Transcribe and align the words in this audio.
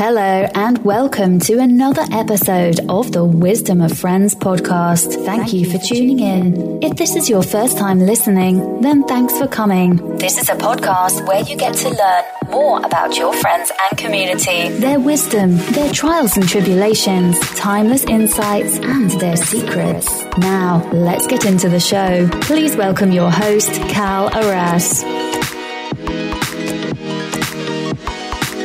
Hello, 0.00 0.48
and 0.54 0.82
welcome 0.82 1.38
to 1.40 1.58
another 1.58 2.00
episode 2.10 2.80
of 2.88 3.12
the 3.12 3.22
Wisdom 3.22 3.82
of 3.82 3.98
Friends 3.98 4.34
podcast. 4.34 5.26
Thank 5.26 5.52
you 5.52 5.70
for 5.70 5.76
tuning 5.76 6.20
in. 6.20 6.82
If 6.82 6.96
this 6.96 7.16
is 7.16 7.28
your 7.28 7.42
first 7.42 7.76
time 7.76 7.98
listening, 8.00 8.80
then 8.80 9.04
thanks 9.04 9.36
for 9.36 9.46
coming. 9.46 10.16
This 10.16 10.38
is 10.38 10.48
a 10.48 10.54
podcast 10.54 11.26
where 11.28 11.42
you 11.42 11.54
get 11.54 11.74
to 11.74 11.90
learn 11.90 12.24
more 12.48 12.78
about 12.78 13.18
your 13.18 13.34
friends 13.34 13.70
and 13.90 13.98
community, 13.98 14.70
their 14.78 14.98
wisdom, 14.98 15.58
their 15.72 15.92
trials 15.92 16.34
and 16.34 16.48
tribulations, 16.48 17.38
timeless 17.56 18.04
insights, 18.04 18.78
and 18.78 19.10
their 19.20 19.36
secrets. 19.36 20.24
Now, 20.38 20.82
let's 20.94 21.26
get 21.26 21.44
into 21.44 21.68
the 21.68 21.78
show. 21.78 22.26
Please 22.40 22.74
welcome 22.74 23.12
your 23.12 23.30
host, 23.30 23.70
Cal 23.90 24.34
Arras. 24.34 25.04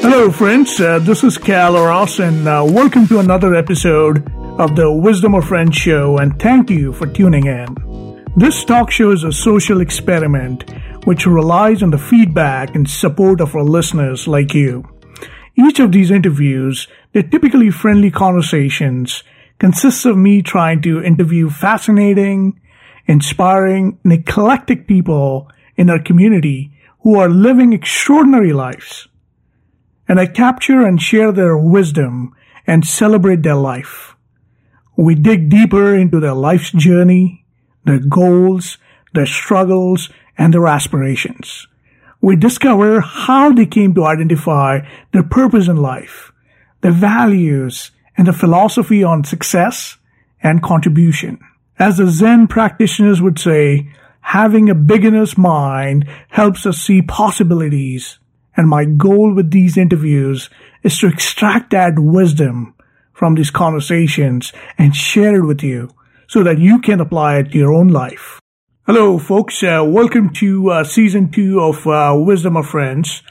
Hello, 0.07 0.29
friends. 0.29 0.79
Uh, 0.79 0.99
this 0.99 1.23
is 1.23 1.35
Cal 1.39 1.73
Ross, 1.73 2.19
and 2.19 2.47
uh, 2.47 2.63
welcome 2.63 3.07
to 3.07 3.17
another 3.17 3.55
episode 3.55 4.31
of 4.59 4.75
the 4.75 4.93
Wisdom 4.93 5.33
of 5.33 5.45
Friends 5.45 5.75
show. 5.75 6.19
And 6.19 6.39
thank 6.39 6.69
you 6.69 6.93
for 6.93 7.07
tuning 7.07 7.47
in. 7.47 8.23
This 8.37 8.63
talk 8.63 8.91
show 8.91 9.09
is 9.09 9.23
a 9.23 9.31
social 9.31 9.81
experiment 9.81 10.69
which 11.05 11.25
relies 11.25 11.81
on 11.81 11.89
the 11.89 11.97
feedback 11.97 12.75
and 12.75 12.87
support 12.87 13.41
of 13.41 13.55
our 13.55 13.63
listeners 13.63 14.27
like 14.27 14.53
you. 14.53 14.87
Each 15.55 15.79
of 15.79 15.91
these 15.91 16.11
interviews, 16.11 16.87
they're 17.11 17.23
typically 17.23 17.71
friendly 17.71 18.11
conversations, 18.11 19.23
consists 19.57 20.05
of 20.05 20.19
me 20.19 20.43
trying 20.43 20.83
to 20.83 21.03
interview 21.03 21.49
fascinating, 21.49 22.61
inspiring, 23.07 23.97
and 24.03 24.13
eclectic 24.13 24.85
people 24.85 25.49
in 25.75 25.89
our 25.89 25.99
community 25.99 26.71
who 26.99 27.15
are 27.15 27.27
living 27.27 27.73
extraordinary 27.73 28.53
lives 28.53 29.07
and 30.07 30.19
I 30.19 30.27
capture 30.27 30.85
and 30.85 31.01
share 31.01 31.31
their 31.31 31.57
wisdom 31.57 32.33
and 32.67 32.85
celebrate 32.85 33.43
their 33.43 33.55
life. 33.55 34.15
We 34.95 35.15
dig 35.15 35.49
deeper 35.49 35.95
into 35.95 36.19
their 36.19 36.33
life's 36.33 36.71
journey, 36.71 37.45
their 37.85 37.99
goals, 37.99 38.77
their 39.13 39.25
struggles, 39.25 40.09
and 40.37 40.53
their 40.53 40.67
aspirations. 40.67 41.67
We 42.21 42.35
discover 42.35 43.01
how 43.01 43.51
they 43.51 43.65
came 43.65 43.93
to 43.95 44.05
identify 44.05 44.79
their 45.11 45.23
purpose 45.23 45.67
in 45.67 45.77
life, 45.77 46.31
their 46.81 46.91
values, 46.91 47.91
and 48.17 48.27
the 48.27 48.33
philosophy 48.33 49.03
on 49.03 49.23
success 49.23 49.97
and 50.41 50.63
contribution. 50.63 51.39
As 51.77 51.97
the 51.97 52.07
Zen 52.07 52.47
practitioners 52.47 53.21
would 53.21 53.37
say, 53.37 53.91
having 54.21 54.69
a 54.69 54.75
beginner's 54.75 55.37
mind 55.37 56.07
helps 56.29 56.65
us 56.65 56.77
see 56.77 57.01
possibilities 57.01 58.17
and 58.55 58.69
my 58.69 58.85
goal 58.85 59.33
with 59.33 59.51
these 59.51 59.77
interviews 59.77 60.49
is 60.83 60.97
to 60.99 61.07
extract 61.07 61.71
that 61.71 61.93
wisdom 61.97 62.73
from 63.13 63.35
these 63.35 63.51
conversations 63.51 64.53
and 64.77 64.95
share 64.95 65.35
it 65.35 65.45
with 65.45 65.63
you 65.63 65.89
so 66.27 66.43
that 66.43 66.59
you 66.59 66.79
can 66.79 66.99
apply 66.99 67.37
it 67.37 67.51
to 67.51 67.57
your 67.57 67.73
own 67.73 67.87
life. 67.87 68.39
Hello, 68.85 69.17
folks. 69.17 69.63
Uh, 69.63 69.83
welcome 69.85 70.31
to 70.33 70.69
uh, 70.69 70.83
season 70.83 71.31
two 71.31 71.59
of 71.59 71.87
uh, 71.87 72.13
Wisdom 72.15 72.55
of 72.55 72.67
Friends. 72.67 73.23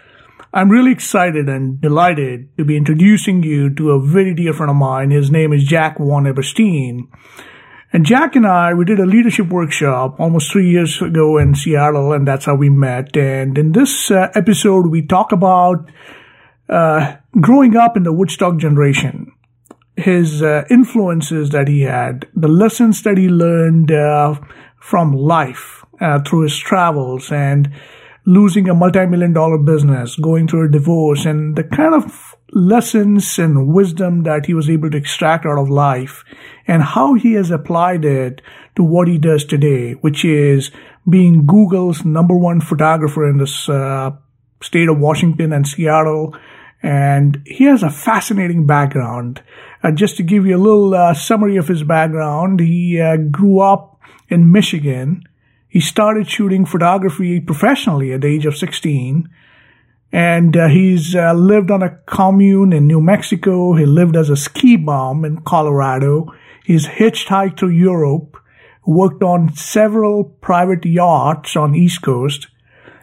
I'm 0.53 0.71
really 0.71 0.93
excited 0.93 1.49
and 1.49 1.81
delighted 1.81 2.57
to 2.57 2.65
be 2.65 2.77
introducing 2.77 3.43
you 3.43 3.75
to 3.75 3.91
a 3.91 4.01
very 4.01 4.35
dear 4.35 4.53
friend 4.53 4.71
of 4.71 4.77
mine. 4.77 5.11
His 5.11 5.31
name 5.31 5.53
is 5.53 5.65
Jack 5.65 5.99
Von 5.99 6.27
Eberstein. 6.27 7.09
And 7.95 8.05
Jack 8.05 8.35
and 8.35 8.45
I, 8.45 8.75
we 8.75 8.85
did 8.85 8.99
a 8.99 9.07
leadership 9.07 9.47
workshop 9.51 10.19
almost 10.19 10.51
three 10.51 10.69
years 10.69 11.01
ago 11.01 11.39
in 11.39 11.55
Seattle, 11.55 12.13
and 12.13 12.27
that's 12.27 12.45
how 12.45 12.57
we 12.57 12.69
met. 12.69 13.17
And 13.17 13.57
in 13.57 13.71
this 13.71 14.11
uh, 14.11 14.33
episode, 14.35 14.89
we 14.89 15.01
talk 15.01 15.31
about 15.31 15.89
uh, 16.69 17.15
growing 17.41 17.77
up 17.77 17.97
in 17.97 18.03
the 18.03 18.13
Woodstock 18.13 18.57
generation, 18.57 19.31
his 19.97 20.43
uh, 20.43 20.65
influences 20.69 21.51
that 21.51 21.69
he 21.69 21.83
had, 21.83 22.27
the 22.35 22.49
lessons 22.49 23.05
that 23.05 23.17
he 23.17 23.29
learned 23.29 23.93
uh, 23.93 24.41
from 24.81 25.13
life 25.13 25.85
uh, 26.01 26.19
through 26.27 26.43
his 26.43 26.59
travels, 26.59 27.31
and 27.31 27.73
losing 28.27 28.69
a 28.69 28.75
multi-million 28.75 29.33
dollar 29.33 29.59
business, 29.59 30.17
going 30.17 30.49
through 30.49 30.67
a 30.67 30.73
divorce, 30.73 31.25
and 31.25 31.55
the 31.55 31.63
kind 31.63 31.95
of 31.95 32.34
lessons 32.55 33.39
and 33.39 33.69
wisdom 33.69 34.23
that 34.23 34.47
he 34.47 34.55
was 34.55 34.71
able 34.71 34.91
to 34.91 34.97
extract 34.97 35.45
out 35.45 35.59
of 35.59 35.69
life 35.69 36.25
and 36.67 36.83
how 36.83 37.15
he 37.15 37.33
has 37.35 37.51
applied 37.51 38.05
it 38.05 38.41
to 38.77 38.85
what 38.85 39.09
he 39.09 39.19
does 39.19 39.45
today, 39.45 39.93
which 39.95 40.25
is 40.25 40.71
being 41.09 41.47
Google's 41.47 42.05
number 42.05 42.37
one 42.37 42.61
photographer 42.61 43.29
in 43.29 43.39
this 43.39 43.69
uh, 43.69 44.13
state 44.63 44.89
of 44.89 44.99
Washington 44.99 45.53
and 45.53 45.67
Seattle. 45.67 46.37
And 46.83 47.43
he 47.45 47.65
has 47.65 47.83
a 47.83 47.91
fascinating 47.91 48.67
background. 48.67 49.43
Uh, 49.83 49.91
just 49.91 50.17
to 50.19 50.23
give 50.23 50.47
you 50.47 50.57
a 50.57 50.59
little 50.59 50.95
uh, 50.95 51.13
summary 51.13 51.57
of 51.57 51.69
his 51.69 51.83
background, 51.83 52.61
he 52.61 53.01
uh, 53.01 53.17
grew 53.17 53.61
up 53.61 53.99
in 54.29 54.53
Michigan. 54.53 55.25
He 55.69 55.81
started 55.81 56.31
shooting 56.31 56.67
photography 56.67 57.41
professionally 57.41 58.13
at 58.13 58.21
the 58.21 58.29
age 58.29 58.47
of 58.47 58.57
16 58.57 59.29
and 60.15 60.57
uh, 60.57 60.69
he's 60.69 61.17
uh, 61.17 61.33
lived 61.33 61.73
on 61.73 61.83
a 61.83 61.99
commune 62.07 62.73
in 62.73 62.87
New 62.87 63.01
Mexico. 63.01 63.75
He 63.75 63.85
lived 63.85 64.15
as 64.15 64.31
a 64.31 64.37
ski 64.37 64.77
bum 64.77 65.25
in 65.25 65.41
Colorado. 65.41 66.33
He's 66.65 66.87
hitchhiked 66.87 67.59
through 67.59 67.71
Europe, 67.71 68.37
worked 68.87 69.25
on 69.25 69.57
several 69.57 70.23
private 70.23 70.85
yachts 70.85 71.57
on 71.57 71.75
East 71.75 72.03
Coast. 72.03 72.47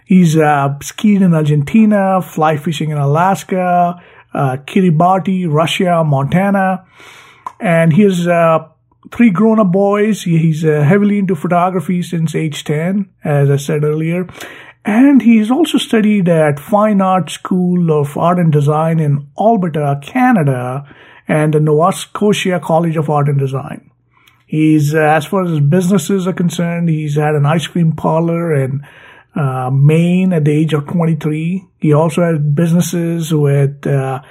He's 0.05 0.37
uh, 0.37 0.79
skied 0.81 1.21
in 1.21 1.33
Argentina, 1.33 2.21
fly 2.21 2.55
fishing 2.55 2.91
in 2.91 2.97
Alaska, 2.97 4.01
uh, 4.33 4.57
Kiribati, 4.65 5.51
Russia, 5.51 6.05
Montana, 6.05 6.85
and 7.59 7.91
he 7.91 8.03
has 8.03 8.25
uh, 8.25 8.69
three 9.13 9.31
grown-up 9.31 9.73
boys. 9.73 10.23
He's 10.23 10.63
uh, 10.63 10.83
heavily 10.83 11.19
into 11.19 11.35
photography 11.35 12.03
since 12.03 12.35
age 12.35 12.63
10, 12.63 13.09
as 13.25 13.49
I 13.49 13.57
said 13.57 13.83
earlier. 13.83 14.27
And 14.83 15.21
he's 15.21 15.51
also 15.51 15.77
studied 15.77 16.27
at 16.27 16.59
Fine 16.59 17.01
Art 17.01 17.29
School 17.29 17.91
of 17.91 18.17
Art 18.17 18.39
and 18.39 18.51
Design 18.51 18.99
in 18.99 19.27
Alberta, 19.39 19.99
Canada, 20.01 20.91
and 21.27 21.53
the 21.53 21.59
Nova 21.59 21.91
Scotia 21.91 22.59
College 22.59 22.97
of 22.97 23.09
Art 23.09 23.27
and 23.27 23.39
Design. 23.39 23.91
He's, 24.47 24.93
uh, 24.93 24.99
as 24.99 25.25
far 25.25 25.43
as 25.43 25.51
his 25.51 25.59
businesses 25.59 26.27
are 26.27 26.33
concerned, 26.33 26.89
he's 26.89 27.15
had 27.15 27.35
an 27.35 27.45
ice 27.45 27.67
cream 27.67 27.93
parlor 27.93 28.53
in 28.53 28.85
uh, 29.35 29.69
Maine 29.71 30.33
at 30.33 30.45
the 30.45 30.51
age 30.51 30.73
of 30.73 30.87
23. 30.87 31.65
He 31.79 31.93
also 31.93 32.23
had 32.23 32.55
businesses 32.55 33.33
with, 33.33 33.85
uh, 33.87 34.21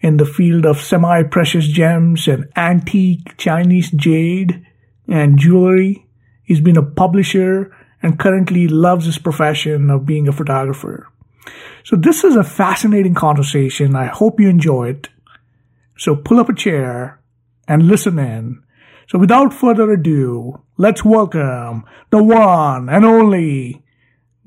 in 0.00 0.16
the 0.16 0.24
field 0.24 0.64
of 0.64 0.80
semi-precious 0.80 1.66
gems 1.68 2.28
and 2.28 2.48
antique 2.56 3.36
Chinese 3.36 3.90
jade 3.90 4.64
and 5.08 5.38
jewelry. 5.38 6.06
He's 6.44 6.60
been 6.60 6.78
a 6.78 6.82
publisher 6.82 7.76
and 8.06 8.20
currently 8.20 8.68
loves 8.68 9.04
his 9.04 9.18
profession 9.18 9.90
of 9.90 10.06
being 10.06 10.28
a 10.28 10.32
photographer. 10.32 11.08
So 11.82 11.96
this 11.96 12.22
is 12.22 12.36
a 12.36 12.44
fascinating 12.44 13.14
conversation. 13.14 13.96
I 13.96 14.06
hope 14.06 14.38
you 14.38 14.48
enjoy 14.48 14.90
it. 14.90 15.08
So 15.98 16.14
pull 16.14 16.38
up 16.38 16.48
a 16.48 16.54
chair 16.54 17.18
and 17.66 17.88
listen 17.88 18.16
in. 18.20 18.62
So 19.08 19.18
without 19.18 19.52
further 19.52 19.90
ado, 19.90 20.62
let's 20.76 21.04
welcome 21.04 21.84
the 22.10 22.22
one 22.22 22.88
and 22.88 23.04
only 23.04 23.82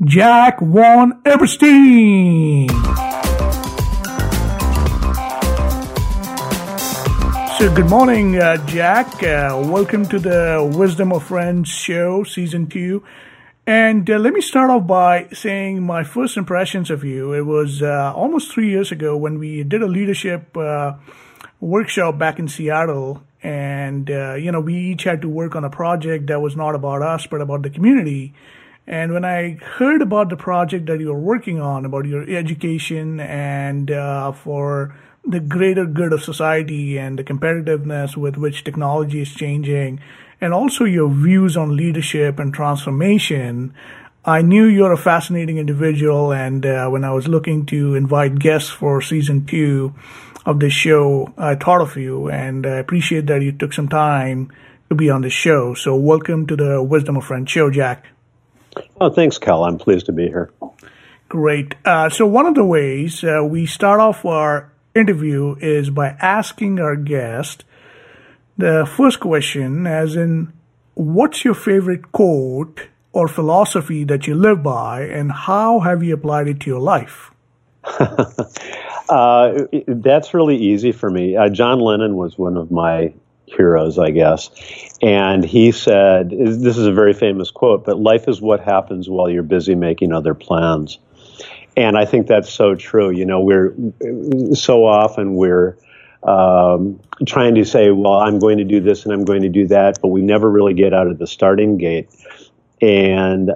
Jack 0.05 0.61
Von 0.61 1.21
Eberstein. 1.25 2.69
So, 7.57 7.75
good 7.75 7.89
morning, 7.89 8.37
uh, 8.37 8.55
Jack. 8.67 9.21
Uh, 9.21 9.61
welcome 9.65 10.05
to 10.05 10.17
the 10.17 10.71
Wisdom 10.77 11.11
of 11.11 11.25
Friends 11.25 11.67
show, 11.67 12.23
season 12.23 12.67
two. 12.67 13.03
And 13.69 14.09
uh, 14.09 14.17
let 14.17 14.33
me 14.33 14.41
start 14.41 14.71
off 14.71 14.87
by 14.87 15.27
saying 15.31 15.83
my 15.83 16.03
first 16.03 16.37
impressions 16.37 16.89
of 16.89 17.03
you. 17.03 17.33
It 17.33 17.45
was 17.45 17.83
uh, 17.83 18.11
almost 18.15 18.51
three 18.51 18.67
years 18.67 18.91
ago 18.91 19.15
when 19.15 19.37
we 19.37 19.61
did 19.61 19.83
a 19.83 19.85
leadership 19.85 20.57
uh, 20.57 20.93
workshop 21.59 22.17
back 22.17 22.39
in 22.39 22.47
Seattle. 22.47 23.21
And, 23.43 24.09
uh, 24.09 24.33
you 24.33 24.51
know, 24.51 24.59
we 24.59 24.73
each 24.73 25.03
had 25.03 25.21
to 25.21 25.29
work 25.29 25.55
on 25.55 25.63
a 25.65 25.69
project 25.69 26.25
that 26.29 26.41
was 26.41 26.55
not 26.55 26.73
about 26.73 27.03
us, 27.03 27.27
but 27.27 27.41
about 27.41 27.61
the 27.61 27.69
community. 27.69 28.33
And 28.87 29.13
when 29.13 29.23
I 29.23 29.59
heard 29.61 30.01
about 30.01 30.29
the 30.29 30.35
project 30.35 30.87
that 30.87 30.99
you 30.99 31.09
were 31.09 31.19
working 31.19 31.61
on, 31.61 31.85
about 31.85 32.05
your 32.05 32.27
education 32.27 33.19
and 33.19 33.91
uh, 33.91 34.31
for 34.31 34.97
the 35.23 35.39
greater 35.39 35.85
good 35.85 36.11
of 36.11 36.23
society 36.23 36.97
and 36.97 37.19
the 37.19 37.23
competitiveness 37.23 38.17
with 38.17 38.35
which 38.35 38.63
technology 38.63 39.21
is 39.21 39.31
changing, 39.31 39.99
and 40.41 40.53
also 40.53 40.85
your 40.85 41.09
views 41.09 41.57
on 41.57 41.75
leadership 41.75 42.39
and 42.39 42.53
transformation. 42.53 43.73
I 44.25 44.41
knew 44.41 44.65
you're 44.65 44.91
a 44.91 44.97
fascinating 44.97 45.57
individual, 45.57 46.31
and 46.31 46.65
uh, 46.65 46.89
when 46.89 47.03
I 47.03 47.11
was 47.11 47.27
looking 47.27 47.65
to 47.67 47.95
invite 47.95 48.37
guests 48.37 48.69
for 48.69 49.01
season 49.01 49.45
two 49.45 49.93
of 50.45 50.59
the 50.59 50.69
show, 50.69 51.33
I 51.37 51.55
thought 51.55 51.81
of 51.81 51.95
you, 51.97 52.29
and 52.29 52.65
I 52.65 52.77
appreciate 52.77 53.27
that 53.27 53.41
you 53.41 53.51
took 53.51 53.73
some 53.73 53.87
time 53.87 54.51
to 54.89 54.95
be 54.95 55.09
on 55.09 55.21
the 55.21 55.29
show. 55.29 55.73
So, 55.73 55.95
welcome 55.95 56.47
to 56.47 56.55
the 56.55 56.83
Wisdom 56.83 57.17
of 57.17 57.25
Friends 57.25 57.49
show, 57.49 57.69
Jack. 57.69 58.05
Oh, 58.99 59.09
thanks, 59.09 59.37
Cal. 59.37 59.63
I'm 59.63 59.77
pleased 59.77 60.05
to 60.07 60.11
be 60.11 60.27
here. 60.27 60.51
Great. 61.27 61.75
Uh, 61.85 62.09
so, 62.09 62.25
one 62.25 62.45
of 62.45 62.55
the 62.55 62.65
ways 62.65 63.23
uh, 63.23 63.41
we 63.43 63.65
start 63.65 63.99
off 63.99 64.25
our 64.25 64.71
interview 64.95 65.55
is 65.61 65.89
by 65.89 66.07
asking 66.19 66.79
our 66.79 66.95
guest 66.95 67.63
the 68.59 68.85
first 68.97 69.21
question, 69.21 69.87
as 69.87 70.15
in, 70.15 70.51
what's 70.93 71.45
your 71.45 71.53
favorite 71.53 72.11
quote 72.11 72.87
or 73.13 73.27
philosophy 73.27 74.03
that 74.03 74.27
you 74.27 74.35
live 74.35 74.61
by, 74.61 75.03
and 75.03 75.31
how 75.31 75.79
have 75.79 76.03
you 76.03 76.13
applied 76.13 76.47
it 76.49 76.59
to 76.59 76.69
your 76.69 76.81
life? 76.81 77.31
uh, 79.09 79.63
that's 79.87 80.33
really 80.33 80.57
easy 80.57 80.91
for 80.91 81.09
me. 81.09 81.37
Uh, 81.37 81.49
John 81.49 81.79
Lennon 81.79 82.17
was 82.17 82.37
one 82.37 82.57
of 82.57 82.69
my 82.69 83.13
heroes, 83.45 83.97
I 83.97 84.11
guess. 84.11 84.51
And 85.01 85.43
he 85.43 85.71
said, 85.71 86.29
this 86.29 86.77
is 86.77 86.85
a 86.85 86.91
very 86.91 87.13
famous 87.13 87.51
quote, 87.51 87.85
but 87.85 87.97
life 87.97 88.27
is 88.27 88.41
what 88.41 88.59
happens 88.59 89.09
while 89.09 89.29
you're 89.29 89.41
busy 89.41 89.73
making 89.73 90.11
other 90.11 90.33
plans. 90.33 90.99
And 91.77 91.97
I 91.97 92.03
think 92.03 92.27
that's 92.27 92.51
so 92.51 92.75
true. 92.75 93.09
You 93.09 93.25
know, 93.25 93.39
we're 93.39 93.73
so 94.53 94.85
often 94.85 95.35
we're 95.35 95.77
um, 96.23 96.99
trying 97.25 97.55
to 97.55 97.65
say, 97.65 97.91
well, 97.91 98.13
I'm 98.13 98.39
going 98.39 98.57
to 98.57 98.63
do 98.63 98.79
this 98.79 99.05
and 99.05 99.13
I'm 99.13 99.25
going 99.25 99.41
to 99.43 99.49
do 99.49 99.67
that, 99.67 99.99
but 100.01 100.09
we 100.09 100.21
never 100.21 100.49
really 100.49 100.73
get 100.73 100.93
out 100.93 101.07
of 101.07 101.17
the 101.17 101.27
starting 101.27 101.77
gate. 101.77 102.09
And 102.81 103.51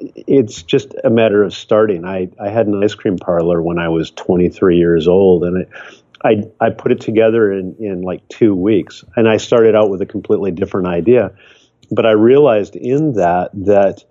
it's 0.00 0.62
just 0.62 0.94
a 1.04 1.10
matter 1.10 1.42
of 1.42 1.54
starting. 1.54 2.04
I, 2.04 2.28
I 2.40 2.48
had 2.48 2.66
an 2.66 2.82
ice 2.82 2.94
cream 2.94 3.18
parlor 3.18 3.62
when 3.62 3.78
I 3.78 3.88
was 3.88 4.10
23 4.10 4.76
years 4.76 5.06
old, 5.06 5.44
and 5.44 5.62
it, 5.62 5.68
I, 6.24 6.44
I 6.60 6.70
put 6.70 6.92
it 6.92 7.00
together 7.00 7.52
in, 7.52 7.76
in 7.78 8.02
like 8.02 8.26
two 8.28 8.54
weeks. 8.54 9.04
And 9.16 9.28
I 9.28 9.36
started 9.36 9.74
out 9.74 9.90
with 9.90 10.00
a 10.02 10.06
completely 10.06 10.50
different 10.50 10.88
idea. 10.88 11.32
But 11.90 12.06
I 12.06 12.12
realized 12.12 12.74
in 12.74 13.14
that 13.14 13.50
that, 13.52 14.04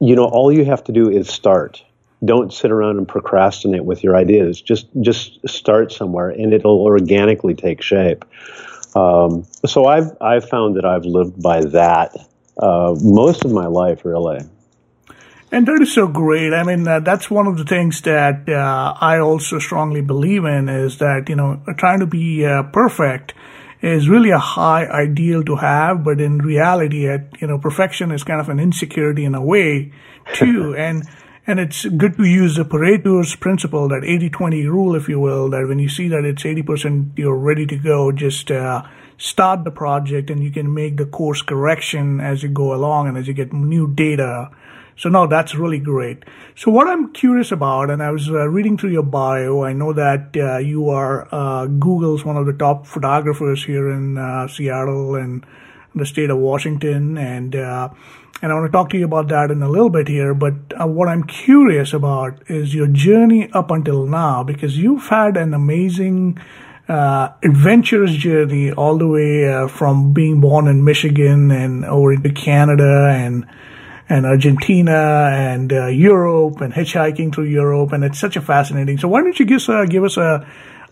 you 0.00 0.14
know, 0.14 0.26
all 0.26 0.52
you 0.52 0.64
have 0.64 0.84
to 0.84 0.92
do 0.92 1.08
is 1.08 1.28
start. 1.28 1.82
Don't 2.24 2.52
sit 2.52 2.70
around 2.70 2.98
and 2.98 3.08
procrastinate 3.08 3.84
with 3.84 4.04
your 4.04 4.16
ideas. 4.16 4.60
Just 4.60 4.88
just 5.00 5.48
start 5.48 5.92
somewhere, 5.92 6.30
and 6.30 6.52
it'll 6.52 6.82
organically 6.82 7.54
take 7.54 7.82
shape. 7.82 8.24
Um, 8.94 9.46
so 9.66 9.86
I've 9.86 10.16
I've 10.20 10.48
found 10.48 10.76
that 10.76 10.84
I've 10.84 11.04
lived 11.04 11.42
by 11.42 11.64
that 11.64 12.16
uh, 12.58 12.94
most 13.00 13.44
of 13.44 13.52
my 13.52 13.66
life, 13.66 14.04
really. 14.04 14.40
And 15.52 15.66
that 15.66 15.80
is 15.82 15.92
so 15.92 16.06
great. 16.06 16.52
I 16.52 16.62
mean, 16.62 16.86
uh, 16.86 17.00
that's 17.00 17.28
one 17.28 17.48
of 17.48 17.58
the 17.58 17.64
things 17.64 18.02
that 18.02 18.48
uh, 18.48 18.94
I 19.00 19.18
also 19.18 19.58
strongly 19.58 20.00
believe 20.00 20.44
in 20.44 20.68
is 20.68 20.98
that, 20.98 21.28
you 21.28 21.34
know, 21.34 21.60
trying 21.76 22.00
to 22.00 22.06
be 22.06 22.46
uh, 22.46 22.62
perfect 22.64 23.34
is 23.82 24.08
really 24.08 24.30
a 24.30 24.38
high 24.38 24.86
ideal 24.86 25.42
to 25.44 25.56
have, 25.56 26.04
but 26.04 26.20
in 26.20 26.38
reality, 26.38 27.06
it, 27.06 27.22
you 27.40 27.48
know, 27.48 27.58
perfection 27.58 28.12
is 28.12 28.22
kind 28.22 28.40
of 28.40 28.48
an 28.48 28.60
insecurity 28.60 29.24
in 29.24 29.34
a 29.34 29.42
way 29.42 29.92
too. 30.34 30.74
and, 30.78 31.02
and 31.50 31.60
it's 31.60 31.84
good 31.84 32.16
to 32.16 32.24
use 32.24 32.56
the 32.56 32.64
Pareto's 32.64 33.34
principle, 33.36 33.88
that 33.88 34.02
80-20 34.02 34.64
rule, 34.64 34.94
if 34.94 35.08
you 35.08 35.20
will, 35.20 35.50
that 35.50 35.66
when 35.66 35.78
you 35.78 35.88
see 35.88 36.08
that 36.08 36.24
it's 36.24 36.44
80% 36.44 37.18
you're 37.18 37.36
ready 37.36 37.66
to 37.66 37.76
go, 37.76 38.12
just, 38.12 38.50
uh, 38.50 38.82
start 39.18 39.64
the 39.64 39.70
project 39.70 40.30
and 40.30 40.42
you 40.42 40.50
can 40.50 40.72
make 40.72 40.96
the 40.96 41.04
course 41.04 41.42
correction 41.42 42.20
as 42.20 42.42
you 42.42 42.48
go 42.48 42.72
along 42.72 43.06
and 43.06 43.18
as 43.18 43.28
you 43.28 43.34
get 43.34 43.52
new 43.52 43.86
data 43.86 44.50
so 45.00 45.08
no, 45.08 45.26
that's 45.26 45.54
really 45.54 45.78
great. 45.78 46.24
So 46.54 46.70
what 46.70 46.86
I'm 46.86 47.10
curious 47.14 47.52
about, 47.52 47.88
and 47.88 48.02
I 48.02 48.10
was 48.10 48.28
uh, 48.28 48.46
reading 48.48 48.76
through 48.76 48.90
your 48.90 49.02
bio, 49.02 49.64
I 49.64 49.72
know 49.72 49.94
that 49.94 50.36
uh, 50.36 50.58
you 50.58 50.90
are 50.90 51.26
uh, 51.32 51.64
Google's 51.68 52.22
one 52.22 52.36
of 52.36 52.44
the 52.44 52.52
top 52.52 52.86
photographers 52.86 53.64
here 53.64 53.88
in 53.88 54.18
uh, 54.18 54.46
Seattle 54.46 55.14
and 55.14 55.46
the 55.94 56.06
state 56.06 56.30
of 56.30 56.38
Washington, 56.38 57.18
and 57.18 57.54
uh, 57.56 57.88
and 58.42 58.52
I 58.52 58.54
want 58.54 58.66
to 58.70 58.72
talk 58.72 58.90
to 58.90 58.98
you 58.98 59.04
about 59.04 59.28
that 59.28 59.50
in 59.50 59.62
a 59.62 59.68
little 59.68 59.90
bit 59.90 60.08
here. 60.08 60.34
But 60.34 60.54
uh, 60.80 60.86
what 60.86 61.08
I'm 61.08 61.24
curious 61.24 61.92
about 61.92 62.50
is 62.50 62.74
your 62.74 62.86
journey 62.86 63.50
up 63.52 63.70
until 63.70 64.06
now, 64.06 64.42
because 64.42 64.78
you've 64.78 65.08
had 65.08 65.36
an 65.36 65.54
amazing. 65.54 66.38
adventurous 66.88 68.10
journey 68.18 68.72
all 68.72 68.98
the 68.98 69.06
way 69.06 69.46
from 69.68 70.12
being 70.12 70.40
born 70.40 70.66
in 70.66 70.82
Michigan 70.82 71.52
and 71.52 71.84
over 71.84 72.12
into 72.12 72.30
Canada 72.30 73.06
and 73.14 73.46
and 74.08 74.26
Argentina 74.26 75.30
and 75.32 75.72
uh, 75.72 75.86
Europe 75.86 76.60
and 76.60 76.74
hitchhiking 76.74 77.32
through 77.32 77.44
Europe, 77.44 77.92
and 77.92 78.02
it's 78.02 78.18
such 78.18 78.34
a 78.34 78.40
fascinating. 78.40 78.98
So 78.98 79.06
why 79.06 79.22
don't 79.22 79.38
you 79.38 79.46
give, 79.46 79.62
uh, 79.68 79.86
give 79.86 80.02
us 80.02 80.16
a 80.16 80.44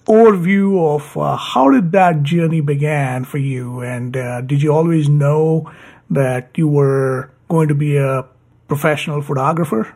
overview 0.09 0.95
of 0.95 1.17
uh, 1.17 1.37
how 1.37 1.71
did 1.71 1.93
that 1.93 2.23
journey 2.23 2.61
began 2.61 3.25
for 3.25 3.39
you, 3.39 3.81
and 3.81 4.17
uh, 4.17 4.41
did 4.41 4.63
you 4.63 4.73
always 4.73 5.09
know 5.09 5.71
that 6.11 6.51
you 6.57 6.67
were 6.67 7.31
going 7.49 7.69
to 7.69 7.75
be 7.75 7.97
a 7.97 8.25
professional 8.67 9.23
photographer? 9.23 9.95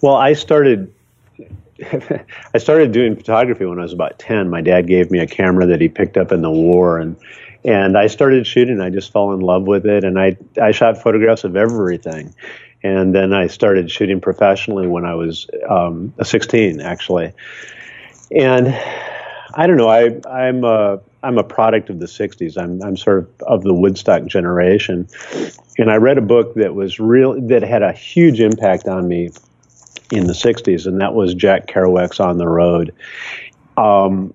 Well, 0.00 0.14
I 0.14 0.34
started. 0.34 0.92
I 2.54 2.58
started 2.58 2.92
doing 2.92 3.16
photography 3.16 3.66
when 3.66 3.78
I 3.78 3.82
was 3.82 3.92
about 3.92 4.18
10. 4.18 4.48
My 4.48 4.62
dad 4.62 4.86
gave 4.86 5.10
me 5.10 5.18
a 5.18 5.26
camera 5.26 5.66
that 5.66 5.80
he 5.80 5.88
picked 5.88 6.16
up 6.16 6.32
in 6.32 6.40
the 6.40 6.50
war 6.50 6.98
and 6.98 7.16
and 7.66 7.98
I 7.98 8.06
started 8.06 8.46
shooting. 8.46 8.80
I 8.80 8.90
just 8.90 9.12
fell 9.12 9.32
in 9.32 9.40
love 9.40 9.64
with 9.64 9.86
it, 9.86 10.04
and 10.04 10.18
I 10.18 10.36
I 10.62 10.70
shot 10.70 11.02
photographs 11.02 11.42
of 11.44 11.56
everything. 11.56 12.34
And 12.82 13.12
then 13.12 13.32
I 13.32 13.48
started 13.48 13.90
shooting 13.90 14.20
professionally 14.20 14.86
when 14.86 15.04
I 15.04 15.14
was 15.14 15.48
um, 15.68 16.14
16, 16.22 16.80
actually. 16.80 17.32
And 18.30 18.68
I 19.56 19.66
don't 19.66 19.78
know. 19.78 19.88
I 19.88 20.20
I'm 20.30 20.64
a 20.64 21.00
I'm 21.22 21.38
a 21.38 21.44
product 21.44 21.90
of 21.90 21.98
the 21.98 22.06
60s. 22.06 22.56
I'm 22.56 22.82
I'm 22.82 22.96
sort 22.96 23.18
of 23.18 23.42
of 23.42 23.62
the 23.62 23.74
Woodstock 23.74 24.26
generation. 24.26 25.08
And 25.78 25.90
I 25.90 25.96
read 25.96 26.18
a 26.18 26.22
book 26.22 26.54
that 26.54 26.74
was 26.74 27.00
real 27.00 27.40
that 27.48 27.62
had 27.62 27.82
a 27.82 27.92
huge 27.92 28.40
impact 28.40 28.86
on 28.86 29.08
me 29.08 29.30
in 30.12 30.26
the 30.26 30.32
60s, 30.34 30.86
and 30.86 31.00
that 31.00 31.14
was 31.14 31.34
Jack 31.34 31.66
Kerouac's 31.66 32.20
On 32.20 32.38
the 32.38 32.46
Road. 32.46 32.94
Um, 33.76 34.32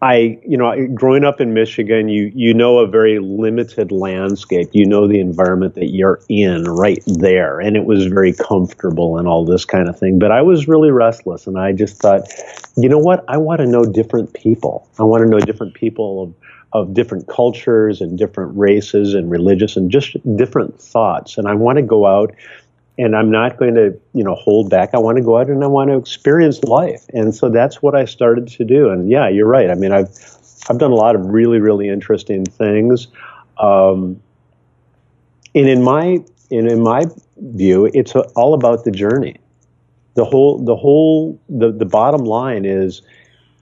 I, 0.00 0.40
you 0.46 0.56
know, 0.56 0.88
growing 0.88 1.24
up 1.24 1.40
in 1.40 1.54
Michigan, 1.54 2.08
you 2.08 2.32
you 2.34 2.52
know 2.52 2.78
a 2.78 2.86
very 2.88 3.20
limited 3.20 3.92
landscape. 3.92 4.68
You 4.72 4.84
know 4.84 5.06
the 5.06 5.20
environment 5.20 5.76
that 5.76 5.90
you're 5.90 6.20
in 6.28 6.64
right 6.64 7.02
there, 7.06 7.60
and 7.60 7.76
it 7.76 7.84
was 7.84 8.06
very 8.06 8.32
comfortable 8.32 9.16
and 9.16 9.28
all 9.28 9.44
this 9.44 9.64
kind 9.64 9.88
of 9.88 9.98
thing. 9.98 10.18
But 10.18 10.32
I 10.32 10.42
was 10.42 10.66
really 10.68 10.90
restless, 10.90 11.46
and 11.46 11.58
I 11.58 11.72
just 11.72 11.98
thought, 11.98 12.28
you 12.76 12.88
know 12.88 12.98
what? 12.98 13.24
I 13.28 13.36
want 13.36 13.60
to 13.60 13.66
know 13.66 13.84
different 13.84 14.32
people. 14.32 14.88
I 14.98 15.02
want 15.02 15.22
to 15.22 15.28
know 15.28 15.40
different 15.40 15.74
people 15.74 16.22
of 16.22 16.34
of 16.74 16.94
different 16.94 17.28
cultures 17.28 18.00
and 18.00 18.16
different 18.16 18.56
races 18.56 19.12
and 19.12 19.30
religious 19.30 19.76
and 19.76 19.90
just 19.90 20.16
different 20.36 20.80
thoughts. 20.80 21.36
And 21.36 21.46
I 21.46 21.54
want 21.54 21.76
to 21.76 21.82
go 21.82 22.06
out 22.06 22.34
and 22.98 23.14
I'm 23.14 23.30
not 23.30 23.58
going 23.58 23.74
to, 23.74 23.98
you 24.14 24.24
know, 24.24 24.34
hold 24.34 24.70
back. 24.70 24.90
I 24.94 24.98
want 24.98 25.16
to 25.18 25.22
go 25.22 25.38
out 25.38 25.48
and 25.48 25.62
I 25.62 25.66
want 25.66 25.90
to 25.90 25.96
experience 25.96 26.62
life. 26.64 27.04
And 27.12 27.34
so 27.34 27.50
that's 27.50 27.82
what 27.82 27.94
I 27.94 28.06
started 28.06 28.48
to 28.48 28.64
do. 28.64 28.88
And 28.88 29.10
yeah, 29.10 29.28
you're 29.28 29.46
right. 29.46 29.70
I 29.70 29.74
mean, 29.74 29.92
I've 29.92 30.08
I've 30.70 30.78
done 30.78 30.92
a 30.92 30.96
lot 30.96 31.14
of 31.14 31.26
really 31.26 31.60
really 31.60 31.88
interesting 31.88 32.44
things. 32.44 33.08
Um, 33.58 34.22
and 35.54 35.68
in 35.68 35.82
my 35.82 36.24
and 36.50 36.68
in 36.68 36.82
my 36.82 37.04
view, 37.36 37.90
it's 37.92 38.14
all 38.14 38.54
about 38.54 38.84
the 38.84 38.90
journey. 38.90 39.36
The 40.14 40.24
whole 40.24 40.58
the 40.58 40.76
whole 40.76 41.40
the 41.48 41.72
the 41.72 41.86
bottom 41.86 42.24
line 42.24 42.64
is 42.64 43.02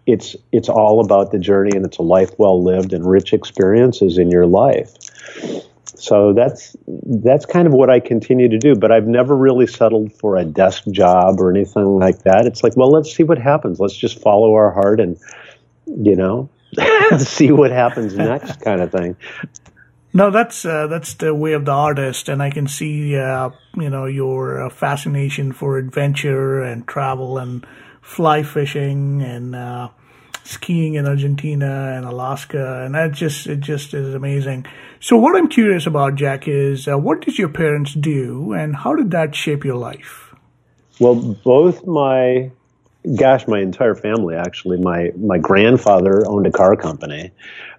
it's 0.07 0.35
it's 0.52 0.69
all 0.69 1.04
about 1.04 1.30
the 1.30 1.38
journey 1.38 1.76
and 1.76 1.87
it's 1.87 1.99
a 1.99 2.02
life 2.02 2.30
well 2.38 2.62
lived 2.62 2.92
and 2.92 3.09
rich 3.09 3.33
experiences 3.33 4.19
in 4.19 4.30
your 4.30 4.47
life 4.47 4.97
so 6.00 6.33
that's 6.33 6.75
that's 6.87 7.45
kind 7.45 7.66
of 7.66 7.75
what 7.75 7.90
I 7.90 8.00
continue 8.00 8.49
to 8.49 8.59
do. 8.59 8.75
But 8.75 8.90
I've 8.90 9.07
never 9.07 9.37
really 9.37 9.66
settled 9.66 10.12
for 10.14 10.37
a 10.37 10.45
desk 10.45 10.85
job 10.90 11.40
or 11.40 11.50
anything 11.50 11.99
like 11.99 12.23
that. 12.23 12.47
It's 12.47 12.62
like, 12.62 12.75
well, 12.75 12.90
let's 12.90 13.14
see 13.14 13.23
what 13.23 13.38
happens. 13.38 13.78
Let's 13.78 13.97
just 13.97 14.21
follow 14.21 14.54
our 14.54 14.71
heart 14.71 14.99
and 14.99 15.19
you 15.87 16.16
know 16.16 16.49
see 17.19 17.52
what 17.52 17.71
happens 17.71 18.16
next, 18.16 18.62
kind 18.62 18.80
of 18.80 18.90
thing. 18.90 19.14
No, 20.12 20.31
that's 20.31 20.64
uh, 20.64 20.88
that's 20.88 21.14
the 21.14 21.35
way 21.35 21.52
of 21.52 21.64
the 21.64 21.73
artist, 21.73 22.29
and 22.29 22.43
I 22.43 22.50
can 22.50 22.67
see 22.67 23.17
uh, 23.17 23.50
you 23.76 23.90
know 23.90 24.07
your 24.07 24.64
uh, 24.64 24.71
fascination 24.71 25.52
for 25.52 25.79
adventure 25.79 26.62
and 26.62 26.87
travel 26.87 27.38
and 27.38 27.64
fly 28.02 28.43
fishing 28.43 29.23
and 29.23 29.55
uh, 29.55 29.88
skiing 30.43 30.95
in 30.95 31.07
Argentina 31.07 31.95
and 31.97 32.05
Alaska, 32.05 32.83
and 32.85 32.95
that 32.95 33.12
just 33.12 33.47
it 33.47 33.61
just 33.61 33.95
is 33.95 34.14
amazing. 34.14 34.67
So, 34.99 35.17
what 35.17 35.37
I'm 35.37 35.49
curious 35.49 35.87
about, 35.87 36.17
Jack, 36.17 36.49
is 36.49 36.88
uh, 36.88 36.99
what 36.99 37.21
did 37.21 37.38
your 37.38 37.49
parents 37.49 37.95
do, 37.95 38.52
and 38.52 38.75
how 38.75 38.97
did 38.97 39.12
that 39.12 39.37
shape 39.37 39.64
your 39.64 39.76
life? 39.76 40.35
Well, 40.99 41.14
both 41.14 41.87
my 41.87 42.50
gosh, 43.17 43.47
my 43.47 43.61
entire 43.61 43.95
family 43.95 44.35
actually. 44.35 44.79
My 44.79 45.12
my 45.17 45.38
grandfather 45.38 46.26
owned 46.26 46.47
a 46.47 46.52
car 46.52 46.76
company. 46.76 47.31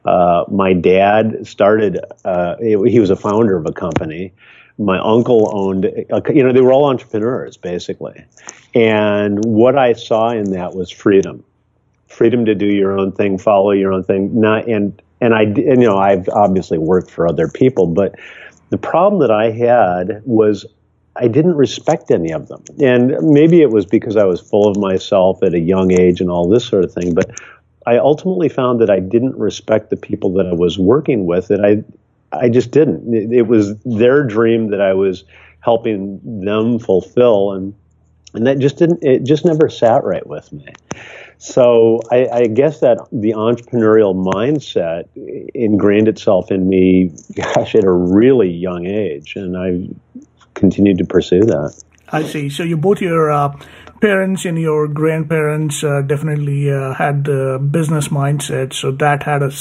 Uh, 0.06 0.46
my 0.50 0.74
dad 0.74 1.46
started. 1.48 2.00
Uh, 2.26 2.56
he 2.58 3.00
was 3.00 3.10
a 3.10 3.16
founder 3.16 3.58
of 3.58 3.66
a 3.66 3.72
company. 3.72 4.34
My 4.78 5.00
uncle 5.00 5.52
owned. 5.54 5.86
A, 5.86 6.22
you 6.34 6.44
know, 6.44 6.54
they 6.54 6.62
were 6.62 6.74
all 6.74 6.86
entrepreneurs 6.86 7.58
basically. 7.58 8.24
And 8.74 9.44
what 9.46 9.78
I 9.78 9.94
saw 9.94 10.30
in 10.30 10.52
that 10.52 10.76
was 10.76 10.90
freedom 10.90 11.44
freedom 12.12 12.46
to 12.46 12.56
do 12.56 12.68
your 12.68 12.98
own 12.98 13.12
thing, 13.12 13.38
follow 13.38 13.72
your 13.72 13.94
own 13.94 14.04
thing. 14.04 14.40
Not 14.40 14.68
and 14.68 15.02
and 15.20 15.34
I 15.34 15.44
and, 15.44 15.82
you 15.82 15.88
know 15.88 15.98
I've 15.98 16.28
obviously 16.30 16.78
worked 16.78 17.10
for 17.10 17.28
other 17.28 17.48
people, 17.48 17.88
but 17.88 18.16
the 18.70 18.78
problem 18.78 19.22
that 19.22 19.32
I 19.32 19.52
had 19.52 20.22
was 20.26 20.66
I 21.16 21.28
didn't 21.28 21.56
respect 21.56 22.12
any 22.12 22.32
of 22.32 22.48
them. 22.48 22.64
And 22.80 23.18
maybe 23.22 23.62
it 23.62 23.70
was 23.70 23.86
because 23.86 24.16
I 24.16 24.24
was 24.24 24.40
full 24.40 24.70
of 24.70 24.78
myself 24.78 25.44
at 25.44 25.54
a 25.54 25.60
young 25.60 25.92
age 25.92 26.22
and 26.22 26.30
all 26.30 26.48
this 26.48 26.66
sort 26.66 26.86
of 26.86 26.94
thing. 26.94 27.14
But 27.14 27.32
I 27.86 27.98
ultimately 27.98 28.50
found 28.50 28.80
that 28.82 28.90
I 28.90 29.00
didn't 29.00 29.38
respect 29.38 29.90
the 29.90 29.98
people 29.98 30.34
that 30.34 30.46
I 30.46 30.54
was 30.54 30.78
working 30.78 31.26
with. 31.26 31.48
That 31.48 31.64
I 31.64 31.84
I 32.32 32.50
just 32.50 32.72
didn't. 32.72 33.14
It, 33.14 33.32
it 33.32 33.48
was 33.48 33.78
their 33.84 34.24
dream 34.24 34.70
that 34.72 34.82
I 34.82 34.94
was 34.94 35.24
helping 35.60 36.42
them 36.42 36.80
fulfill, 36.80 37.54
and 37.54 37.74
and 38.34 38.48
that 38.48 38.60
just 38.60 38.78
didn't. 38.78 39.04
It 39.04 39.24
just 39.24 39.46
never 39.46 39.70
sat 39.70 40.04
right 40.04 40.26
with 40.26 40.52
me. 40.52 40.66
So 41.38 42.02
I, 42.12 42.28
I, 42.28 42.46
guess 42.46 42.82
that 42.82 43.00
the 43.12 43.32
entrepreneurial 43.32 44.14
mindset 44.14 45.08
ingrained 45.56 46.08
itself 46.08 46.52
in 46.52 46.70
me, 46.70 47.12
gosh, 47.36 47.74
at 47.74 47.84
a 47.84 47.92
really 47.92 48.52
young 48.52 48.86
age, 48.86 49.36
and 49.36 49.58
I 49.58 49.90
continued 50.54 51.00
to 51.00 51.04
pursue 51.04 51.42
that. 51.42 51.84
I 52.10 52.24
see. 52.24 52.50
So 52.50 52.62
you 52.62 52.78
both 52.78 53.02
your 53.02 53.32
uh, 53.32 53.58
parents 54.02 54.46
and 54.46 54.60
your 54.60 54.88
grandparents 54.88 55.84
uh, 55.84 56.02
definitely 56.02 56.70
uh, 56.72 56.94
had 56.94 57.24
the 57.26 57.60
business 57.60 58.10
mindset, 58.10 58.74
so 58.74 58.92
that 58.92 59.24
had 59.24 59.44
a, 59.44 59.52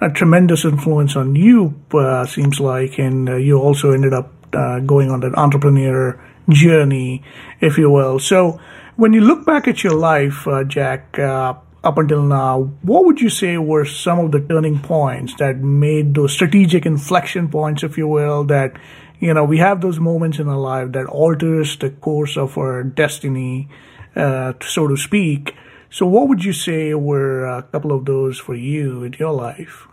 a 0.00 0.10
tremendous 0.10 0.64
influence 0.64 1.16
on 1.16 1.34
you. 1.34 1.74
Uh, 1.92 2.24
seems 2.24 2.60
like, 2.60 2.98
and 2.98 3.28
uh, 3.28 3.36
you 3.36 3.58
also 3.58 3.90
ended 3.90 4.14
up 4.14 4.32
uh, 4.54 4.78
going 4.80 5.10
on 5.10 5.20
that 5.20 5.36
entrepreneur 5.36 6.18
journey, 6.48 7.22
if 7.60 7.76
you 7.76 7.90
will. 7.90 8.18
So 8.18 8.60
when 8.94 9.12
you 9.12 9.20
look 9.20 9.44
back 9.44 9.66
at 9.68 9.82
your 9.82 9.94
life, 9.94 10.46
uh, 10.46 10.64
Jack, 10.64 11.18
up 11.18 11.98
until 11.98 12.22
now, 12.22 12.62
what 12.82 13.04
would 13.04 13.20
you 13.20 13.30
say 13.30 13.56
were 13.58 13.84
some 13.84 14.18
of 14.18 14.32
the 14.32 14.40
turning 14.40 14.78
points 14.80 15.34
that 15.38 15.58
made 15.58 16.14
those 16.14 16.32
strategic 16.32 16.84
inflection 16.84 17.48
points, 17.48 17.84
if 17.84 17.96
you 17.96 18.08
will, 18.08 18.44
that, 18.44 18.72
you 19.20 19.32
know, 19.32 19.44
we 19.44 19.58
have 19.58 19.80
those 19.80 19.98
moments 19.98 20.38
in 20.38 20.48
our 20.48 20.58
life 20.58 20.92
that 20.92 21.06
alters 21.06 21.76
the 21.78 21.90
course 21.90 22.36
of 22.36 22.58
our 22.58 22.82
destiny, 22.82 23.68
uh, 24.14 24.52
so 24.60 24.86
to 24.88 24.96
speak. 24.96 25.54
So 25.90 26.06
what 26.06 26.28
would 26.28 26.44
you 26.44 26.52
say 26.52 26.94
were 26.94 27.46
a 27.46 27.62
couple 27.62 27.92
of 27.92 28.04
those 28.04 28.38
for 28.38 28.54
you 28.54 29.04
in 29.04 29.14
your 29.18 29.32
life? 29.32 29.86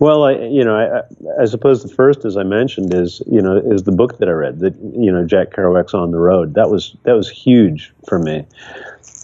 Well, 0.00 0.24
I, 0.24 0.32
you 0.34 0.64
know, 0.64 0.76
I, 0.76 1.42
I, 1.42 1.44
suppose 1.46 1.82
the 1.82 1.92
first, 1.92 2.24
as 2.24 2.36
I 2.36 2.44
mentioned, 2.44 2.94
is 2.94 3.20
you 3.26 3.42
know 3.42 3.56
is 3.56 3.82
the 3.82 3.92
book 3.92 4.18
that 4.18 4.28
I 4.28 4.32
read, 4.32 4.60
that 4.60 4.76
you 4.76 5.10
know 5.10 5.26
Jack 5.26 5.50
Kerouac's 5.50 5.92
On 5.92 6.12
the 6.12 6.18
Road. 6.18 6.54
That 6.54 6.70
was 6.70 6.96
that 7.02 7.14
was 7.14 7.28
huge 7.28 7.92
for 8.08 8.20
me, 8.20 8.46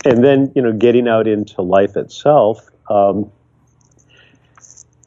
and 0.04 0.24
then 0.24 0.50
you 0.56 0.62
know 0.62 0.72
getting 0.72 1.06
out 1.06 1.28
into 1.28 1.62
life 1.62 1.96
itself. 1.96 2.68
Um, 2.90 3.30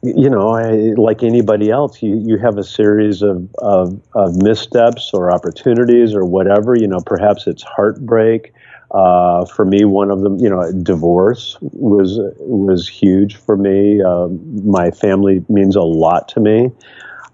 you 0.02 0.30
know, 0.30 0.50
I, 0.50 0.94
like 0.96 1.22
anybody 1.22 1.70
else, 1.70 2.02
you, 2.02 2.22
you 2.24 2.38
have 2.38 2.56
a 2.56 2.64
series 2.64 3.22
of, 3.22 3.52
of, 3.58 4.00
of 4.14 4.36
missteps 4.42 5.10
or 5.12 5.32
opportunities 5.32 6.14
or 6.14 6.24
whatever. 6.24 6.76
You 6.76 6.86
know, 6.86 7.00
perhaps 7.04 7.46
it's 7.46 7.62
heartbreak. 7.62 8.52
Uh, 8.90 9.44
for 9.44 9.64
me, 9.64 9.84
one 9.84 10.10
of 10.10 10.20
them, 10.22 10.38
you 10.38 10.48
know, 10.48 10.72
divorce 10.72 11.58
was 11.60 12.18
was 12.38 12.88
huge 12.88 13.36
for 13.36 13.56
me. 13.56 14.02
Um, 14.02 14.40
my 14.70 14.90
family 14.90 15.44
means 15.48 15.76
a 15.76 15.82
lot 15.82 16.28
to 16.28 16.40
me. 16.40 16.70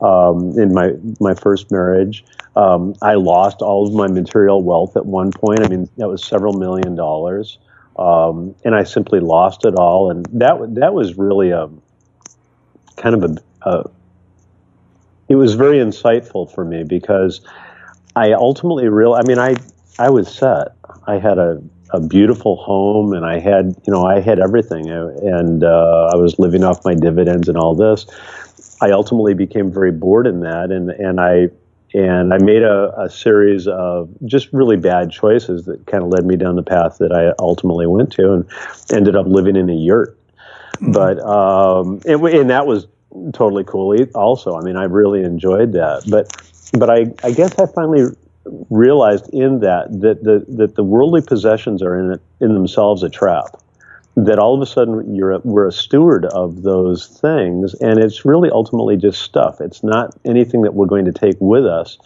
Um, 0.01 0.59
in 0.59 0.75
my 0.75 0.95
my 1.21 1.35
first 1.35 1.71
marriage, 1.71 2.25
um, 2.57 2.95
I 3.03 3.15
lost 3.15 3.63
all 3.63 3.87
of 3.87 3.95
my 3.95 4.09
material 4.09 4.63
wealth 4.63 4.97
at 4.97 5.07
one 5.07 5.31
point. 5.31 5.61
I 5.61 5.69
mean, 5.69 5.89
that 5.99 6.09
was 6.09 6.25
several 6.25 6.55
million 6.55 6.97
dollars, 6.97 7.59
um, 8.01 8.57
and 8.65 8.75
I 8.75 8.83
simply 8.83 9.21
lost 9.21 9.65
it 9.65 9.77
all. 9.77 10.11
And 10.11 10.27
that 10.33 10.75
that 10.75 10.93
was 10.93 11.17
really 11.17 11.51
a 11.51 11.69
kind 12.97 13.15
of 13.15 13.25
a, 13.25 13.69
a 13.69 13.91
it 15.29 15.37
was 15.37 15.55
very 15.55 15.79
insightful 15.79 16.53
for 16.53 16.65
me 16.65 16.85
because 16.85 17.41
I 18.15 18.33
ultimately 18.33 18.89
real. 18.89 19.15
I 19.15 19.23
mean, 19.23 19.39
I 19.39 19.57
I 19.99 20.11
was 20.11 20.33
set. 20.33 20.69
I 21.07 21.19
had 21.19 21.39
a, 21.39 21.63
a 21.91 22.01
beautiful 22.01 22.57
home 22.57 23.13
and 23.13 23.25
I 23.25 23.39
had, 23.39 23.77
you 23.87 23.93
know, 23.93 24.05
I 24.05 24.21
had 24.21 24.41
everything 24.41 24.91
and 24.91 25.63
uh, 25.63 26.11
I 26.13 26.17
was 26.17 26.39
living 26.39 26.65
off 26.65 26.85
my 26.85 26.95
dividends 26.95 27.49
and 27.49 27.57
all 27.57 27.75
this. 27.75 28.07
I 28.81 28.91
ultimately 28.91 29.35
became 29.35 29.71
very 29.73 29.93
bored 29.93 30.27
in 30.27 30.41
that 30.41 30.71
and, 30.71 30.91
and 30.91 31.21
I, 31.21 31.49
and 31.95 32.35
I 32.35 32.39
made 32.39 32.63
a, 32.63 32.93
a 33.01 33.09
series 33.09 33.69
of 33.69 34.09
just 34.25 34.53
really 34.53 34.77
bad 34.77 35.13
choices 35.13 35.67
that 35.67 35.87
kind 35.87 36.03
of 36.03 36.09
led 36.09 36.27
me 36.27 36.35
down 36.35 36.57
the 36.57 36.63
path 36.63 36.99
that 36.99 37.13
I 37.13 37.33
ultimately 37.39 37.87
went 37.87 38.11
to 38.15 38.33
and 38.33 38.47
ended 38.93 39.15
up 39.15 39.27
living 39.27 39.55
in 39.55 39.71
a 39.71 39.75
yurt. 39.75 40.19
But, 40.81 41.19
um, 41.21 42.01
and, 42.07 42.25
and 42.27 42.51
that 42.51 42.67
was 42.67 42.87
totally 43.33 43.65
cool 43.65 43.97
also. 44.15 44.57
I 44.57 44.63
mean, 44.63 44.77
I 44.77 44.85
really 44.85 45.23
enjoyed 45.23 45.73
that, 45.73 46.05
but, 46.09 46.31
but 46.79 46.91
I, 46.91 47.13
I 47.23 47.33
guess 47.33 47.59
I 47.59 47.67
finally 47.67 48.15
realized 48.71 49.33
in 49.33 49.61
that 49.61 49.89
that 50.01 50.23
the 50.23 50.45
that 50.49 50.75
the 50.75 50.85
worldly 50.85 51.23
possessions 51.23 51.83
are 51.83 51.99
in 51.99 52.13
it, 52.13 52.21
in 52.41 52.55
themselves 52.55 53.03
a 53.03 53.09
trap. 53.09 53.61
That 54.17 54.39
all 54.39 54.55
of 54.55 54.63
a 54.63 54.67
sudden 54.67 55.15
you're 55.17 55.33
a, 55.33 55.39
we're 55.41 55.67
a 55.67 55.73
steward 55.73 56.25
of 56.27 56.63
those 56.63 57.09
things, 57.09 57.75
and 57.75 57.99
it's 57.99 58.25
really 58.25 58.49
ultimately 58.51 58.97
just 58.97 59.23
stuff. 59.23 59.61
It's 59.61 59.83
not 59.83 60.15
anything 60.25 60.63
that 60.63 60.75
we're 60.75 60.87
going 60.87 61.07
to 61.07 61.13
take 61.13 61.37
with 61.41 61.67
us. 61.67 61.99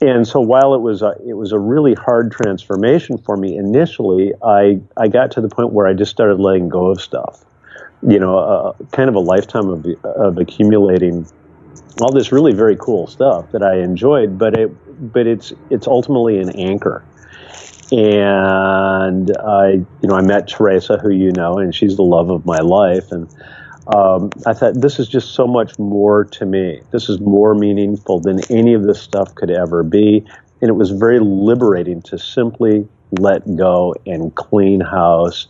And 0.00 0.26
so 0.26 0.40
while 0.40 0.74
it 0.74 0.80
was 0.80 1.02
a, 1.02 1.14
it 1.24 1.34
was 1.34 1.52
a 1.52 1.58
really 1.58 1.94
hard 1.94 2.32
transformation 2.32 3.16
for 3.18 3.36
me 3.36 3.56
initially, 3.56 4.32
I 4.42 4.80
I 4.96 5.06
got 5.08 5.30
to 5.32 5.40
the 5.40 5.48
point 5.48 5.72
where 5.72 5.86
I 5.86 5.92
just 5.92 6.10
started 6.10 6.40
letting 6.40 6.68
go 6.68 6.86
of 6.86 7.00
stuff. 7.00 7.44
You 8.02 8.18
know, 8.18 8.76
kind 8.92 9.08
of 9.08 9.14
a 9.14 9.20
lifetime 9.20 9.68
of 9.68 9.86
of 10.04 10.38
accumulating 10.38 11.26
all 12.00 12.12
this 12.12 12.32
really 12.32 12.52
very 12.52 12.76
cool 12.76 13.06
stuff 13.06 13.50
that 13.52 13.62
I 13.62 13.78
enjoyed, 13.78 14.38
but 14.38 14.58
it 14.58 15.12
but 15.12 15.26
it's 15.26 15.52
it's 15.70 15.86
ultimately 15.86 16.38
an 16.38 16.50
anchor. 16.50 17.04
And 17.92 19.30
I, 19.38 19.70
you 20.02 20.08
know, 20.08 20.16
I 20.16 20.22
met 20.22 20.48
Teresa, 20.48 20.98
who 20.98 21.10
you 21.10 21.30
know, 21.32 21.58
and 21.58 21.74
she's 21.74 21.96
the 21.96 22.02
love 22.02 22.30
of 22.30 22.44
my 22.44 22.58
life. 22.58 23.12
And 23.12 23.28
um, 23.94 24.30
I 24.46 24.54
thought 24.54 24.80
this 24.80 24.98
is 24.98 25.06
just 25.06 25.34
so 25.34 25.46
much 25.46 25.78
more 25.78 26.24
to 26.24 26.46
me. 26.46 26.80
This 26.90 27.08
is 27.08 27.20
more 27.20 27.54
meaningful 27.54 28.20
than 28.20 28.40
any 28.50 28.74
of 28.74 28.84
this 28.84 29.00
stuff 29.00 29.34
could 29.34 29.50
ever 29.50 29.82
be. 29.82 30.24
And 30.60 30.70
it 30.70 30.74
was 30.74 30.90
very 30.90 31.20
liberating 31.20 32.00
to 32.02 32.18
simply 32.18 32.88
let 33.12 33.54
go 33.54 33.94
and 34.06 34.34
clean 34.34 34.80
house 34.80 35.46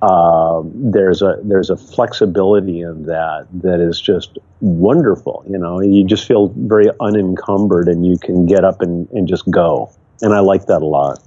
um, 0.00 0.70
there's 0.92 1.22
a 1.22 1.40
there's 1.42 1.70
a 1.70 1.76
flexibility 1.76 2.80
in 2.82 3.04
that 3.04 3.48
that 3.62 3.80
is 3.80 4.00
just 4.00 4.38
wonderful. 4.60 5.44
You 5.48 5.58
know, 5.58 5.80
you 5.80 6.04
just 6.04 6.26
feel 6.26 6.52
very 6.56 6.86
unencumbered, 7.00 7.88
and 7.88 8.06
you 8.06 8.16
can 8.18 8.46
get 8.46 8.64
up 8.64 8.80
and, 8.80 9.08
and 9.10 9.26
just 9.26 9.50
go. 9.50 9.92
And 10.20 10.32
I 10.32 10.40
like 10.40 10.66
that 10.66 10.82
a 10.82 10.86
lot. 10.86 11.20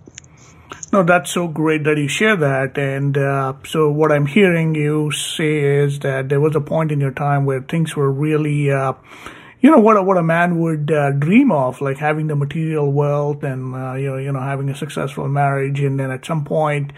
No, 0.94 1.04
that's 1.04 1.32
so 1.32 1.48
great 1.48 1.86
that 1.86 1.98
you 1.98 2.08
share 2.08 2.36
that. 2.36 2.78
And 2.78 3.18
uh, 3.18 3.54
so, 3.66 3.90
what 3.90 4.12
I'm 4.12 4.26
hearing 4.26 4.76
you 4.76 5.12
say 5.12 5.84
is 5.84 6.00
that 6.00 6.30
there 6.30 6.40
was 6.40 6.56
a 6.56 6.62
point 6.62 6.92
in 6.92 7.02
your 7.02 7.12
time 7.12 7.46
where 7.46 7.62
things 7.62 7.96
were 7.96 8.12
really, 8.12 8.72
uh, 8.72 8.94
you 9.60 9.70
know, 9.70 9.80
what 9.80 9.98
a, 9.98 10.04
what 10.04 10.18
a 10.18 10.24
man 10.24 10.60
would 10.60 10.92
uh, 10.92 11.12
dream 11.12 11.52
of, 11.52 11.82
like 11.82 11.98
having 11.98 12.28
the 12.28 12.36
material 12.36 12.90
wealth 12.92 13.44
and 13.44 13.76
uh, 13.76 13.96
you 13.96 14.12
know, 14.12 14.18
you 14.18 14.32
know, 14.32 14.42
having 14.42 14.70
a 14.70 14.76
successful 14.76 15.28
marriage, 15.28 15.82
and 15.82 16.00
then 16.00 16.10
at 16.10 16.26
some 16.26 16.46
point 16.46 16.94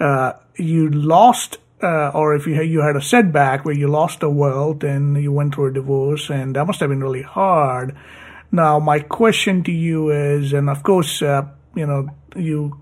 uh, 0.00 0.32
you 0.56 0.88
lost 0.88 1.58
uh, 1.82 2.10
or 2.14 2.34
if 2.34 2.46
you 2.46 2.60
you 2.62 2.80
had 2.80 2.96
a 2.96 3.02
setback 3.02 3.64
where 3.64 3.74
you 3.74 3.88
lost 3.88 4.22
a 4.22 4.30
wealth 4.30 4.84
and 4.84 5.20
you 5.20 5.32
went 5.32 5.54
through 5.54 5.66
a 5.66 5.72
divorce, 5.72 6.30
and 6.30 6.54
that 6.54 6.66
must 6.66 6.80
have 6.80 6.90
been 6.90 7.02
really 7.02 7.22
hard. 7.22 7.96
Now, 8.52 8.78
my 8.78 9.00
question 9.00 9.64
to 9.64 9.72
you 9.72 10.10
is, 10.10 10.52
and 10.52 10.68
of 10.68 10.82
course, 10.82 11.22
uh, 11.22 11.46
you 11.74 11.86
know, 11.86 12.08
you 12.36 12.80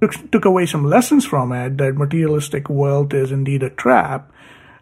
took, 0.00 0.30
took 0.30 0.44
away 0.44 0.66
some 0.66 0.84
lessons 0.84 1.24
from 1.24 1.52
it 1.52 1.78
that 1.78 1.94
materialistic 1.94 2.68
wealth 2.68 3.14
is 3.14 3.30
indeed 3.30 3.62
a 3.62 3.70
trap, 3.70 4.30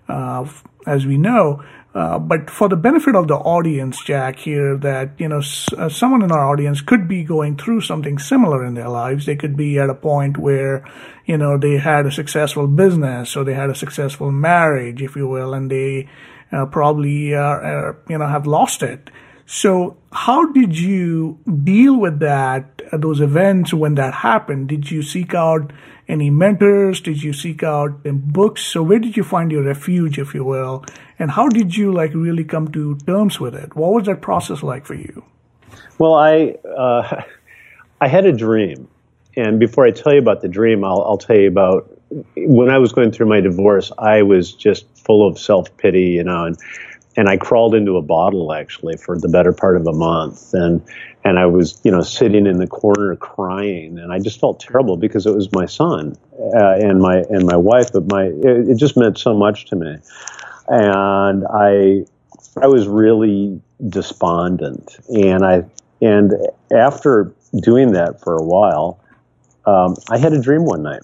uh, 0.08 0.48
as 0.86 1.06
we 1.06 1.18
know. 1.18 1.62
Uh, 1.92 2.20
but 2.20 2.48
for 2.48 2.68
the 2.68 2.76
benefit 2.76 3.16
of 3.16 3.26
the 3.26 3.34
audience, 3.34 4.02
Jack, 4.04 4.38
here, 4.38 4.76
that 4.76 5.10
you 5.18 5.28
know, 5.28 5.38
s- 5.38 5.72
uh, 5.76 5.88
someone 5.88 6.22
in 6.22 6.30
our 6.30 6.46
audience 6.48 6.80
could 6.80 7.08
be 7.08 7.24
going 7.24 7.56
through 7.56 7.80
something 7.80 8.16
similar 8.16 8.64
in 8.64 8.74
their 8.74 8.88
lives. 8.88 9.26
They 9.26 9.34
could 9.34 9.56
be 9.56 9.78
at 9.78 9.90
a 9.90 9.94
point 9.94 10.38
where, 10.38 10.84
you 11.26 11.36
know, 11.36 11.58
they 11.58 11.78
had 11.78 12.06
a 12.06 12.12
successful 12.12 12.68
business 12.68 13.36
or 13.36 13.42
they 13.42 13.54
had 13.54 13.70
a 13.70 13.74
successful 13.74 14.30
marriage, 14.30 15.02
if 15.02 15.16
you 15.16 15.26
will, 15.26 15.52
and 15.52 15.68
they 15.68 16.08
uh, 16.52 16.66
probably, 16.66 17.34
are, 17.34 17.98
you 18.08 18.18
know, 18.18 18.26
have 18.26 18.46
lost 18.46 18.84
it. 18.84 19.10
So, 19.46 19.96
how 20.12 20.52
did 20.52 20.78
you 20.78 21.40
deal 21.64 21.96
with 21.96 22.20
that? 22.20 22.82
Those 22.92 23.20
events 23.20 23.74
when 23.74 23.96
that 23.96 24.14
happened? 24.14 24.68
Did 24.68 24.92
you 24.92 25.02
seek 25.02 25.34
out 25.34 25.72
any 26.10 26.28
mentors? 26.28 27.00
Did 27.00 27.22
you 27.22 27.32
seek 27.32 27.62
out 27.62 28.02
books? 28.04 28.62
So 28.62 28.82
where 28.82 28.98
did 28.98 29.16
you 29.16 29.24
find 29.24 29.50
your 29.52 29.62
refuge, 29.62 30.18
if 30.18 30.34
you 30.34 30.44
will? 30.44 30.84
And 31.18 31.30
how 31.30 31.48
did 31.48 31.76
you 31.76 31.92
like 31.92 32.12
really 32.14 32.44
come 32.44 32.70
to 32.72 32.96
terms 33.06 33.38
with 33.38 33.54
it? 33.54 33.76
What 33.76 33.92
was 33.92 34.06
that 34.06 34.20
process 34.20 34.62
like 34.62 34.86
for 34.86 34.94
you? 34.94 35.24
Well, 35.98 36.14
I 36.14 36.56
uh, 36.76 37.22
I 38.00 38.08
had 38.08 38.26
a 38.26 38.32
dream, 38.32 38.88
and 39.36 39.60
before 39.60 39.86
I 39.86 39.90
tell 39.90 40.12
you 40.12 40.18
about 40.18 40.40
the 40.40 40.48
dream, 40.48 40.84
I'll, 40.84 41.02
I'll 41.02 41.18
tell 41.18 41.36
you 41.36 41.48
about 41.48 41.96
when 42.36 42.70
I 42.70 42.78
was 42.78 42.92
going 42.92 43.12
through 43.12 43.26
my 43.26 43.40
divorce. 43.40 43.92
I 43.98 44.22
was 44.22 44.52
just 44.52 44.86
full 44.98 45.26
of 45.26 45.38
self 45.38 45.74
pity, 45.76 46.06
you 46.06 46.24
know, 46.24 46.46
and 46.46 46.58
and 47.20 47.28
I 47.28 47.36
crawled 47.36 47.74
into 47.74 47.98
a 47.98 48.02
bottle 48.02 48.50
actually 48.50 48.96
for 48.96 49.18
the 49.18 49.28
better 49.28 49.52
part 49.52 49.76
of 49.76 49.86
a 49.86 49.92
month, 49.92 50.54
and 50.54 50.82
and 51.22 51.38
I 51.38 51.44
was 51.44 51.78
you 51.84 51.90
know 51.90 52.00
sitting 52.00 52.46
in 52.46 52.56
the 52.56 52.66
corner 52.66 53.14
crying, 53.14 53.98
and 53.98 54.10
I 54.10 54.18
just 54.18 54.40
felt 54.40 54.58
terrible 54.58 54.96
because 54.96 55.26
it 55.26 55.34
was 55.34 55.52
my 55.52 55.66
son 55.66 56.16
uh, 56.56 56.76
and 56.80 56.98
my 56.98 57.18
and 57.28 57.44
my 57.44 57.56
wife, 57.56 57.92
but 57.92 58.10
my 58.10 58.24
it, 58.24 58.70
it 58.70 58.76
just 58.78 58.96
meant 58.96 59.18
so 59.18 59.34
much 59.34 59.66
to 59.66 59.76
me, 59.76 59.98
and 60.68 61.44
I 61.52 62.06
I 62.56 62.66
was 62.68 62.88
really 62.88 63.60
despondent, 63.86 64.96
and 65.10 65.44
I 65.44 65.64
and 66.00 66.32
after 66.72 67.34
doing 67.62 67.92
that 67.92 68.22
for 68.22 68.34
a 68.34 68.42
while, 68.42 68.98
um, 69.66 69.94
I 70.08 70.16
had 70.16 70.32
a 70.32 70.40
dream 70.40 70.64
one 70.64 70.84
night, 70.84 71.02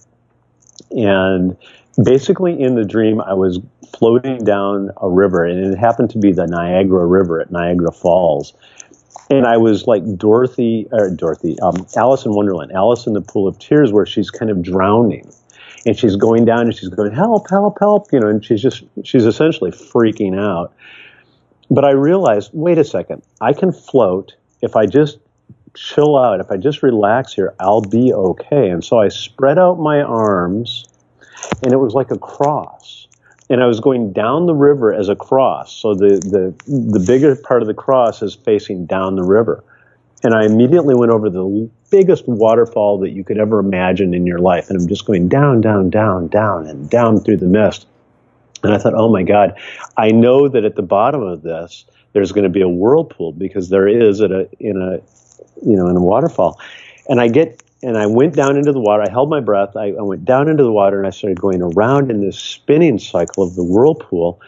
and 0.93 1.59
basically 2.03 2.59
in 2.59 2.75
the 2.75 2.85
dream 2.85 3.21
I 3.21 3.35
was 3.35 3.59
floating 3.99 4.39
down 4.39 4.91
a 5.01 5.09
river, 5.09 5.45
and 5.45 5.73
it 5.73 5.77
happened 5.79 6.11
to 6.11 6.19
be 6.19 6.33
the 6.33 6.47
Niagara 6.47 7.07
River 7.07 7.41
at 7.41 7.51
Niagara 7.51 7.93
Falls. 7.93 8.55
And 9.29 9.47
I 9.47 9.57
was 9.57 9.87
like 9.87 10.03
Dorothy, 10.17 10.87
or 10.93 11.11
Dorothy, 11.11 11.59
um, 11.61 11.87
Alice 11.97 12.25
in 12.25 12.33
Wonderland, 12.33 12.73
Alice 12.73 13.07
in 13.07 13.13
the 13.13 13.21
Pool 13.21 13.49
of 13.49 13.59
Tears, 13.59 13.93
where 13.93 14.07
she's 14.07 14.31
kind 14.31 14.51
of 14.51 14.63
drowning. 14.63 15.31
And 15.85 15.97
she's 15.97 16.17
going 16.17 16.45
down 16.45 16.63
and 16.63 16.75
she's 16.75 16.89
going, 16.89 17.13
help, 17.13 17.49
help, 17.49 17.79
help, 17.81 18.13
you 18.13 18.21
know, 18.21 18.29
and 18.29 18.45
she's 18.45 18.61
just, 18.61 18.83
she's 19.05 19.25
essentially 19.25 19.71
freaking 19.71 20.39
out. 20.39 20.75
But 21.71 21.85
I 21.85 21.93
realized, 21.93 22.51
wait 22.53 22.79
a 22.79 22.85
second, 22.85 23.23
I 23.41 23.53
can 23.53 23.73
float 23.73 24.35
if 24.63 24.77
I 24.77 24.87
just 24.87 25.19
chill 25.75 26.17
out, 26.17 26.41
if 26.41 26.51
I 26.51 26.57
just 26.57 26.83
relax 26.83 27.35
here, 27.35 27.55
I'll 27.61 27.83
be 27.83 28.13
okay. 28.13 28.69
And 28.69 28.85
so 28.85 28.99
I 28.99 29.09
spread 29.09 29.59
out 29.59 29.79
my 29.79 30.01
arms, 30.01 30.87
and 31.63 31.73
it 31.73 31.77
was 31.77 31.95
like 31.95 32.11
a 32.11 32.19
cross 32.19 33.06
and 33.49 33.63
I 33.63 33.67
was 33.67 33.81
going 33.81 34.13
down 34.13 34.47
the 34.47 34.55
river 34.55 34.93
as 34.93 35.09
a 35.09 35.17
cross. 35.17 35.73
So 35.73 35.95
the, 35.95 36.19
the, 36.19 36.55
the 36.71 37.05
bigger 37.07 37.37
part 37.37 37.63
of 37.63 37.69
the 37.69 37.75
cross 37.75 38.23
is 38.23 38.35
facing 38.35 38.87
down 38.87 39.17
the 39.17 39.23
river. 39.23 39.63
And 40.23 40.35
I 40.35 40.45
immediately 40.45 40.95
went 40.95 41.13
over 41.13 41.31
the 41.31 41.71
biggest 41.91 42.27
waterfall 42.27 42.99
that 43.01 43.11
you 43.11 43.23
could 43.23 43.39
ever 43.39 43.61
imagine 43.61 44.15
in 44.15 44.27
your 44.27 44.39
life. 44.39 44.69
And 44.69 44.81
I'm 44.81 44.89
just 44.89 45.07
going 45.07 45.29
down, 45.29 45.61
down, 45.61 45.91
down, 45.91 46.29
down, 46.29 46.67
and 46.67 46.91
down 46.91 47.21
through 47.21 47.37
the 47.37 47.47
mist. 47.47 47.87
And 48.65 48.75
I 48.75 48.79
thought, 48.79 48.95
oh 48.95 49.09
my 49.09 49.23
God, 49.23 49.57
I 49.97 50.11
know 50.11 50.49
that 50.49 50.65
at 50.65 50.75
the 50.75 50.83
bottom 50.83 51.23
of 51.23 51.43
this, 51.43 51.85
there's 52.13 52.33
going 52.33 52.45
to 52.45 52.51
be 52.51 52.63
a 52.63 52.69
whirlpool 52.69 53.33
because 53.33 53.69
there 53.69 53.87
is 53.87 54.21
at 54.21 54.33
a, 54.33 54.49
in 54.59 54.81
a, 54.81 54.95
you 55.65 55.77
know, 55.77 55.87
in 55.87 55.97
a 55.97 56.01
waterfall. 56.01 56.59
And 57.09 57.21
I 57.21 57.29
get 57.29 57.63
and 57.87 57.97
I 57.97 58.07
went 58.07 58.35
down 58.35 58.57
into 58.57 58.73
the 58.73 58.81
water. 58.81 59.05
I 59.07 59.09
held 59.09 59.31
my 59.31 59.39
breath. 59.39 59.77
I, 59.77 59.93
I, 59.93 60.03
went 60.03 60.25
down 60.25 60.49
into 60.49 60.65
the 60.65 60.73
water 60.73 60.99
and 60.99 61.07
I 61.07 61.11
started 61.11 61.41
going 61.41 61.63
around 61.63 62.11
in 62.11 62.21
this 62.21 62.37
spinning 62.37 62.99
cycle 62.99 63.45
of 63.45 63.55
the 63.55 63.63
whirlpool. 63.63 64.41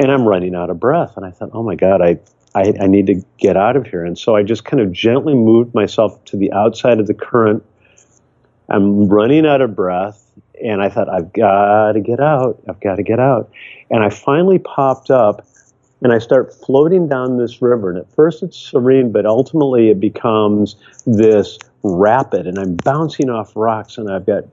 And 0.00 0.10
I'm 0.10 0.26
running 0.26 0.56
out 0.56 0.68
of 0.68 0.80
breath. 0.80 1.16
And 1.16 1.24
I 1.24 1.30
thought, 1.30 1.50
oh 1.52 1.62
my 1.62 1.76
God, 1.76 2.02
I, 2.02 2.18
I, 2.56 2.74
I 2.80 2.86
need 2.88 3.06
to 3.06 3.22
get 3.38 3.56
out 3.56 3.76
of 3.76 3.86
here. 3.86 4.04
And 4.04 4.18
so 4.18 4.34
I 4.34 4.42
just 4.42 4.64
kind 4.64 4.80
of 4.80 4.90
gently 4.90 5.36
moved 5.36 5.76
myself 5.76 6.24
to 6.24 6.36
the 6.36 6.52
outside 6.52 6.98
of 6.98 7.06
the 7.06 7.14
current. 7.14 7.64
I'm 8.68 9.08
running 9.08 9.46
out 9.46 9.60
of 9.60 9.76
breath. 9.76 10.18
And 10.60 10.82
I 10.82 10.88
thought, 10.88 11.08
I've 11.08 11.32
got 11.32 11.92
to 11.92 12.00
get 12.00 12.18
out. 12.18 12.60
I've 12.68 12.80
got 12.80 12.96
to 12.96 13.04
get 13.04 13.20
out. 13.20 13.48
And 13.92 14.02
I 14.02 14.10
finally 14.10 14.58
popped 14.58 15.08
up 15.08 15.46
and 16.02 16.12
I 16.12 16.18
start 16.18 16.52
floating 16.52 17.06
down 17.06 17.38
this 17.38 17.62
river. 17.62 17.90
And 17.90 17.98
at 17.98 18.12
first 18.12 18.42
it's 18.42 18.56
serene, 18.56 19.12
but 19.12 19.24
ultimately 19.24 19.88
it 19.88 20.00
becomes 20.00 20.74
this 21.06 21.60
rapid 21.82 22.46
and 22.46 22.58
I'm 22.58 22.76
bouncing 22.76 23.28
off 23.28 23.52
rocks 23.56 23.98
and 23.98 24.10
I've 24.10 24.26
got 24.26 24.44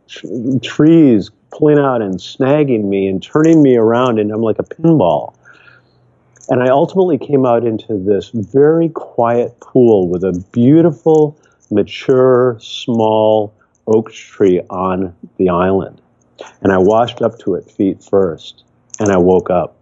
trees 0.64 1.30
pulling 1.52 1.80
out 1.80 2.02
and 2.02 2.16
snagging 2.16 2.86
me 2.86 3.08
and 3.08 3.22
turning 3.22 3.62
me 3.62 3.78
around 3.78 4.20
and 4.20 4.32
I'm 4.32 4.42
like 4.42 4.60
a 4.60 4.64
pinball. 4.64 5.36
And 6.50 6.64
I 6.64 6.70
ultimately 6.70 7.20
came 7.20 7.46
out 7.46 7.66
into 7.66 7.98
this 7.98 8.30
very 8.34 8.90
quiet 8.90 9.60
pool 9.60 10.08
with 10.08 10.24
a 10.24 10.44
beautiful, 10.52 11.38
mature, 11.70 12.58
small 12.60 13.54
oak 13.86 14.12
tree 14.12 14.62
on 14.70 15.16
the 15.38 15.50
island. 15.50 16.02
And 16.62 16.72
I 16.72 16.78
washed 16.78 17.22
up 17.22 17.38
to 17.40 17.56
it 17.56 17.70
feet 17.70 18.04
first 18.04 18.64
and 19.00 19.12
I 19.12 19.18
woke 19.18 19.50
up. 19.50 19.76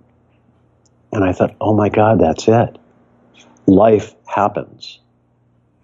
And 1.13 1.23
I 1.23 1.31
thought, 1.31 1.55
oh 1.61 1.73
my 1.73 1.87
God, 1.87 2.19
that's 2.19 2.47
it. 2.49 2.77
Life 3.65 4.13
happens. 4.25 4.99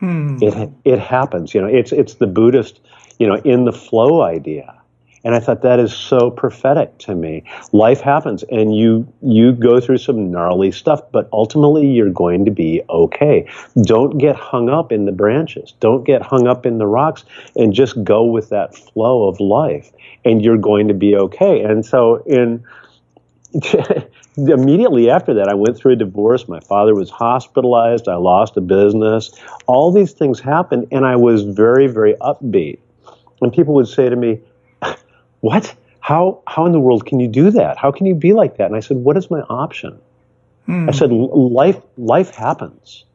Hmm. 0.03 0.37
It 0.41 0.69
it 0.83 0.99
happens. 0.99 1.53
You 1.53 1.61
know, 1.61 1.67
it's 1.67 1.93
it's 1.93 2.15
the 2.15 2.27
Buddhist, 2.27 2.81
you 3.19 3.25
know, 3.25 3.35
in 3.35 3.63
the 3.63 3.71
flow 3.71 4.21
idea. 4.21 4.75
And 5.23 5.33
I 5.33 5.39
thought 5.39 5.61
that 5.61 5.79
is 5.79 5.95
so 5.95 6.29
prophetic 6.29 6.97
to 6.97 7.15
me. 7.15 7.45
Life 7.71 8.01
happens 8.01 8.43
and 8.51 8.75
you 8.75 9.07
you 9.21 9.53
go 9.53 9.79
through 9.79 9.99
some 9.99 10.29
gnarly 10.29 10.73
stuff, 10.73 11.01
but 11.13 11.29
ultimately 11.31 11.87
you're 11.87 12.09
going 12.09 12.43
to 12.43 12.51
be 12.51 12.81
okay. 12.89 13.47
Don't 13.83 14.17
get 14.17 14.35
hung 14.35 14.67
up 14.67 14.91
in 14.91 15.05
the 15.05 15.13
branches. 15.13 15.73
Don't 15.79 16.03
get 16.03 16.21
hung 16.21 16.47
up 16.47 16.65
in 16.65 16.79
the 16.79 16.87
rocks 16.87 17.23
and 17.55 17.73
just 17.73 18.03
go 18.03 18.25
with 18.25 18.49
that 18.49 18.75
flow 18.75 19.29
of 19.29 19.39
life 19.39 19.93
and 20.25 20.43
you're 20.43 20.57
going 20.57 20.89
to 20.89 20.93
be 20.93 21.15
okay. 21.15 21.61
And 21.61 21.85
so 21.85 22.17
in 22.25 22.61
immediately 24.37 25.09
after 25.09 25.33
that, 25.35 25.47
I 25.47 25.53
went 25.53 25.77
through 25.77 25.93
a 25.93 25.95
divorce. 25.95 26.47
My 26.47 26.59
father 26.59 26.95
was 26.95 27.09
hospitalized. 27.09 28.07
I 28.07 28.15
lost 28.15 28.57
a 28.57 28.61
business. 28.61 29.31
All 29.67 29.91
these 29.91 30.13
things 30.13 30.39
happened, 30.39 30.87
and 30.91 31.05
I 31.05 31.15
was 31.15 31.43
very, 31.43 31.87
very 31.87 32.15
upbeat. 32.15 32.79
And 33.41 33.53
people 33.53 33.75
would 33.75 33.87
say 33.87 34.09
to 34.09 34.15
me, 34.15 34.39
"What? 35.41 35.75
How? 35.99 36.41
How 36.47 36.65
in 36.65 36.71
the 36.71 36.79
world 36.79 37.05
can 37.05 37.19
you 37.19 37.27
do 37.27 37.51
that? 37.51 37.77
How 37.77 37.91
can 37.91 38.05
you 38.05 38.15
be 38.15 38.33
like 38.33 38.57
that?" 38.57 38.67
And 38.67 38.75
I 38.75 38.79
said, 38.79 38.97
"What 38.97 39.17
is 39.17 39.29
my 39.29 39.41
option?" 39.41 39.99
Hmm. 40.65 40.89
I 40.89 40.91
said, 40.91 41.11
"Life, 41.11 41.79
life 41.97 42.33
happens." 42.33 43.05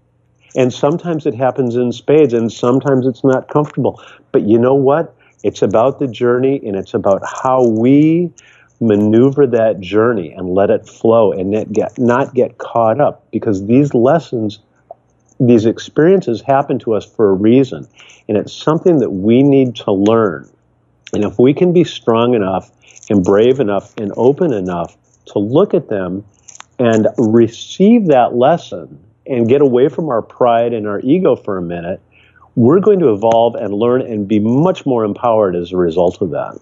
And 0.56 0.72
sometimes 0.72 1.26
it 1.26 1.34
happens 1.34 1.76
in 1.76 1.92
spades, 1.92 2.32
and 2.32 2.50
sometimes 2.50 3.06
it's 3.06 3.24
not 3.24 3.48
comfortable. 3.48 4.00
But 4.32 4.42
you 4.42 4.58
know 4.58 4.74
what? 4.74 5.14
It's 5.42 5.62
about 5.62 5.98
the 5.98 6.06
journey, 6.06 6.60
and 6.64 6.76
it's 6.76 6.94
about 6.94 7.22
how 7.24 7.66
we 7.66 8.32
maneuver 8.80 9.46
that 9.46 9.80
journey 9.80 10.32
and 10.32 10.54
let 10.54 10.70
it 10.70 10.88
flow 10.88 11.32
and 11.32 11.50
not 11.50 11.72
get, 11.72 11.98
not 11.98 12.34
get 12.34 12.58
caught 12.58 13.00
up 13.00 13.28
because 13.30 13.66
these 13.66 13.92
lessons, 13.94 14.60
these 15.40 15.66
experiences 15.66 16.40
happen 16.40 16.78
to 16.78 16.94
us 16.94 17.04
for 17.04 17.30
a 17.30 17.34
reason. 17.34 17.86
And 18.28 18.36
it's 18.36 18.52
something 18.52 18.98
that 18.98 19.10
we 19.10 19.42
need 19.42 19.76
to 19.76 19.92
learn. 19.92 20.48
And 21.12 21.24
if 21.24 21.38
we 21.38 21.54
can 21.54 21.72
be 21.72 21.84
strong 21.84 22.34
enough 22.34 22.70
and 23.10 23.24
brave 23.24 23.58
enough 23.60 23.96
and 23.96 24.12
open 24.16 24.52
enough 24.52 24.96
to 25.26 25.38
look 25.38 25.74
at 25.74 25.88
them 25.88 26.24
and 26.78 27.08
receive 27.16 28.06
that 28.06 28.34
lesson 28.34 29.02
and 29.26 29.48
get 29.48 29.60
away 29.60 29.88
from 29.88 30.08
our 30.08 30.22
pride 30.22 30.72
and 30.72 30.86
our 30.86 31.00
ego 31.00 31.34
for 31.34 31.58
a 31.58 31.62
minute, 31.62 32.00
we're 32.54 32.80
going 32.80 32.98
to 33.00 33.12
evolve 33.12 33.54
and 33.54 33.72
learn 33.72 34.02
and 34.02 34.26
be 34.26 34.38
much 34.38 34.84
more 34.84 35.04
empowered 35.04 35.54
as 35.54 35.72
a 35.72 35.76
result 35.76 36.20
of 36.20 36.30
that. 36.30 36.58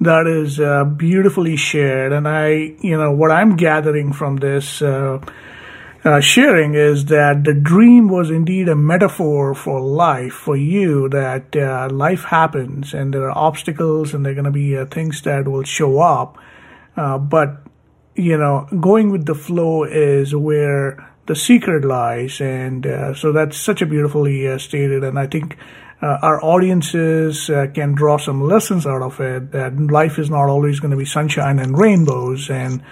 That 0.00 0.28
is 0.28 0.60
uh, 0.60 0.84
beautifully 0.84 1.56
shared. 1.56 2.12
And 2.12 2.28
I, 2.28 2.74
you 2.80 2.96
know, 2.96 3.12
what 3.12 3.32
I'm 3.32 3.56
gathering 3.56 4.12
from 4.12 4.36
this 4.36 4.80
uh, 4.80 5.18
uh, 6.04 6.20
sharing 6.20 6.74
is 6.74 7.06
that 7.06 7.42
the 7.42 7.54
dream 7.54 8.08
was 8.08 8.30
indeed 8.30 8.68
a 8.68 8.76
metaphor 8.76 9.54
for 9.54 9.80
life, 9.80 10.32
for 10.32 10.56
you, 10.56 11.08
that 11.08 11.56
uh, 11.56 11.88
life 11.90 12.22
happens 12.22 12.94
and 12.94 13.12
there 13.12 13.28
are 13.28 13.36
obstacles 13.36 14.14
and 14.14 14.24
there 14.24 14.32
are 14.32 14.36
going 14.36 14.44
to 14.44 14.52
be 14.52 14.76
uh, 14.76 14.86
things 14.86 15.22
that 15.22 15.48
will 15.48 15.64
show 15.64 15.98
up. 15.98 16.38
Uh, 16.96 17.18
but, 17.18 17.62
you 18.14 18.36
know, 18.36 18.68
going 18.80 19.10
with 19.10 19.26
the 19.26 19.34
flow 19.34 19.82
is 19.82 20.32
where 20.34 21.12
the 21.26 21.34
secret 21.34 21.84
lies. 21.84 22.40
And 22.40 22.86
so 23.16 23.32
that's 23.32 23.56
such 23.58 23.82
a 23.82 23.86
beautifully 23.86 24.56
stated. 24.58 25.02
And 25.02 25.18
I 25.18 25.26
think 25.26 25.56
uh, 26.00 26.18
our 26.22 26.42
audiences 26.44 27.50
uh, 27.50 27.66
can 27.74 27.92
draw 27.92 28.18
some 28.18 28.40
lessons 28.40 28.86
out 28.86 29.02
of 29.02 29.18
it 29.20 29.50
that 29.50 29.76
life 29.90 30.18
is 30.18 30.30
not 30.30 30.48
always 30.48 30.78
going 30.78 30.92
to 30.92 30.96
be 30.96 31.04
sunshine 31.04 31.58
and 31.58 31.76
rainbows 31.76 32.48
and 32.50 32.82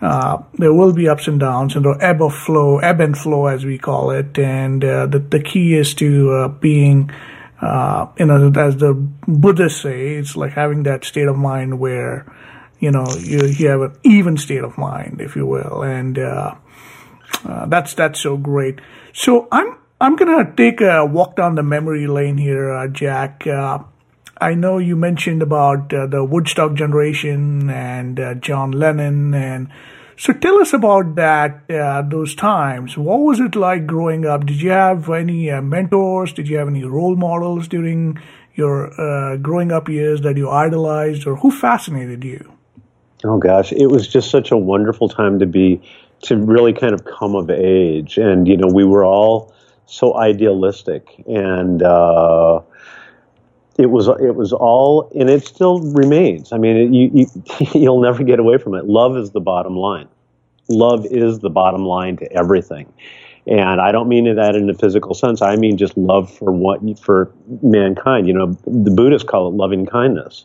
uh, 0.00 0.38
there 0.54 0.72
will 0.72 0.92
be 0.92 1.08
ups 1.08 1.28
and 1.28 1.38
downs 1.38 1.76
and 1.76 1.84
the 1.84 1.96
ebb 2.00 2.20
of 2.20 2.34
flow 2.34 2.78
ebb 2.78 3.00
and 3.00 3.16
flow 3.16 3.46
as 3.46 3.64
we 3.64 3.78
call 3.78 4.10
it 4.10 4.36
and 4.38 4.84
uh, 4.84 5.06
the, 5.06 5.20
the 5.20 5.40
key 5.40 5.74
is 5.74 5.94
to 5.94 6.32
uh, 6.32 6.48
being 6.48 7.10
uh, 7.62 8.06
you 8.18 8.26
know 8.26 8.50
as 8.56 8.76
the 8.78 8.92
buddhists 9.28 9.80
say 9.80 10.16
it's 10.16 10.36
like 10.36 10.52
having 10.52 10.82
that 10.82 11.04
state 11.04 11.28
of 11.28 11.36
mind 11.36 11.78
where 11.78 12.26
you 12.80 12.90
know 12.90 13.06
you, 13.20 13.46
you 13.46 13.68
have 13.68 13.82
an 13.82 13.96
even 14.02 14.36
state 14.36 14.64
of 14.64 14.76
mind 14.76 15.20
if 15.20 15.36
you 15.36 15.46
will 15.46 15.82
and 15.82 16.18
that's 17.68 17.94
that's 17.94 18.20
so 18.20 18.36
great. 18.36 18.80
So 19.12 19.46
i'm 19.52 19.76
I'm 20.00 20.14
going 20.14 20.46
to 20.46 20.52
take 20.54 20.80
a 20.80 21.04
walk 21.04 21.34
down 21.34 21.56
the 21.56 21.64
memory 21.64 22.06
lane 22.06 22.38
here, 22.38 22.70
uh, 22.70 22.86
Jack. 22.86 23.44
Uh, 23.48 23.80
I 24.40 24.54
know 24.54 24.78
you 24.78 24.94
mentioned 24.94 25.42
about 25.42 25.92
uh, 25.92 26.06
the 26.06 26.24
Woodstock 26.24 26.74
generation 26.74 27.68
and 27.68 28.20
uh, 28.20 28.34
John 28.34 28.70
Lennon, 28.70 29.34
and 29.34 29.68
so 30.16 30.32
tell 30.32 30.60
us 30.60 30.72
about 30.72 31.16
that. 31.16 31.68
Uh, 31.68 32.02
those 32.02 32.36
times. 32.36 32.96
What 32.96 33.18
was 33.18 33.40
it 33.40 33.56
like 33.56 33.88
growing 33.88 34.24
up? 34.24 34.46
Did 34.46 34.62
you 34.62 34.70
have 34.70 35.10
any 35.10 35.50
uh, 35.50 35.62
mentors? 35.62 36.32
Did 36.32 36.48
you 36.48 36.58
have 36.58 36.68
any 36.68 36.84
role 36.84 37.16
models 37.16 37.66
during 37.66 38.20
your 38.54 39.36
growing 39.38 39.72
up 39.72 39.88
years 39.88 40.20
that 40.20 40.36
you 40.36 40.48
idolized, 40.48 41.26
or 41.26 41.34
who 41.36 41.50
fascinated 41.50 42.22
you? 42.22 42.52
Oh 43.24 43.38
gosh, 43.38 43.72
it 43.72 43.86
was 43.86 44.06
just 44.06 44.30
such 44.30 44.52
a 44.52 44.56
wonderful 44.56 45.08
time 45.08 45.40
to 45.40 45.46
be 45.46 45.82
to 46.22 46.36
really 46.36 46.72
kind 46.72 46.92
of 46.92 47.04
come 47.04 47.34
of 47.34 47.50
age. 47.50 48.16
And, 48.16 48.46
you 48.46 48.56
know, 48.56 48.68
we 48.72 48.84
were 48.84 49.04
all 49.04 49.52
so 49.88 50.16
idealistic 50.16 51.22
and, 51.26 51.82
uh, 51.82 52.60
it 53.78 53.90
was 53.90 54.08
it 54.08 54.34
was 54.34 54.52
all 54.52 55.10
and 55.14 55.30
it 55.30 55.46
still 55.46 55.78
remains. 55.92 56.52
I 56.52 56.58
mean, 56.58 56.76
it, 56.76 56.92
you, 56.92 57.10
you 57.14 57.66
you'll 57.80 58.00
never 58.00 58.24
get 58.24 58.40
away 58.40 58.58
from 58.58 58.74
it. 58.74 58.86
Love 58.86 59.16
is 59.16 59.30
the 59.30 59.40
bottom 59.40 59.76
line. 59.76 60.08
Love 60.68 61.06
is 61.06 61.38
the 61.38 61.48
bottom 61.48 61.84
line 61.84 62.16
to 62.16 62.30
everything. 62.32 62.92
And 63.46 63.80
I 63.80 63.92
don't 63.92 64.08
mean 64.08 64.34
that 64.34 64.54
in 64.56 64.68
a 64.68 64.74
physical 64.74 65.14
sense. 65.14 65.40
I 65.40 65.56
mean 65.56 65.78
just 65.78 65.96
love 65.96 66.30
for 66.30 66.52
what 66.52 66.80
for 66.98 67.32
mankind. 67.62 68.26
You 68.26 68.34
know, 68.34 68.58
the 68.66 68.90
Buddhists 68.90 69.26
call 69.26 69.48
it 69.48 69.54
loving 69.54 69.86
kindness. 69.86 70.44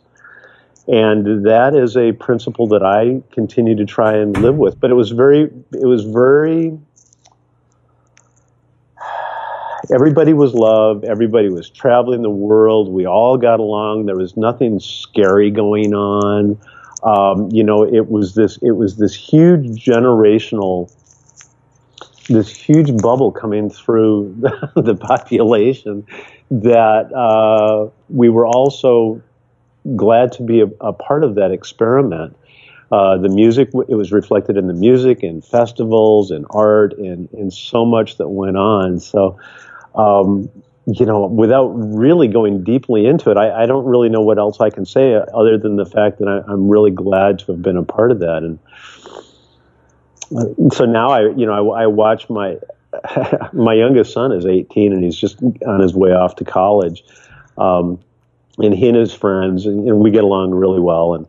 And 0.88 1.46
that 1.46 1.76
is 1.76 1.98
a 1.98 2.12
principle 2.14 2.68
that 2.68 2.84
I 2.84 3.22
continue 3.34 3.76
to 3.76 3.86
try 3.86 4.16
and 4.16 4.38
live 4.42 4.56
with. 4.56 4.80
But 4.80 4.92
it 4.92 4.96
was 4.96 5.12
very, 5.12 5.44
it 5.72 5.86
was 5.86 6.04
very, 6.04 6.78
everybody 9.92 10.34
was 10.34 10.54
loved. 10.54 11.04
Everybody 11.04 11.50
was 11.50 11.70
traveling 11.70 12.22
the 12.22 12.30
world. 12.30 12.90
We 12.90 13.06
all 13.06 13.38
got 13.38 13.60
along. 13.60 14.06
There 14.06 14.16
was 14.16 14.38
nothing 14.38 14.80
scary 14.80 15.52
going 15.52 15.94
on. 15.94 16.60
Um, 17.04 17.50
you 17.52 17.64
know, 17.64 17.84
it 17.84 18.10
was 18.10 18.34
this, 18.34 18.58
it 18.58 18.72
was 18.72 18.98
this 18.98 19.14
huge 19.14 19.84
generational, 19.84 20.92
this 22.28 22.56
huge 22.56 22.96
bubble 22.98 23.32
coming 23.32 23.70
through 23.70 24.36
the 24.76 24.96
population 24.96 26.08
that 26.50 27.12
uh, 27.14 27.90
we 28.10 28.30
were 28.30 28.46
also 28.46 29.22
glad 29.96 30.32
to 30.34 30.44
be 30.44 30.62
a, 30.62 30.68
a 30.80 30.94
part 30.94 31.24
of 31.24 31.36
that 31.36 31.52
experiment. 31.52 32.38
Uh, 32.92 33.18
the 33.18 33.30
music, 33.30 33.70
it 33.90 33.96
was 33.96 34.12
reflected 34.12 34.56
in 34.56 34.68
the 34.68 34.74
music 34.74 35.24
and 35.24 35.44
festivals 35.44 36.30
and 36.30 36.46
art 36.52 36.96
and, 36.98 37.28
and 37.34 37.52
so 37.52 37.84
much 37.84 38.18
that 38.18 38.30
went 38.30 38.56
on. 38.56 39.00
So, 39.00 39.40
um, 39.96 40.50
you 40.86 41.06
know, 41.06 41.26
without 41.26 41.68
really 41.68 42.28
going 42.28 42.64
deeply 42.64 43.06
into 43.06 43.32
it, 43.32 43.38
I, 43.38 43.64
I, 43.64 43.66
don't 43.66 43.86
really 43.86 44.10
know 44.10 44.22
what 44.22 44.38
else 44.38 44.60
I 44.60 44.70
can 44.70 44.86
say 44.86 45.16
other 45.34 45.58
than 45.58 45.78
the 45.78 45.86
fact 45.86 46.20
that 46.20 46.28
I, 46.28 46.52
am 46.52 46.68
really 46.68 46.92
glad 46.92 47.40
to 47.40 47.54
have 47.54 47.62
been 47.62 47.78
a 47.78 47.84
part 47.84 48.12
of 48.12 48.20
that. 48.20 48.44
And 48.44 48.60
so 50.74 50.86
now 50.86 51.12
I, 51.12 51.30
you 51.30 51.46
know, 51.46 51.72
I, 51.72 51.84
I 51.84 51.88
watch 51.88 52.30
my 52.30 52.58
my 53.54 53.74
youngest 53.74 54.14
son 54.14 54.32
is 54.32 54.46
18 54.46 54.94
and 54.94 55.04
he's 55.04 55.16
just 55.16 55.42
on 55.66 55.80
his 55.80 55.96
way 55.96 56.12
off 56.12 56.36
to 56.38 56.46
college. 56.46 57.04
Um, 57.58 58.00
and 58.60 58.74
he 58.74 58.88
and 58.88 58.98
his 58.98 59.14
friends, 59.14 59.66
and, 59.66 59.88
and, 59.88 60.00
we 60.00 60.12
get 60.12 60.24
along 60.24 60.52
really 60.52 60.80
well. 60.80 61.16
And 61.16 61.28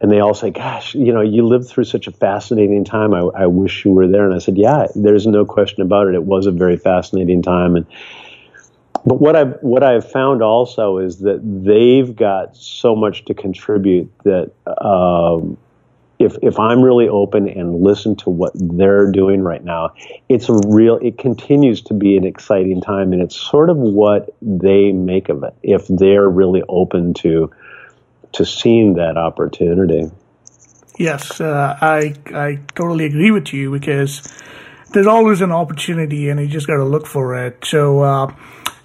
and 0.00 0.10
they 0.10 0.20
all 0.20 0.34
say, 0.34 0.50
"Gosh, 0.50 0.94
you 0.94 1.12
know, 1.12 1.22
you 1.22 1.46
lived 1.46 1.68
through 1.68 1.84
such 1.84 2.06
a 2.06 2.12
fascinating 2.12 2.84
time. 2.84 3.14
I, 3.14 3.20
I 3.20 3.46
wish 3.46 3.84
you 3.84 3.92
were 3.92 4.08
there." 4.08 4.24
And 4.24 4.34
I 4.34 4.38
said, 4.38 4.58
"Yeah, 4.58 4.86
there's 4.94 5.26
no 5.26 5.44
question 5.44 5.82
about 5.82 6.08
it. 6.08 6.14
It 6.14 6.24
was 6.24 6.46
a 6.46 6.52
very 6.52 6.76
fascinating 6.76 7.42
time." 7.42 7.76
And 7.76 7.86
but 9.04 9.20
what 9.20 9.36
I've 9.36 9.56
what 9.62 9.82
I've 9.82 10.10
found 10.10 10.42
also 10.42 10.98
is 10.98 11.20
that 11.20 11.40
they've 11.42 12.14
got 12.14 12.56
so 12.56 12.96
much 12.96 13.24
to 13.26 13.34
contribute 13.34 14.12
that 14.24 14.52
um, 14.66 15.56
if 16.18 16.36
if 16.42 16.58
I'm 16.58 16.82
really 16.82 17.08
open 17.08 17.48
and 17.48 17.82
listen 17.82 18.16
to 18.16 18.30
what 18.30 18.52
they're 18.54 19.10
doing 19.10 19.42
right 19.42 19.62
now, 19.62 19.94
it's 20.28 20.48
a 20.48 20.54
real. 20.66 20.96
It 20.96 21.18
continues 21.18 21.82
to 21.82 21.94
be 21.94 22.16
an 22.16 22.24
exciting 22.24 22.80
time, 22.80 23.12
and 23.12 23.22
it's 23.22 23.36
sort 23.36 23.70
of 23.70 23.76
what 23.76 24.34
they 24.42 24.92
make 24.92 25.28
of 25.28 25.42
it. 25.42 25.54
If 25.62 25.86
they're 25.88 26.28
really 26.28 26.62
open 26.68 27.14
to 27.14 27.50
to 28.36 28.44
seeing 28.44 28.94
that 28.94 29.16
opportunity. 29.16 30.10
Yes, 30.98 31.40
uh, 31.40 31.76
I 31.80 32.14
I 32.34 32.58
totally 32.74 33.04
agree 33.04 33.30
with 33.30 33.52
you 33.52 33.70
because 33.70 34.22
there's 34.92 35.06
always 35.06 35.40
an 35.40 35.52
opportunity, 35.52 36.30
and 36.30 36.40
you 36.40 36.48
just 36.48 36.66
got 36.66 36.76
to 36.76 36.84
look 36.84 37.06
for 37.06 37.46
it. 37.46 37.64
So. 37.64 38.00
Uh, 38.00 38.34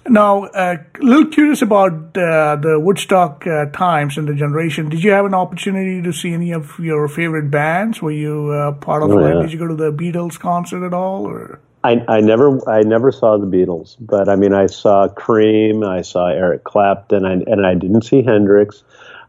now, 0.08 0.46
uh, 0.46 0.78
a 1.00 1.04
little 1.04 1.26
curious 1.26 1.62
about 1.62 1.92
uh, 2.18 2.56
the 2.56 2.80
Woodstock 2.80 3.46
uh, 3.46 3.66
times 3.66 4.18
and 4.18 4.26
the 4.26 4.34
generation. 4.34 4.88
Did 4.88 5.04
you 5.04 5.12
have 5.12 5.24
an 5.24 5.34
opportunity 5.34 6.02
to 6.02 6.12
see 6.12 6.32
any 6.32 6.50
of 6.52 6.76
your 6.80 7.06
favorite 7.06 7.52
bands? 7.52 8.02
Were 8.02 8.10
you 8.10 8.50
uh, 8.50 8.72
part 8.72 9.04
of 9.04 9.10
oh, 9.10 9.18
it? 9.18 9.34
Yeah. 9.34 9.42
Did 9.42 9.52
you 9.52 9.58
go 9.60 9.68
to 9.68 9.76
the 9.76 9.92
Beatles 9.92 10.38
concert 10.40 10.84
at 10.84 10.92
all? 10.92 11.24
Or 11.24 11.60
I, 11.84 12.04
I 12.08 12.20
never, 12.20 12.68
I 12.68 12.82
never 12.82 13.12
saw 13.12 13.38
the 13.38 13.46
Beatles, 13.46 13.96
but 14.00 14.28
I 14.28 14.36
mean, 14.36 14.54
I 14.54 14.66
saw 14.66 15.08
Cream, 15.08 15.84
I 15.84 16.02
saw 16.02 16.26
Eric 16.26 16.64
Clapton, 16.64 17.24
I, 17.24 17.32
and 17.32 17.64
I 17.64 17.74
didn't 17.74 18.02
see 18.02 18.22
Hendrix, 18.22 18.82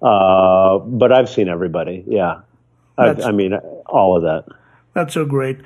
uh, 0.03 0.79
but 0.79 1.11
I've 1.13 1.29
seen 1.29 1.47
everybody. 1.47 2.03
Yeah, 2.05 2.41
I, 2.97 3.11
I 3.11 3.31
mean, 3.31 3.53
all 3.85 4.17
of 4.17 4.23
that. 4.23 4.45
That's 4.93 5.13
so 5.13 5.25
great. 5.25 5.59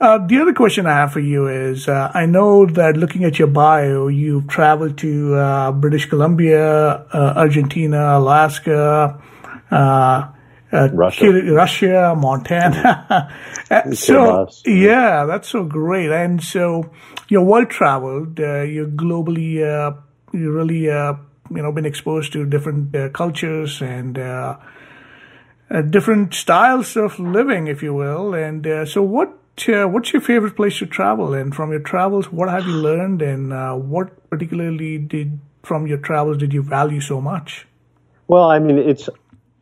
Uh, 0.00 0.24
the 0.26 0.38
other 0.38 0.52
question 0.52 0.86
I 0.86 0.92
have 0.92 1.12
for 1.12 1.20
you 1.20 1.48
is 1.48 1.88
uh, 1.88 2.12
I 2.14 2.26
know 2.26 2.66
that 2.66 2.96
looking 2.96 3.24
at 3.24 3.38
your 3.38 3.48
bio, 3.48 4.06
you've 4.06 4.46
traveled 4.46 4.96
to 4.98 5.34
uh, 5.34 5.72
British 5.72 6.06
Columbia, 6.06 7.04
uh, 7.12 7.32
Argentina, 7.36 8.16
Alaska, 8.16 9.20
uh, 9.72 10.28
uh, 10.70 10.88
Russia. 10.92 11.32
Russia, 11.32 12.14
Montana. 12.16 13.34
so, 13.92 14.48
yeah, 14.66 15.24
that's 15.24 15.48
so 15.48 15.64
great. 15.64 16.10
And 16.12 16.42
so 16.42 16.92
you're 17.28 17.42
well 17.42 17.66
traveled, 17.66 18.38
you're 18.38 18.86
globally, 18.86 19.54
you're 20.32 20.52
really, 20.52 20.88
you 21.50 21.62
know, 21.62 21.72
been 21.72 21.86
exposed 21.86 22.32
to 22.32 22.44
different 22.44 23.12
cultures 23.14 23.80
and 23.80 24.18
different 25.90 26.34
styles 26.34 26.96
of 26.96 27.18
living, 27.18 27.66
if 27.66 27.82
you 27.82 27.94
will. 27.94 28.34
And 28.34 28.88
so, 28.88 29.02
what 29.02 29.38
uh, 29.66 29.86
what's 29.88 30.12
your 30.12 30.22
favorite 30.22 30.54
place 30.54 30.78
to 30.78 30.86
travel? 30.86 31.34
And 31.34 31.54
from 31.54 31.70
your 31.70 31.80
travels, 31.80 32.30
what 32.30 32.48
have 32.48 32.66
you 32.66 32.74
learned? 32.74 33.22
And 33.22 33.52
uh, 33.52 33.74
what 33.74 34.30
particularly 34.30 34.98
did 34.98 35.40
from 35.64 35.86
your 35.86 35.98
travels 35.98 36.38
did 36.38 36.52
you 36.52 36.62
value 36.62 37.00
so 37.00 37.20
much? 37.20 37.66
Well, 38.28 38.50
I 38.50 38.58
mean, 38.58 38.78
it's 38.78 39.08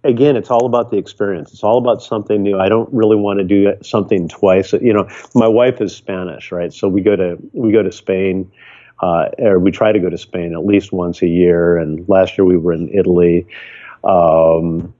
again, 0.04 0.36
it's 0.36 0.50
all 0.50 0.66
about 0.66 0.90
the 0.90 0.98
experience. 0.98 1.52
It's 1.52 1.64
all 1.64 1.78
about 1.78 2.02
something 2.02 2.42
new. 2.42 2.58
I 2.58 2.68
don't 2.68 2.92
really 2.92 3.16
want 3.16 3.38
to 3.38 3.44
do 3.44 3.72
something 3.82 4.28
twice. 4.28 4.72
You 4.72 4.92
know, 4.92 5.08
my 5.34 5.48
wife 5.48 5.80
is 5.80 5.94
Spanish, 5.94 6.52
right? 6.52 6.72
So 6.72 6.88
we 6.88 7.00
go 7.00 7.16
to 7.16 7.38
we 7.52 7.72
go 7.72 7.82
to 7.82 7.92
Spain, 7.92 8.50
uh, 9.00 9.28
or 9.38 9.58
we 9.58 9.70
try 9.70 9.92
to 9.92 9.98
go 9.98 10.08
to 10.08 10.18
Spain 10.18 10.52
at 10.52 10.64
least 10.64 10.92
once 10.92 11.22
a 11.22 11.26
year. 11.26 11.76
And 11.76 12.08
last 12.08 12.38
year 12.38 12.44
we 12.44 12.56
were 12.56 12.72
in 12.72 12.88
Italy. 12.92 13.46
Um, 14.04 14.94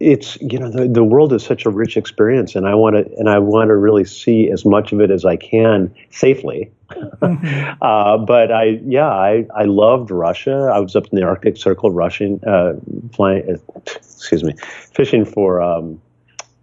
it's 0.00 0.40
you 0.40 0.58
know 0.58 0.70
the, 0.70 0.86
the 0.86 1.02
world 1.02 1.32
is 1.32 1.42
such 1.42 1.66
a 1.66 1.70
rich 1.70 1.96
experience 1.96 2.54
and 2.54 2.68
i 2.68 2.74
want 2.74 2.94
to 2.94 3.04
and 3.16 3.28
i 3.28 3.38
want 3.38 3.68
to 3.68 3.74
really 3.74 4.04
see 4.04 4.48
as 4.50 4.64
much 4.64 4.92
of 4.92 5.00
it 5.00 5.10
as 5.10 5.24
i 5.24 5.34
can 5.34 5.92
safely 6.10 6.70
mm-hmm. 6.90 7.72
uh, 7.82 8.16
but 8.18 8.52
i 8.52 8.80
yeah 8.84 9.08
i 9.08 9.44
i 9.56 9.64
loved 9.64 10.10
russia 10.10 10.70
i 10.72 10.78
was 10.78 10.94
up 10.94 11.04
in 11.10 11.18
the 11.18 11.24
arctic 11.24 11.56
circle 11.56 11.90
rushing 11.90 12.40
uh, 12.44 12.74
flying 13.12 13.42
uh, 13.50 13.80
excuse 13.96 14.44
me 14.44 14.54
fishing 14.92 15.24
for 15.24 15.60
um, 15.60 16.00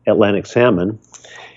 atlantic 0.08 0.46
salmon 0.46 0.98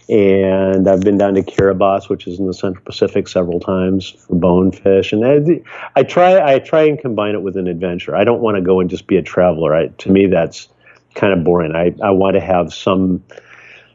and 0.08 0.88
I've 0.88 1.00
been 1.00 1.18
down 1.18 1.34
to 1.34 1.42
Kiribati, 1.42 2.08
which 2.08 2.26
is 2.26 2.38
in 2.38 2.46
the 2.46 2.54
Central 2.54 2.82
Pacific, 2.84 3.28
several 3.28 3.60
times 3.60 4.10
for 4.10 4.36
bonefish. 4.36 5.12
And 5.12 5.24
I, 5.24 5.60
I, 5.94 6.02
try, 6.02 6.54
I 6.54 6.58
try 6.60 6.84
and 6.84 6.98
combine 6.98 7.34
it 7.34 7.42
with 7.42 7.56
an 7.58 7.66
adventure. 7.66 8.16
I 8.16 8.24
don't 8.24 8.40
want 8.40 8.56
to 8.56 8.62
go 8.62 8.80
and 8.80 8.88
just 8.88 9.06
be 9.06 9.16
a 9.16 9.22
traveler. 9.22 9.74
I, 9.74 9.88
to 9.88 10.10
me, 10.10 10.26
that's 10.26 10.68
kind 11.14 11.32
of 11.32 11.44
boring. 11.44 11.74
I, 11.74 11.94
I 12.02 12.10
want 12.10 12.34
to 12.34 12.40
have 12.40 12.72
some 12.72 13.22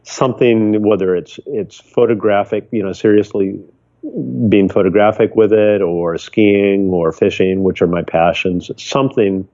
something, 0.04 0.84
whether 0.84 1.16
it's 1.16 1.40
it's 1.48 1.80
photographic, 1.80 2.68
you 2.72 2.84
know, 2.84 2.94
seriously 2.94 3.60
being 4.50 4.70
photographic 4.70 5.36
with 5.36 5.54
it, 5.54 5.82
or 5.82 6.18
skiing 6.18 6.90
or 6.90 7.12
fishing, 7.12 7.64
which 7.64 7.82
are 7.82 7.88
my 7.88 8.04
passions. 8.04 8.70
Something 8.78 9.48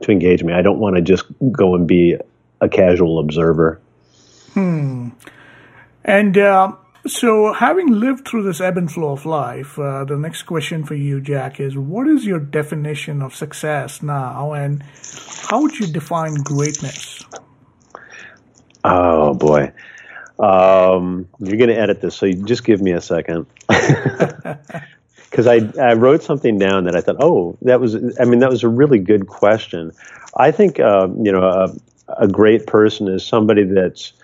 to 0.00 0.10
engage 0.10 0.42
me. 0.42 0.54
I 0.54 0.62
don't 0.62 0.78
want 0.78 0.96
to 0.96 1.02
just 1.02 1.26
go 1.52 1.74
and 1.74 1.86
be 1.86 2.16
a 2.60 2.68
casual 2.68 3.18
observer. 3.20 3.80
Hmm. 4.54 5.10
And 6.08 6.38
uh, 6.38 6.72
so, 7.06 7.52
having 7.52 7.88
lived 7.88 8.26
through 8.26 8.44
this 8.44 8.62
ebb 8.62 8.78
and 8.78 8.90
flow 8.90 9.12
of 9.12 9.26
life, 9.26 9.78
uh, 9.78 10.04
the 10.04 10.16
next 10.16 10.44
question 10.44 10.82
for 10.84 10.94
you, 10.94 11.20
Jack, 11.20 11.60
is 11.60 11.76
what 11.76 12.08
is 12.08 12.24
your 12.24 12.40
definition 12.40 13.20
of 13.20 13.34
success 13.34 14.02
now, 14.02 14.54
and 14.54 14.82
how 15.50 15.60
would 15.60 15.78
you 15.78 15.86
define 15.86 16.32
greatness? 16.36 17.26
Oh 18.82 19.34
boy, 19.34 19.70
um, 20.38 21.28
you're 21.40 21.58
going 21.58 21.68
to 21.68 21.78
edit 21.78 22.00
this, 22.00 22.16
so 22.16 22.24
you 22.24 22.42
just 22.42 22.64
give 22.64 22.80
me 22.80 22.92
a 22.92 23.02
second. 23.02 23.46
Because 25.30 25.46
I, 25.46 25.70
I 25.78 25.92
wrote 25.92 26.22
something 26.22 26.58
down 26.58 26.84
that 26.84 26.96
I 26.96 27.02
thought, 27.02 27.16
oh, 27.20 27.58
that 27.60 27.80
was, 27.82 27.94
I 28.18 28.24
mean, 28.24 28.38
that 28.38 28.48
was 28.48 28.64
a 28.64 28.68
really 28.68 28.98
good 28.98 29.26
question. 29.26 29.92
I 30.34 30.52
think, 30.52 30.80
uh, 30.80 31.06
you 31.22 31.30
know, 31.30 31.42
a, 31.42 31.74
a, 32.16 32.26
great 32.26 32.66
person 32.66 33.08
is 33.08 33.26
somebody 33.26 33.64
that's, 33.64 34.14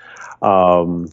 um, 0.40 1.12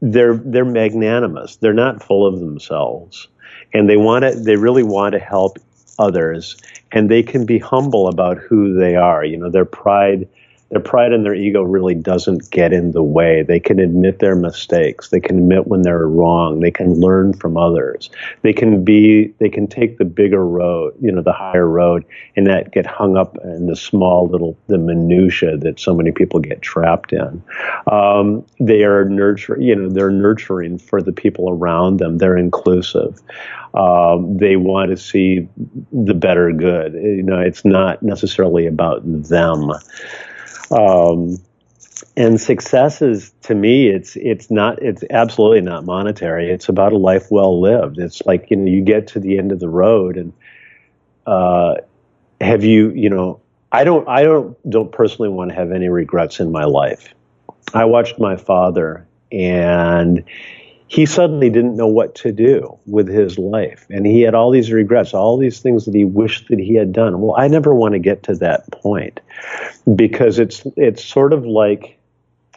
they're 0.00 0.36
they're 0.36 0.64
magnanimous. 0.64 1.56
They're 1.56 1.72
not 1.72 2.02
full 2.02 2.26
of 2.26 2.40
themselves, 2.40 3.28
and 3.72 3.88
they 3.88 3.96
want 3.96 4.24
to. 4.24 4.38
They 4.38 4.56
really 4.56 4.82
want 4.82 5.12
to 5.12 5.18
help 5.18 5.58
others, 5.98 6.56
and 6.92 7.10
they 7.10 7.22
can 7.22 7.46
be 7.46 7.58
humble 7.58 8.08
about 8.08 8.38
who 8.38 8.74
they 8.78 8.94
are. 8.94 9.24
You 9.24 9.36
know, 9.36 9.50
their 9.50 9.64
pride 9.64 10.28
their 10.70 10.80
pride 10.80 11.12
and 11.12 11.24
their 11.24 11.34
ego 11.34 11.62
really 11.62 11.94
doesn't 11.94 12.50
get 12.50 12.72
in 12.72 12.92
the 12.92 13.02
way. 13.02 13.42
They 13.42 13.58
can 13.58 13.78
admit 13.78 14.18
their 14.18 14.36
mistakes. 14.36 15.08
They 15.08 15.20
can 15.20 15.38
admit 15.38 15.66
when 15.66 15.82
they're 15.82 16.06
wrong. 16.06 16.60
They 16.60 16.70
can 16.70 17.00
learn 17.00 17.32
from 17.32 17.56
others. 17.56 18.10
They 18.42 18.52
can 18.52 18.84
be, 18.84 19.28
they 19.38 19.48
can 19.48 19.66
take 19.66 19.96
the 19.96 20.04
bigger 20.04 20.46
road, 20.46 20.94
you 21.00 21.10
know, 21.10 21.22
the 21.22 21.32
higher 21.32 21.66
road 21.66 22.04
and 22.36 22.46
not 22.46 22.70
get 22.70 22.84
hung 22.84 23.16
up 23.16 23.38
in 23.44 23.66
the 23.66 23.76
small 23.76 24.28
little, 24.28 24.58
the 24.66 24.76
minutia 24.76 25.56
that 25.56 25.80
so 25.80 25.94
many 25.94 26.12
people 26.12 26.38
get 26.38 26.60
trapped 26.60 27.12
in. 27.12 27.42
Um, 27.90 28.44
they 28.60 28.84
are 28.84 29.06
nurturing, 29.06 29.62
you 29.62 29.74
know, 29.74 29.88
they're 29.88 30.10
nurturing 30.10 30.78
for 30.78 31.00
the 31.00 31.12
people 31.12 31.48
around 31.48 31.98
them. 31.98 32.18
They're 32.18 32.36
inclusive. 32.36 33.20
Um, 33.74 34.36
they 34.36 34.56
want 34.56 34.90
to 34.90 34.96
see 34.96 35.48
the 35.92 36.14
better 36.14 36.52
good. 36.52 36.92
You 36.94 37.22
know, 37.22 37.38
it's 37.38 37.64
not 37.64 38.02
necessarily 38.02 38.66
about 38.66 39.02
them. 39.04 39.72
Um, 40.70 41.38
and 42.16 42.40
success 42.40 43.02
is 43.02 43.32
to 43.42 43.54
me 43.54 43.88
it's 43.88 44.16
it's 44.16 44.50
not 44.50 44.80
it's 44.82 45.02
absolutely 45.10 45.60
not 45.60 45.84
monetary. 45.84 46.50
It's 46.50 46.68
about 46.68 46.92
a 46.92 46.98
life 46.98 47.30
well 47.30 47.60
lived. 47.60 47.98
It's 47.98 48.24
like 48.24 48.50
you 48.50 48.56
know 48.56 48.70
you 48.70 48.82
get 48.82 49.08
to 49.08 49.20
the 49.20 49.38
end 49.38 49.52
of 49.52 49.60
the 49.60 49.68
road 49.68 50.16
and 50.16 50.32
uh, 51.26 51.76
have 52.40 52.64
you 52.64 52.90
you 52.90 53.10
know 53.10 53.40
i 53.72 53.84
don't 53.84 54.08
i 54.08 54.22
don't 54.22 54.56
don't 54.70 54.92
personally 54.92 55.28
want 55.28 55.50
to 55.50 55.54
have 55.54 55.72
any 55.72 55.88
regrets 55.88 56.40
in 56.40 56.52
my 56.52 56.64
life. 56.64 57.14
I 57.74 57.84
watched 57.84 58.18
my 58.18 58.36
father 58.36 59.06
and 59.30 60.24
he 60.88 61.04
suddenly 61.04 61.50
didn't 61.50 61.76
know 61.76 61.86
what 61.86 62.14
to 62.14 62.32
do 62.32 62.78
with 62.86 63.08
his 63.08 63.38
life. 63.38 63.86
And 63.90 64.06
he 64.06 64.22
had 64.22 64.34
all 64.34 64.50
these 64.50 64.72
regrets 64.72 65.12
all 65.12 65.36
these 65.36 65.60
things 65.60 65.84
that 65.84 65.94
he 65.94 66.04
wished 66.04 66.48
that 66.48 66.58
he 66.58 66.74
had 66.74 66.92
done. 66.92 67.20
Well 67.20 67.34
i 67.36 67.46
never 67.46 67.74
want 67.74 67.92
to 67.92 67.98
get 67.98 68.22
to 68.24 68.34
that 68.36 68.70
point 68.72 69.20
because 69.94 70.38
it's 70.38 70.62
it's 70.76 71.04
sort 71.04 71.32
of 71.32 71.44
like 71.44 71.98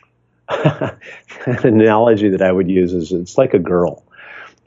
an 0.49 0.97
analogy 1.45 2.29
that 2.29 2.41
i 2.41 2.51
would 2.51 2.69
use 2.69 2.93
is 2.93 3.11
it's 3.11 3.37
like 3.37 3.53
a 3.53 3.59
girl. 3.59 4.03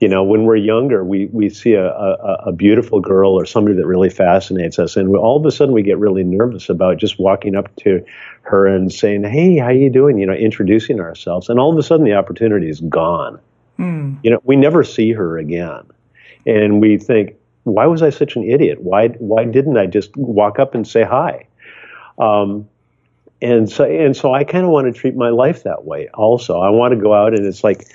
You 0.00 0.08
know 0.08 0.24
when 0.24 0.44
we're 0.44 0.56
younger 0.56 1.02
we 1.02 1.26
we 1.26 1.48
see 1.48 1.72
a, 1.72 1.86
a, 1.86 2.34
a 2.46 2.52
beautiful 2.52 3.00
girl 3.00 3.32
or 3.32 3.46
somebody 3.46 3.76
that 3.76 3.86
really 3.86 4.10
fascinates 4.10 4.78
us. 4.78 4.96
And 4.96 5.08
we, 5.08 5.16
all 5.16 5.38
of 5.38 5.46
a 5.46 5.50
sudden 5.50 5.72
we 5.72 5.82
get 5.82 5.98
really 5.98 6.24
nervous 6.24 6.68
about 6.68 6.98
just 6.98 7.18
walking 7.18 7.54
up 7.54 7.74
to 7.76 8.04
her 8.42 8.66
and 8.66 8.92
saying 8.92 9.22
hey 9.22 9.56
how 9.56 9.66
are 9.66 9.72
you 9.72 9.88
doing? 9.88 10.18
You 10.18 10.26
know 10.26 10.34
introducing 10.34 11.00
ourselves. 11.00 11.48
And 11.48 11.58
all 11.58 11.72
of 11.72 11.78
a 11.78 11.82
sudden 11.82 12.04
the 12.04 12.14
opportunity 12.14 12.68
is 12.68 12.80
gone 12.80 13.40
Mm. 13.78 14.18
You 14.22 14.30
know, 14.30 14.40
we 14.44 14.56
never 14.56 14.84
see 14.84 15.12
her 15.12 15.38
again, 15.38 15.82
and 16.46 16.80
we 16.80 16.98
think, 16.98 17.36
why 17.64 17.86
was 17.86 18.02
I 18.02 18.10
such 18.10 18.36
an 18.36 18.44
idiot? 18.44 18.80
Why 18.80 19.08
why 19.08 19.44
didn't 19.44 19.76
I 19.76 19.86
just 19.86 20.16
walk 20.16 20.58
up 20.58 20.74
and 20.74 20.86
say 20.86 21.02
hi? 21.02 21.46
Um, 22.18 22.68
and 23.42 23.70
so 23.70 23.84
and 23.84 24.16
so 24.16 24.32
I 24.32 24.44
kind 24.44 24.64
of 24.64 24.70
want 24.70 24.92
to 24.92 24.98
treat 24.98 25.16
my 25.16 25.30
life 25.30 25.64
that 25.64 25.84
way. 25.84 26.08
Also, 26.14 26.60
I 26.60 26.70
want 26.70 26.94
to 26.94 27.00
go 27.00 27.12
out 27.12 27.34
and 27.34 27.44
it's 27.46 27.64
like 27.64 27.86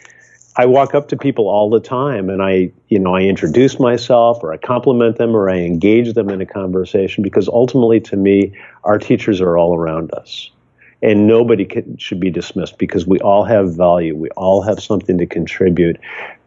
I 0.58 0.66
walk 0.66 0.94
up 0.94 1.08
to 1.10 1.18
people 1.18 1.48
all 1.48 1.70
the 1.70 1.80
time 1.80 2.30
and 2.30 2.42
I, 2.42 2.72
you 2.90 3.00
know, 3.00 3.16
I 3.16 3.22
introduce 3.22 3.80
myself 3.80 4.44
or 4.44 4.52
I 4.52 4.58
compliment 4.58 5.18
them 5.18 5.36
or 5.36 5.50
I 5.50 5.58
engage 5.58 6.14
them 6.14 6.30
in 6.30 6.42
a 6.42 6.46
conversation 6.46 7.24
because 7.24 7.48
ultimately 7.48 8.02
to 8.02 8.18
me, 8.18 8.54
our 8.84 8.98
teachers 8.98 9.40
are 9.40 9.58
all 9.58 9.76
around 9.76 10.12
us 10.14 10.52
and 11.02 11.28
nobody 11.28 11.66
can, 11.66 11.98
should 11.98 12.20
be 12.20 12.30
dismissed 12.30 12.78
because 12.78 13.08
we 13.08 13.20
all 13.20 13.44
have 13.44 13.76
value. 13.76 14.16
We 14.16 14.30
all 14.32 14.62
have 14.62 14.82
something 14.82 15.18
to 15.18 15.26
contribute, 15.26 16.00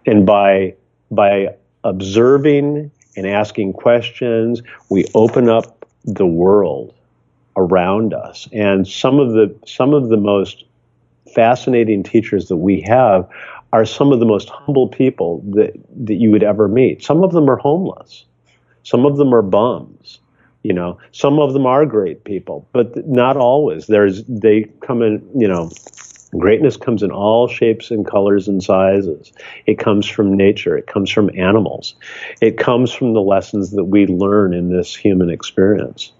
and 0.06 0.26
by 0.26 0.74
by 1.10 1.54
observing 1.84 2.90
and 3.16 3.26
asking 3.26 3.74
questions, 3.74 4.62
we 4.88 5.06
open 5.14 5.48
up 5.48 5.86
the 6.04 6.26
world 6.26 6.94
around 7.56 8.14
us. 8.14 8.48
And 8.52 8.86
some 8.86 9.18
of 9.18 9.32
the 9.32 9.54
some 9.66 9.94
of 9.94 10.08
the 10.08 10.16
most 10.16 10.64
fascinating 11.34 12.02
teachers 12.02 12.48
that 12.48 12.56
we 12.56 12.80
have 12.82 13.28
are 13.72 13.84
some 13.86 14.12
of 14.12 14.20
the 14.20 14.26
most 14.26 14.48
humble 14.50 14.88
people 14.88 15.42
that 15.50 15.72
that 16.04 16.14
you 16.14 16.30
would 16.30 16.42
ever 16.42 16.68
meet. 16.68 17.02
Some 17.02 17.22
of 17.22 17.32
them 17.32 17.48
are 17.48 17.56
homeless. 17.56 18.24
Some 18.82 19.06
of 19.06 19.16
them 19.16 19.34
are 19.34 19.42
bums. 19.42 20.18
You 20.62 20.72
know, 20.72 20.98
some 21.10 21.40
of 21.40 21.52
them 21.52 21.66
are 21.66 21.84
great 21.86 22.24
people, 22.24 22.68
but 22.72 23.06
not 23.06 23.36
always. 23.36 23.86
There's 23.86 24.22
they 24.24 24.70
come 24.80 25.02
in. 25.02 25.28
You 25.34 25.48
know, 25.48 25.70
greatness 26.38 26.76
comes 26.76 27.02
in 27.02 27.10
all 27.10 27.48
shapes 27.48 27.90
and 27.90 28.06
colors 28.06 28.48
and 28.48 28.62
sizes. 28.62 29.32
It 29.66 29.78
comes 29.78 30.06
from 30.06 30.36
nature. 30.36 30.76
It 30.76 30.86
comes 30.86 31.10
from 31.10 31.30
animals. 31.36 31.94
It 32.40 32.58
comes 32.58 32.92
from 32.92 33.12
the 33.12 33.20
lessons 33.20 33.72
that 33.72 33.84
we 33.84 34.06
learn 34.06 34.54
in 34.54 34.70
this 34.70 34.94
human 34.94 35.30
experience. 35.30 36.12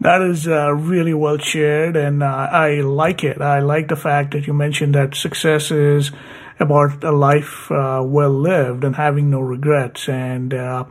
That 0.00 0.20
is 0.20 0.48
uh, 0.48 0.72
really 0.72 1.14
well 1.14 1.38
shared, 1.38 1.96
and 1.96 2.24
uh, 2.24 2.26
I 2.26 2.80
like 2.80 3.22
it. 3.22 3.40
I 3.40 3.60
like 3.60 3.86
the 3.86 3.94
fact 3.94 4.32
that 4.32 4.48
you 4.48 4.52
mentioned 4.52 4.96
that 4.96 5.14
success 5.14 5.70
is 5.70 6.10
about 6.58 7.02
a 7.04 7.12
life 7.12 7.70
uh, 7.70 8.02
well 8.04 8.30
lived 8.30 8.84
and 8.84 8.96
having 8.96 9.30
no 9.30 9.40
regrets. 9.40 10.08
And 10.08 10.54
uh, 10.54 10.84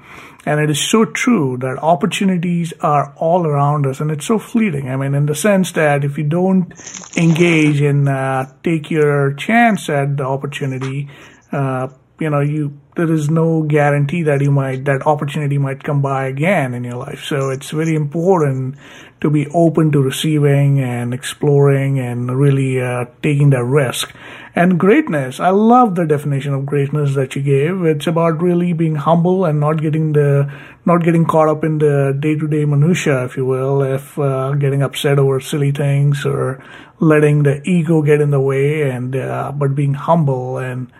and 0.46 0.60
it 0.60 0.70
is 0.70 0.82
so 0.82 1.06
true 1.06 1.58
that 1.58 1.78
opportunities 1.82 2.74
are 2.82 3.14
all 3.18 3.46
around 3.46 3.86
us, 3.86 4.00
and 4.00 4.10
it's 4.10 4.26
so 4.26 4.40
fleeting. 4.40 4.90
I 4.90 4.96
mean, 4.96 5.14
in 5.14 5.28
the 5.28 5.36
sense 5.36 5.72
that 5.74 6.04
if 6.04 6.18
you 6.18 6.24
don't 6.24 6.74
engage 7.16 7.80
and 7.82 8.10
uh, 8.10 8.48
take 8.64 8.90
your 8.90 9.34
chance 9.34 9.88
at 9.90 10.18
the 10.18 10.24
opportunity, 10.24 11.10
uh, 11.52 11.90
you 12.20 12.30
know, 12.30 12.40
you 12.40 12.80
there 12.96 13.12
is 13.12 13.30
no 13.30 13.64
guarantee 13.64 14.24
that 14.24 14.42
you 14.42 14.52
might 14.52 14.86
that 14.86 15.06
opportunity 15.08 15.58
might 15.58 15.84
come 15.84 16.02
by 16.02 16.26
again 16.26 16.74
in 16.74 16.84
your 16.84 16.98
life. 16.98 17.24
So 17.24 17.50
it's 17.50 17.70
very 17.70 17.96
important 17.96 18.76
to 19.22 19.30
be 19.30 19.48
open 19.54 19.92
to 19.92 20.02
receiving 20.02 20.80
and 20.82 21.14
exploring 21.14 22.00
and 22.00 22.36
really 22.38 22.82
uh, 22.82 23.06
taking 23.22 23.52
that 23.52 23.64
risk. 23.64 24.14
And 24.54 24.78
greatness, 24.78 25.40
I 25.40 25.50
love 25.50 25.96
the 25.96 26.06
definition 26.06 26.54
of 26.54 26.66
greatness 26.66 27.16
that 27.16 27.36
you 27.36 27.42
gave. 27.42 27.86
It's 27.86 28.06
about 28.06 28.42
really 28.42 28.74
being 28.74 28.96
humble 28.96 29.46
and 29.46 29.62
not 29.62 29.82
getting 29.82 30.12
the 30.12 30.52
not 30.86 31.04
getting 31.04 31.26
caught 31.26 31.48
up 31.48 31.64
in 31.64 31.78
the 31.78 32.18
day 32.20 32.36
to 32.36 32.48
day 32.48 32.66
minutia, 32.66 33.24
if 33.24 33.38
you 33.38 33.46
will, 33.46 33.82
if 33.82 34.20
uh, 34.20 34.52
getting 34.54 34.82
upset 34.82 35.20
over 35.20 35.40
silly 35.40 35.72
things 35.72 36.26
or 36.26 36.62
letting 37.00 37.44
the 37.44 37.62
ego 37.64 38.02
get 38.02 38.20
in 38.20 38.32
the 38.32 38.42
way, 38.42 38.90
and 38.90 39.16
uh, 39.16 39.54
but 39.56 39.74
being 39.74 39.94
humble 39.94 40.58
and 40.58 40.92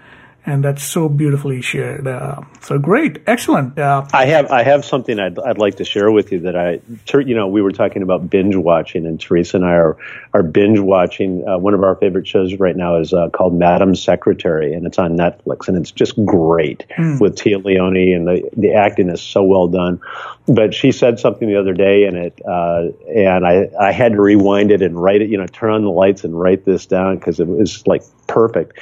and 0.46 0.64
that's 0.64 0.84
so 0.84 1.08
beautifully 1.08 1.62
shared. 1.62 2.08
Uh, 2.08 2.42
so 2.62 2.80
great, 2.80 3.22
excellent. 3.28 3.78
Uh, 3.78 4.06
I 4.12 4.26
have 4.26 4.50
I 4.52 4.64
have 4.64 4.84
something 4.84 5.20
I'd, 5.20 5.38
I'd 5.38 5.60
like 5.60 5.76
to 5.76 5.86
share 5.86 6.12
with 6.12 6.32
you 6.32 6.40
that 6.42 6.56
I 6.56 6.82
you 7.14 7.36
know 7.36 7.48
we 7.48 7.62
were 7.62 7.72
talking 7.72 8.02
about 8.02 8.30
binge 8.30 8.56
watching 8.56 9.06
and 9.06 9.20
Teresa 9.20 9.58
and 9.58 9.66
I 9.66 9.74
are 9.74 9.98
are 10.34 10.44
binge 10.44 10.80
watching. 10.80 11.48
Uh, 11.48 11.60
one 11.60 11.74
of 11.74 11.84
our 11.84 11.96
favorite 11.96 12.28
shows 12.28 12.56
right 12.56 12.76
now 12.76 12.98
is 12.98 13.14
uh, 13.14 13.30
called 13.30 13.54
Madam 13.54 13.96
Secretary 13.96 14.74
and 14.74 14.88
it's 14.88 14.98
on 14.98 15.16
Netflix 15.16 15.68
and 15.68 15.78
it's 15.78 15.92
just 15.92 16.24
great 16.26 16.86
mm. 16.98 17.20
with 17.22 17.36
Téa 17.36 17.64
Leoni 17.64 18.14
and 18.14 18.28
the 18.28 18.50
the 18.58 18.74
acting 18.74 19.10
is 19.10 19.22
so 19.22 19.44
well 19.44 19.68
done. 19.68 20.02
But 20.48 20.74
she 20.74 20.92
said 20.92 21.20
something 21.20 21.48
the 21.48 21.60
other 21.60 21.74
day 21.74 22.06
and 22.06 22.18
it 22.18 22.42
uh, 22.48 22.88
and 23.08 23.46
I 23.46 23.70
I 23.80 23.92
had 23.92 24.14
to 24.14 24.22
rewind 24.22 24.72
it 24.72 24.82
and 24.82 25.02
write 25.02 25.22
it 25.22 25.30
you 25.30 25.38
know 25.38 25.46
turn 25.46 25.72
on 25.72 25.84
the 25.84 25.92
lights 25.92 26.24
and 26.24 26.38
write 26.38 26.66
this 26.66 26.88
down 26.88 27.18
because 27.18 27.40
it 27.40 27.48
was 27.48 27.86
like 27.86 28.02
perfect. 28.32 28.80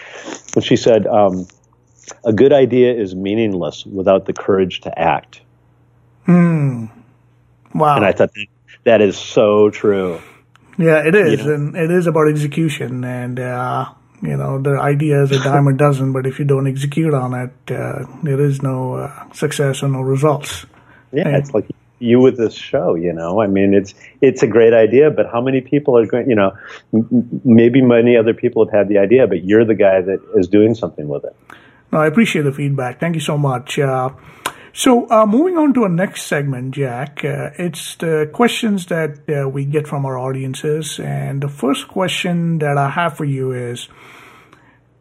And 0.55 0.63
she 0.63 0.75
said. 0.75 1.07
Um, 1.07 1.47
a 2.23 2.33
good 2.33 2.53
idea 2.53 2.93
is 2.93 3.15
meaningless 3.15 3.85
without 3.85 4.25
the 4.25 4.33
courage 4.33 4.81
to 4.81 4.99
act. 4.99 5.41
Hmm. 6.25 6.85
Wow. 7.73 7.97
And 7.97 8.05
I 8.05 8.11
thought 8.11 8.33
that, 8.33 8.47
that 8.83 9.01
is 9.01 9.17
so 9.17 9.69
true. 9.69 10.19
Yeah, 10.77 11.05
it 11.05 11.15
is. 11.15 11.39
You 11.39 11.45
know? 11.45 11.53
And 11.53 11.75
it 11.75 11.91
is 11.91 12.07
about 12.07 12.27
execution. 12.27 13.03
And, 13.03 13.39
uh, 13.39 13.91
you 14.21 14.37
know, 14.37 14.61
the 14.61 14.79
idea 14.79 15.23
is 15.23 15.31
a 15.31 15.43
dime 15.43 15.67
a 15.67 15.73
dozen, 15.73 16.13
but 16.13 16.25
if 16.25 16.39
you 16.39 16.45
don't 16.45 16.67
execute 16.67 17.13
on 17.13 17.33
it, 17.33 17.71
uh, 17.71 18.05
there 18.23 18.41
is 18.41 18.61
no 18.61 18.95
uh, 18.95 19.31
success 19.33 19.83
or 19.83 19.89
no 19.89 20.01
results. 20.01 20.65
Yeah, 21.11 21.27
and, 21.27 21.35
it's 21.37 21.53
like 21.53 21.69
you 21.99 22.19
with 22.19 22.37
this 22.37 22.53
show, 22.53 22.95
you 22.95 23.13
know. 23.13 23.41
I 23.41 23.47
mean, 23.47 23.73
it's 23.73 23.93
it's 24.21 24.43
a 24.43 24.47
great 24.47 24.73
idea, 24.73 25.11
but 25.11 25.27
how 25.31 25.41
many 25.41 25.61
people 25.61 25.97
are 25.97 26.05
going? 26.05 26.29
You 26.29 26.35
know, 26.35 26.51
m- 26.93 27.41
maybe 27.43 27.81
many 27.81 28.17
other 28.17 28.33
people 28.33 28.65
have 28.65 28.73
had 28.73 28.87
the 28.89 28.97
idea, 28.97 29.27
but 29.27 29.43
you're 29.43 29.65
the 29.65 29.75
guy 29.75 30.01
that 30.01 30.19
is 30.35 30.47
doing 30.47 30.75
something 30.75 31.07
with 31.07 31.25
it. 31.25 31.35
No, 31.91 31.99
I 31.99 32.07
appreciate 32.07 32.43
the 32.43 32.51
feedback. 32.51 32.99
Thank 32.99 33.15
you 33.15 33.21
so 33.21 33.37
much. 33.37 33.79
Uh, 33.79 34.09
so, 34.73 35.09
uh, 35.09 35.25
moving 35.25 35.57
on 35.57 35.73
to 35.73 35.83
our 35.83 35.89
next 35.89 36.23
segment, 36.23 36.75
Jack, 36.75 37.25
uh, 37.25 37.49
it's 37.57 37.95
the 37.95 38.29
questions 38.31 38.85
that 38.85 39.19
uh, 39.27 39.49
we 39.49 39.65
get 39.65 39.87
from 39.87 40.05
our 40.05 40.17
audiences. 40.17 40.99
And 40.99 41.41
the 41.41 41.49
first 41.49 41.87
question 41.87 42.59
that 42.59 42.77
I 42.77 42.89
have 42.89 43.17
for 43.17 43.25
you 43.25 43.51
is 43.51 43.89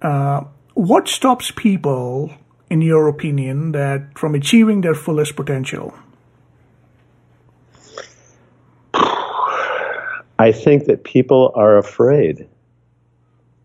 uh, 0.01 0.45
What 0.75 1.07
stops 1.09 1.51
people, 1.51 2.33
in 2.71 2.81
your 2.81 3.09
opinion, 3.09 3.73
that 3.73 4.19
from 4.19 4.35
achieving 4.35 4.81
their 4.81 4.95
fullest 4.95 5.37
potential? 5.37 5.93
I 10.39 10.53
think 10.53 10.85
that 10.85 11.05
people 11.05 11.53
are 11.55 11.77
afraid. 11.77 12.49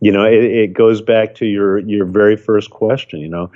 You 0.02 0.12
know, 0.12 0.26
it, 0.26 0.44
it 0.44 0.74
goes 0.74 1.02
back 1.02 1.36
to 1.36 1.46
your 1.46 1.80
your 1.80 2.06
very 2.06 2.36
first 2.36 2.72
question. 2.72 3.20
You 3.20 3.30
know, 3.30 3.52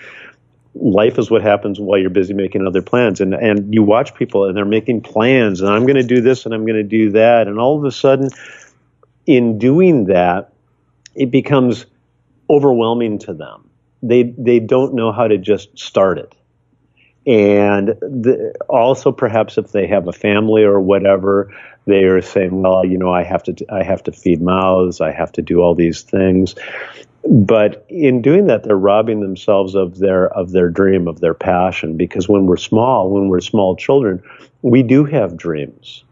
life 0.76 1.18
is 1.18 1.30
what 1.30 1.42
happens 1.42 1.80
while 1.80 2.00
you're 2.00 2.10
busy 2.10 2.34
making 2.34 2.66
other 2.68 2.82
plans 2.82 3.20
and 3.20 3.34
and 3.34 3.74
you 3.74 3.84
watch 3.84 4.14
people 4.16 4.46
and 4.46 4.56
they're 4.56 4.66
making 4.66 5.02
plans 5.02 5.62
and 5.62 5.70
I'm 5.70 5.84
going 5.84 5.96
to 5.96 6.04
do 6.04 6.22
this 6.22 6.46
and 6.46 6.54
I'm 6.54 6.66
going 6.66 6.76
to 6.76 6.84
do 6.84 7.12
that 7.12 7.48
and 7.48 7.60
all 7.60 7.78
of 7.78 7.84
a 7.84 7.92
sudden 7.92 8.30
in 9.26 9.58
doing 9.58 10.06
that 10.06 10.54
it 11.16 11.32
becomes 11.32 11.86
overwhelming 12.50 13.20
to 13.20 13.34
them. 13.34 13.70
They 14.04 14.24
they 14.38 14.60
don't 14.60 14.94
know 14.94 15.12
how 15.12 15.28
to 15.28 15.38
just 15.38 15.78
start 15.78 16.20
it 16.20 16.37
and 17.28 17.90
the, 17.90 18.56
also 18.70 19.12
perhaps 19.12 19.58
if 19.58 19.74
they 19.74 19.86
have 19.86 20.08
a 20.08 20.14
family 20.14 20.64
or 20.64 20.80
whatever 20.80 21.54
they 21.86 22.06
are 22.06 22.22
saying 22.22 22.62
well 22.62 22.86
you 22.86 22.98
know 22.98 23.14
I 23.14 23.24
have 23.24 23.44
to 23.44 23.66
I 23.70 23.84
have 23.84 24.02
to 24.04 24.14
feed 24.14 24.42
mouths 24.42 25.02
I 25.02 25.12
have 25.12 25.34
to 25.34 25.42
do 25.42 25.62
all 25.62 25.76
these 25.76 26.02
things. 26.02 26.56
But 27.30 27.86
in 27.90 28.22
doing 28.22 28.48
that 28.48 28.64
they're 28.64 28.78
robbing 28.78 29.20
themselves 29.20 29.76
of 29.76 30.00
their 30.00 30.30
of 30.30 30.52
their 30.52 30.70
dream 30.70 31.10
of 31.10 31.20
their 31.20 31.34
passion. 31.34 31.98
Because 31.98 32.30
when 32.30 32.46
we're 32.46 32.56
small 32.56 33.12
when 33.12 33.28
we're 33.28 33.42
small 33.42 33.76
children 33.76 34.24
we 34.62 34.82
do 34.82 35.04
have 35.04 35.36
dreams 35.36 36.06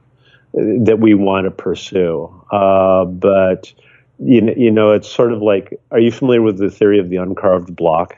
that 0.53 0.99
we 0.99 1.13
want 1.13 1.45
to 1.45 1.51
pursue. 1.51 2.29
Uh, 2.51 3.05
but 3.05 3.73
you 4.19 4.53
you 4.57 4.71
know 4.71 4.91
it's 4.91 5.09
sort 5.09 5.31
of 5.31 5.41
like 5.41 5.79
are 5.91 5.99
you 5.99 6.11
familiar 6.11 6.41
with 6.41 6.57
the 6.57 6.69
theory 6.69 6.99
of 6.99 7.09
the 7.09 7.17
uncarved 7.17 7.73
block 7.73 8.17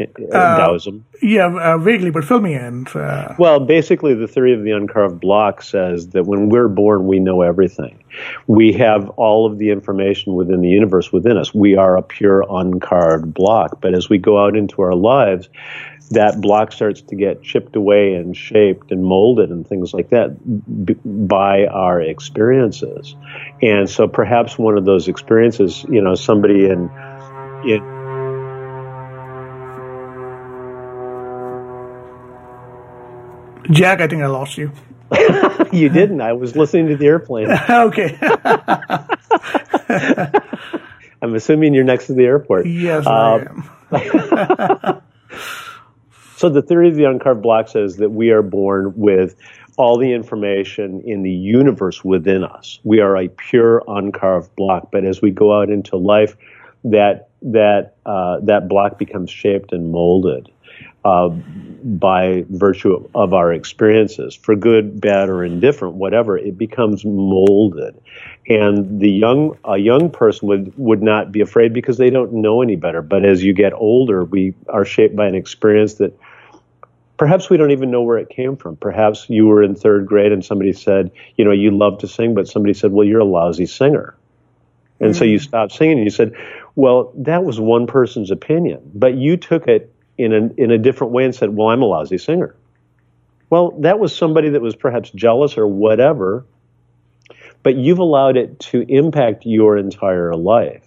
uh, 0.00 0.56
Taoism? 0.56 1.04
Yeah, 1.22 1.46
uh, 1.46 1.78
vaguely, 1.78 2.10
but 2.10 2.24
fill 2.24 2.40
me 2.40 2.54
in. 2.54 2.86
Uh, 2.88 3.34
well, 3.38 3.60
basically, 3.60 4.14
the 4.14 4.28
theory 4.28 4.54
of 4.54 4.62
the 4.62 4.70
uncarved 4.70 5.20
block 5.20 5.62
says 5.62 6.08
that 6.08 6.24
when 6.24 6.48
we're 6.48 6.68
born, 6.68 7.06
we 7.06 7.20
know 7.20 7.42
everything. 7.42 8.02
We 8.46 8.72
have 8.74 9.08
all 9.10 9.46
of 9.46 9.58
the 9.58 9.70
information 9.70 10.34
within 10.34 10.60
the 10.60 10.68
universe 10.68 11.12
within 11.12 11.36
us. 11.36 11.54
We 11.54 11.76
are 11.76 11.96
a 11.96 12.02
pure 12.02 12.44
uncarved 12.48 13.32
block. 13.32 13.80
But 13.80 13.94
as 13.94 14.08
we 14.08 14.18
go 14.18 14.44
out 14.44 14.56
into 14.56 14.82
our 14.82 14.94
lives, 14.94 15.48
that 16.10 16.40
block 16.40 16.72
starts 16.72 17.00
to 17.02 17.16
get 17.16 17.42
chipped 17.42 17.76
away 17.76 18.14
and 18.14 18.36
shaped 18.36 18.92
and 18.92 19.02
molded 19.02 19.50
and 19.50 19.66
things 19.66 19.94
like 19.94 20.10
that 20.10 20.36
b- 20.84 20.96
by 21.04 21.66
our 21.66 22.00
experiences. 22.00 23.16
And 23.62 23.88
so 23.88 24.06
perhaps 24.06 24.58
one 24.58 24.76
of 24.76 24.84
those 24.84 25.08
experiences, 25.08 25.84
you 25.88 26.02
know, 26.02 26.14
somebody 26.14 26.66
in, 26.66 26.90
in 27.64 27.93
Jack, 33.70 34.00
I 34.00 34.08
think 34.08 34.22
I 34.22 34.26
lost 34.26 34.58
you. 34.58 34.72
you 35.72 35.88
didn't. 35.88 36.20
I 36.20 36.32
was 36.32 36.56
listening 36.56 36.88
to 36.88 36.96
the 36.96 37.06
airplane. 37.06 37.48
okay. 37.70 38.18
I'm 41.22 41.34
assuming 41.34 41.74
you're 41.74 41.84
next 41.84 42.08
to 42.08 42.14
the 42.14 42.24
airport. 42.24 42.66
Yes, 42.66 43.06
um, 43.06 43.70
I 43.90 44.02
am. 44.02 45.02
so 46.36 46.50
the 46.50 46.62
theory 46.62 46.88
of 46.88 46.96
the 46.96 47.04
uncarved 47.04 47.42
block 47.42 47.68
says 47.68 47.96
that 47.96 48.10
we 48.10 48.30
are 48.30 48.42
born 48.42 48.92
with 48.96 49.36
all 49.76 49.98
the 49.98 50.12
information 50.12 51.00
in 51.02 51.22
the 51.22 51.30
universe 51.30 52.04
within 52.04 52.44
us. 52.44 52.78
We 52.84 53.00
are 53.00 53.16
a 53.16 53.28
pure 53.28 53.82
uncarved 53.86 54.54
block. 54.56 54.90
But 54.92 55.04
as 55.04 55.22
we 55.22 55.30
go 55.30 55.58
out 55.58 55.70
into 55.70 55.96
life, 55.96 56.36
that 56.84 57.28
that 57.42 57.96
uh, 58.04 58.40
that 58.40 58.68
block 58.68 58.98
becomes 58.98 59.30
shaped 59.30 59.72
and 59.72 59.90
molded 59.90 60.50
uh, 61.04 61.28
by 61.28 62.44
virtue 62.48 63.08
of 63.14 63.34
our 63.34 63.52
experiences, 63.52 64.34
for 64.34 64.56
good, 64.56 65.00
bad, 65.00 65.28
or 65.28 65.44
indifferent, 65.44 65.94
whatever, 65.94 66.38
it 66.38 66.56
becomes 66.56 67.04
molded. 67.04 68.00
And 68.48 69.00
the 69.00 69.10
young, 69.10 69.58
a 69.64 69.76
young 69.76 70.10
person 70.10 70.48
would, 70.48 70.78
would 70.78 71.02
not 71.02 71.30
be 71.30 71.40
afraid 71.40 71.72
because 71.72 71.98
they 71.98 72.10
don't 72.10 72.32
know 72.32 72.62
any 72.62 72.76
better. 72.76 73.02
But 73.02 73.24
as 73.24 73.44
you 73.44 73.52
get 73.52 73.72
older, 73.74 74.24
we 74.24 74.54
are 74.68 74.84
shaped 74.84 75.14
by 75.14 75.26
an 75.26 75.34
experience 75.34 75.94
that 75.94 76.18
perhaps 77.16 77.48
we 77.48 77.56
don't 77.56 77.70
even 77.70 77.90
know 77.90 78.02
where 78.02 78.18
it 78.18 78.28
came 78.28 78.56
from. 78.56 78.76
Perhaps 78.76 79.26
you 79.28 79.46
were 79.46 79.62
in 79.62 79.74
third 79.74 80.06
grade 80.06 80.32
and 80.32 80.44
somebody 80.44 80.72
said, 80.72 81.10
you 81.36 81.44
know, 81.44 81.52
you 81.52 81.70
love 81.70 81.98
to 81.98 82.08
sing, 82.08 82.34
but 82.34 82.48
somebody 82.48 82.74
said, 82.74 82.92
well, 82.92 83.06
you're 83.06 83.20
a 83.20 83.24
lousy 83.24 83.66
singer. 83.66 84.16
And 85.00 85.10
mm-hmm. 85.10 85.18
so 85.18 85.24
you 85.24 85.38
stopped 85.38 85.72
singing 85.72 85.98
and 85.98 86.04
you 86.04 86.10
said, 86.10 86.34
well, 86.76 87.12
that 87.16 87.44
was 87.44 87.60
one 87.60 87.86
person's 87.86 88.30
opinion, 88.30 88.90
but 88.94 89.14
you 89.14 89.36
took 89.36 89.68
it 89.68 89.93
in 90.16 90.32
a, 90.32 90.62
in 90.62 90.70
a 90.70 90.78
different 90.78 91.12
way 91.12 91.24
and 91.24 91.34
said, 91.34 91.50
well, 91.50 91.68
I'm 91.68 91.82
a 91.82 91.86
lousy 91.86 92.18
singer. 92.18 92.54
Well, 93.50 93.72
that 93.80 93.98
was 93.98 94.16
somebody 94.16 94.50
that 94.50 94.62
was 94.62 94.74
perhaps 94.74 95.10
jealous 95.10 95.58
or 95.58 95.66
whatever, 95.66 96.44
but 97.62 97.76
you've 97.76 97.98
allowed 97.98 98.36
it 98.36 98.58
to 98.60 98.84
impact 98.88 99.46
your 99.46 99.76
entire 99.76 100.34
life. 100.34 100.82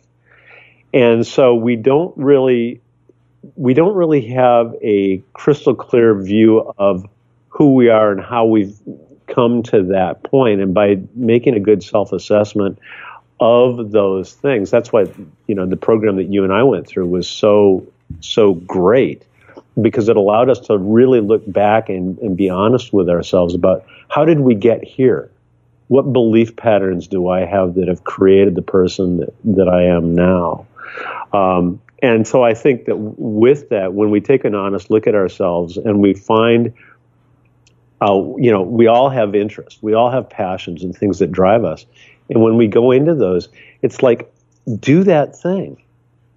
And 0.93 1.25
so 1.25 1.55
we 1.55 1.75
don't 1.75 2.17
really 2.17 2.81
we 3.55 3.73
don't 3.73 3.95
really 3.95 4.27
have 4.29 4.75
a 4.81 5.23
crystal 5.33 5.75
clear 5.75 6.19
view 6.21 6.73
of 6.77 7.05
who 7.49 7.75
we 7.75 7.89
are 7.89 8.11
and 8.11 8.21
how 8.21 8.45
we've 8.45 8.77
come 9.27 9.63
to 9.63 9.83
that 9.83 10.23
point. 10.23 10.61
And 10.61 10.73
by 10.73 11.01
making 11.13 11.55
a 11.55 11.59
good 11.59 11.83
self 11.83 12.11
assessment 12.13 12.79
of 13.39 13.91
those 13.91 14.33
things, 14.33 14.71
that's 14.71 14.91
why 14.91 15.05
you 15.45 15.55
know 15.55 15.65
the 15.65 15.77
program 15.77 16.17
that 16.17 16.31
you 16.31 16.43
and 16.43 16.51
I 16.53 16.63
went 16.63 16.87
through 16.87 17.07
was 17.07 17.27
so 17.27 17.85
so 18.19 18.53
great 18.53 19.23
because 19.79 20.09
it 20.09 20.17
allowed 20.17 20.49
us 20.49 20.59
to 20.59 20.77
really 20.77 21.21
look 21.21 21.49
back 21.51 21.89
and, 21.89 22.17
and 22.19 22.35
be 22.35 22.49
honest 22.49 22.91
with 22.91 23.09
ourselves 23.09 23.53
about 23.53 23.85
how 24.09 24.25
did 24.25 24.39
we 24.39 24.55
get 24.55 24.83
here? 24.83 25.31
What 25.87 26.11
belief 26.11 26.55
patterns 26.55 27.07
do 27.07 27.29
I 27.29 27.45
have 27.45 27.75
that 27.75 27.87
have 27.87 28.03
created 28.03 28.55
the 28.55 28.61
person 28.61 29.17
that, 29.17 29.33
that 29.55 29.69
I 29.69 29.83
am 29.83 30.15
now? 30.15 30.65
Um, 31.31 31.81
and 32.01 32.27
so 32.27 32.43
I 32.43 32.53
think 32.53 32.85
that 32.85 32.95
with 32.97 33.69
that, 33.69 33.93
when 33.93 34.09
we 34.09 34.19
take 34.19 34.45
an 34.45 34.55
honest 34.55 34.89
look 34.89 35.07
at 35.07 35.15
ourselves 35.15 35.77
and 35.77 35.99
we 35.99 36.13
find, 36.13 36.73
uh, 38.01 38.15
you 38.37 38.51
know, 38.51 38.61
we 38.63 38.87
all 38.87 39.09
have 39.09 39.35
interests, 39.35 39.81
we 39.81 39.93
all 39.93 40.11
have 40.11 40.29
passions 40.29 40.83
and 40.83 40.95
things 40.95 41.19
that 41.19 41.31
drive 41.31 41.63
us. 41.63 41.85
And 42.29 42.41
when 42.41 42.57
we 42.57 42.67
go 42.67 42.91
into 42.91 43.15
those, 43.15 43.49
it's 43.81 44.03
like, 44.03 44.31
do 44.79 45.03
that 45.05 45.35
thing 45.35 45.81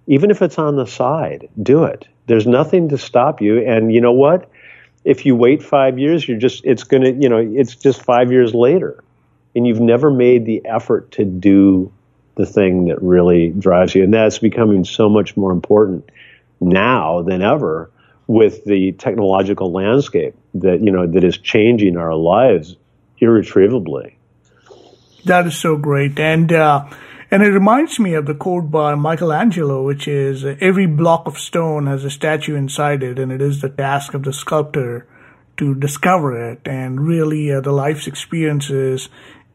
even 0.07 0.31
if 0.31 0.41
it's 0.41 0.57
on 0.57 0.75
the 0.75 0.85
side, 0.85 1.49
do 1.61 1.83
it. 1.85 2.07
There's 2.27 2.47
nothing 2.47 2.89
to 2.89 2.97
stop 2.97 3.41
you. 3.41 3.59
And 3.59 3.93
you 3.93 4.01
know 4.01 4.13
what? 4.13 4.49
If 5.03 5.25
you 5.25 5.35
wait 5.35 5.63
five 5.63 5.97
years, 5.97 6.27
you're 6.27 6.37
just, 6.37 6.63
it's 6.65 6.83
going 6.83 7.03
to, 7.03 7.11
you 7.11 7.29
know, 7.29 7.37
it's 7.37 7.75
just 7.75 8.03
five 8.03 8.31
years 8.31 8.53
later. 8.53 9.03
And 9.55 9.65
you've 9.65 9.81
never 9.81 10.11
made 10.11 10.45
the 10.45 10.65
effort 10.65 11.11
to 11.13 11.25
do 11.25 11.91
the 12.35 12.45
thing 12.45 12.85
that 12.85 13.01
really 13.01 13.49
drives 13.49 13.93
you. 13.95 14.03
And 14.03 14.13
that's 14.13 14.39
becoming 14.39 14.85
so 14.85 15.09
much 15.09 15.35
more 15.35 15.51
important 15.51 16.09
now 16.59 17.21
than 17.23 17.41
ever 17.41 17.91
with 18.27 18.63
the 18.63 18.93
technological 18.93 19.71
landscape 19.71 20.35
that, 20.53 20.81
you 20.81 20.91
know, 20.91 21.07
that 21.07 21.23
is 21.23 21.37
changing 21.37 21.97
our 21.97 22.15
lives 22.15 22.77
irretrievably. 23.17 24.17
That 25.25 25.47
is 25.47 25.55
so 25.55 25.75
great. 25.75 26.17
And, 26.19 26.51
uh, 26.51 26.85
and 27.31 27.41
it 27.41 27.51
reminds 27.51 27.97
me 27.97 28.13
of 28.13 28.25
the 28.25 28.35
quote 28.35 28.69
by 28.69 28.93
Michelangelo, 28.95 29.81
which 29.83 30.05
is 30.05 30.43
every 30.59 30.85
block 30.85 31.27
of 31.27 31.37
stone 31.37 31.87
has 31.87 32.03
a 32.03 32.09
statue 32.09 32.55
inside 32.55 33.03
it, 33.03 33.17
and 33.17 33.31
it 33.31 33.41
is 33.41 33.61
the 33.61 33.69
task 33.69 34.13
of 34.13 34.23
the 34.23 34.33
sculptor 34.33 35.07
to 35.55 35.73
discover 35.73 36.51
it. 36.51 36.59
And 36.65 36.99
really, 36.99 37.49
uh, 37.51 37.61
the 37.61 37.71
life's 37.71 38.05
experiences 38.05 39.07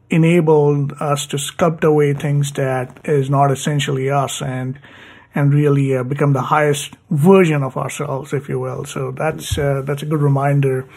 enabled 0.09 0.93
us 0.99 1.27
to 1.27 1.37
sculpt 1.37 1.83
away 1.83 2.13
things 2.13 2.51
that 2.53 2.99
is 3.03 3.29
not 3.29 3.51
essentially 3.51 4.09
us 4.09 4.41
and 4.41 4.79
and 5.35 5.53
really 5.53 5.95
uh, 5.95 6.01
become 6.01 6.33
the 6.33 6.41
highest 6.41 6.95
version 7.11 7.61
of 7.61 7.77
ourselves, 7.77 8.33
if 8.33 8.49
you 8.49 8.59
will. 8.59 8.85
So 8.85 9.11
that's 9.11 9.55
uh, 9.55 9.83
that's 9.85 10.01
a 10.01 10.07
good 10.07 10.21
reminder. 10.21 10.89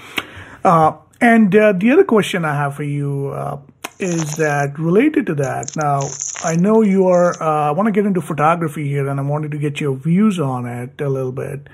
Uh, 0.64 0.96
and 1.20 1.54
uh, 1.54 1.72
the 1.72 1.90
other 1.90 2.04
question 2.04 2.46
I 2.46 2.54
have 2.54 2.74
for 2.76 2.84
you 2.84 3.28
uh, 3.28 3.58
is 4.02 4.36
that 4.36 4.78
related 4.78 5.26
to 5.26 5.34
that. 5.36 5.76
Now, 5.76 6.00
I 6.42 6.56
know 6.56 6.82
you 6.82 7.08
are. 7.08 7.40
Uh, 7.40 7.68
I 7.68 7.70
want 7.72 7.86
to 7.86 7.92
get 7.92 8.06
into 8.06 8.20
photography 8.20 8.88
here, 8.88 9.08
and 9.08 9.20
I 9.20 9.22
wanted 9.22 9.50
to 9.52 9.58
get 9.58 9.80
your 9.80 9.94
views 9.94 10.40
on 10.40 10.66
it 10.66 11.00
a 11.00 11.08
little 11.08 11.32
bit. 11.32 11.68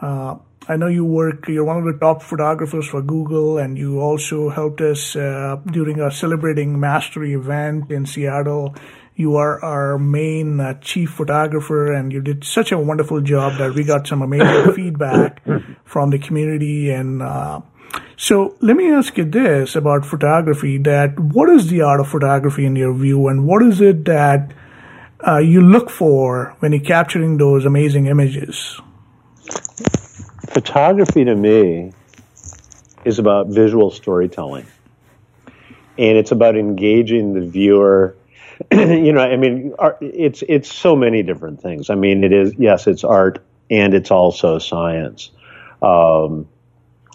Uh, 0.00 0.36
I 0.68 0.76
know 0.76 0.88
you 0.88 1.04
work. 1.04 1.48
You're 1.48 1.64
one 1.64 1.78
of 1.78 1.84
the 1.84 1.98
top 1.98 2.22
photographers 2.22 2.86
for 2.86 3.02
Google, 3.02 3.58
and 3.58 3.78
you 3.78 4.00
also 4.00 4.50
helped 4.50 4.80
us 4.80 5.16
uh, 5.16 5.60
during 5.66 6.00
our 6.00 6.10
celebrating 6.10 6.78
mastery 6.78 7.34
event 7.34 7.90
in 7.90 8.06
Seattle. 8.06 8.74
You 9.14 9.36
are 9.36 9.62
our 9.64 9.98
main 9.98 10.60
uh, 10.60 10.74
chief 10.80 11.10
photographer, 11.10 11.92
and 11.92 12.12
you 12.12 12.20
did 12.20 12.44
such 12.44 12.72
a 12.72 12.78
wonderful 12.78 13.20
job 13.20 13.58
that 13.58 13.74
we 13.74 13.84
got 13.84 14.06
some 14.06 14.22
amazing 14.22 14.72
feedback 14.74 15.42
from 15.84 16.10
the 16.10 16.18
community 16.18 16.90
and 16.90 17.22
uh, 17.22 17.60
so 18.20 18.54
let 18.60 18.76
me 18.76 18.90
ask 18.92 19.16
you 19.16 19.24
this 19.24 19.74
about 19.74 20.04
photography: 20.04 20.76
that 20.76 21.18
what 21.18 21.48
is 21.48 21.68
the 21.68 21.80
art 21.80 22.00
of 22.00 22.08
photography 22.08 22.66
in 22.66 22.76
your 22.76 22.92
view, 22.92 23.28
and 23.28 23.46
what 23.46 23.62
is 23.62 23.80
it 23.80 24.04
that 24.04 24.52
uh, 25.26 25.38
you 25.38 25.62
look 25.62 25.88
for 25.88 26.54
when 26.58 26.72
you're 26.72 26.82
capturing 26.82 27.38
those 27.38 27.64
amazing 27.64 28.08
images? 28.08 28.78
Photography 30.50 31.24
to 31.24 31.34
me 31.34 31.94
is 33.06 33.18
about 33.18 33.46
visual 33.46 33.90
storytelling, 33.90 34.66
and 35.96 36.18
it's 36.18 36.30
about 36.30 36.58
engaging 36.58 37.32
the 37.32 37.40
viewer. 37.40 38.16
you 38.70 39.14
know, 39.14 39.22
I 39.22 39.38
mean, 39.38 39.74
it's 40.02 40.44
it's 40.46 40.70
so 40.70 40.94
many 40.94 41.22
different 41.22 41.62
things. 41.62 41.88
I 41.88 41.94
mean, 41.94 42.22
it 42.22 42.34
is 42.34 42.52
yes, 42.58 42.86
it's 42.86 43.02
art 43.02 43.42
and 43.70 43.94
it's 43.94 44.10
also 44.10 44.58
science. 44.58 45.30
Um, 45.80 46.46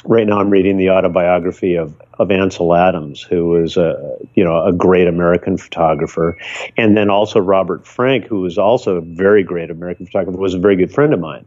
right 0.03 0.27
now, 0.27 0.39
I'm 0.39 0.49
reading 0.49 0.77
the 0.77 0.89
autobiography 0.89 1.75
of, 1.75 1.99
of 2.19 2.31
Ansel 2.31 2.75
Adams, 2.75 3.21
who 3.21 3.49
was 3.49 3.77
a 3.77 4.17
you 4.33 4.43
know 4.43 4.63
a 4.63 4.73
great 4.73 5.07
American 5.07 5.57
photographer, 5.57 6.37
and 6.77 6.95
then 6.95 7.09
also 7.09 7.39
Robert 7.39 7.87
Frank, 7.87 8.25
who 8.25 8.41
was 8.41 8.57
also 8.57 8.97
a 8.97 9.01
very 9.01 9.43
great 9.43 9.71
American 9.71 10.05
photographer, 10.05 10.37
was 10.37 10.53
a 10.53 10.59
very 10.59 10.75
good 10.75 10.91
friend 10.91 11.13
of 11.13 11.19
mine. 11.19 11.45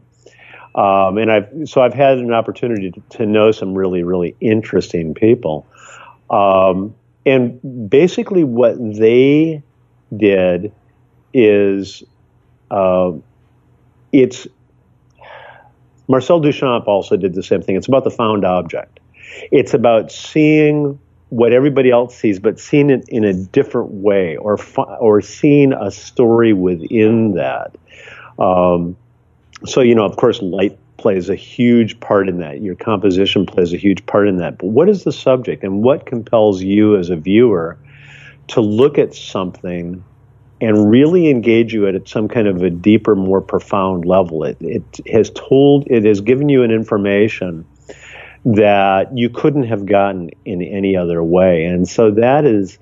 Um, 0.75 1.17
and 1.17 1.31
I've 1.31 1.49
so 1.65 1.81
I've 1.81 1.93
had 1.93 2.17
an 2.17 2.33
opportunity 2.33 2.91
to, 2.91 3.01
to 3.17 3.25
know 3.25 3.51
some 3.51 3.73
really 3.73 4.03
really 4.03 4.35
interesting 4.39 5.13
people, 5.13 5.65
um, 6.29 6.95
and 7.25 7.89
basically 7.89 8.43
what 8.43 8.75
they 8.77 9.63
did 10.15 10.71
is 11.33 12.03
uh, 12.71 13.11
it's 14.11 14.47
Marcel 16.09 16.41
Duchamp 16.41 16.87
also 16.87 17.15
did 17.15 17.35
the 17.35 17.43
same 17.43 17.61
thing. 17.61 17.75
It's 17.75 17.87
about 17.87 18.03
the 18.03 18.11
found 18.11 18.43
object. 18.43 18.99
It's 19.51 19.75
about 19.75 20.11
seeing 20.11 20.99
what 21.29 21.53
everybody 21.53 21.91
else 21.91 22.17
sees, 22.17 22.39
but 22.39 22.59
seeing 22.59 22.89
it 22.89 23.07
in 23.09 23.23
a 23.23 23.33
different 23.33 23.91
way, 23.91 24.35
or 24.35 24.57
or 24.99 25.21
seeing 25.21 25.71
a 25.71 25.91
story 25.91 26.51
within 26.51 27.35
that. 27.35 27.75
Um, 28.39 28.97
so 29.65 29.81
you 29.81 29.93
know, 29.93 30.03
of 30.03 30.17
course, 30.17 30.41
light 30.41 30.77
plays 30.97 31.29
a 31.29 31.35
huge 31.35 31.99
part 31.99 32.27
in 32.27 32.39
that. 32.39 32.61
Your 32.61 32.75
composition 32.75 33.45
plays 33.45 33.71
a 33.71 33.77
huge 33.77 34.03
part 34.07 34.27
in 34.27 34.37
that. 34.37 34.57
But 34.57 34.67
what 34.67 34.89
is 34.89 35.03
the 35.03 35.13
subject, 35.13 35.63
and 35.63 35.83
what 35.83 36.07
compels 36.07 36.63
you 36.63 36.97
as 36.97 37.11
a 37.11 37.15
viewer 37.15 37.77
to 38.47 38.61
look 38.61 38.97
at 38.97 39.13
something 39.13 40.03
and 40.61 40.89
really 40.89 41.29
engage 41.29 41.73
you 41.73 41.87
at 41.87 42.07
some 42.07 42.27
kind 42.27 42.47
of 42.47 42.61
a 42.61 42.69
deeper, 42.69 43.15
more 43.15 43.41
profound 43.41 44.05
level. 44.05 44.43
It, 44.43 44.57
it 44.59 44.83
has 45.11 45.29
told, 45.29 45.87
it 45.87 46.03
has 46.05 46.21
given 46.21 46.49
you 46.49 46.63
an 46.63 46.71
information 46.71 47.65
that 48.45 49.17
you 49.17 49.29
couldn't 49.29 49.63
have 49.63 49.85
gotten 49.85 50.31
in 50.45 50.61
any 50.61 50.95
other 50.95 51.23
way. 51.23 51.65
And 51.65 51.87
so 51.87 52.11
that 52.11 52.45
is, 52.45 52.77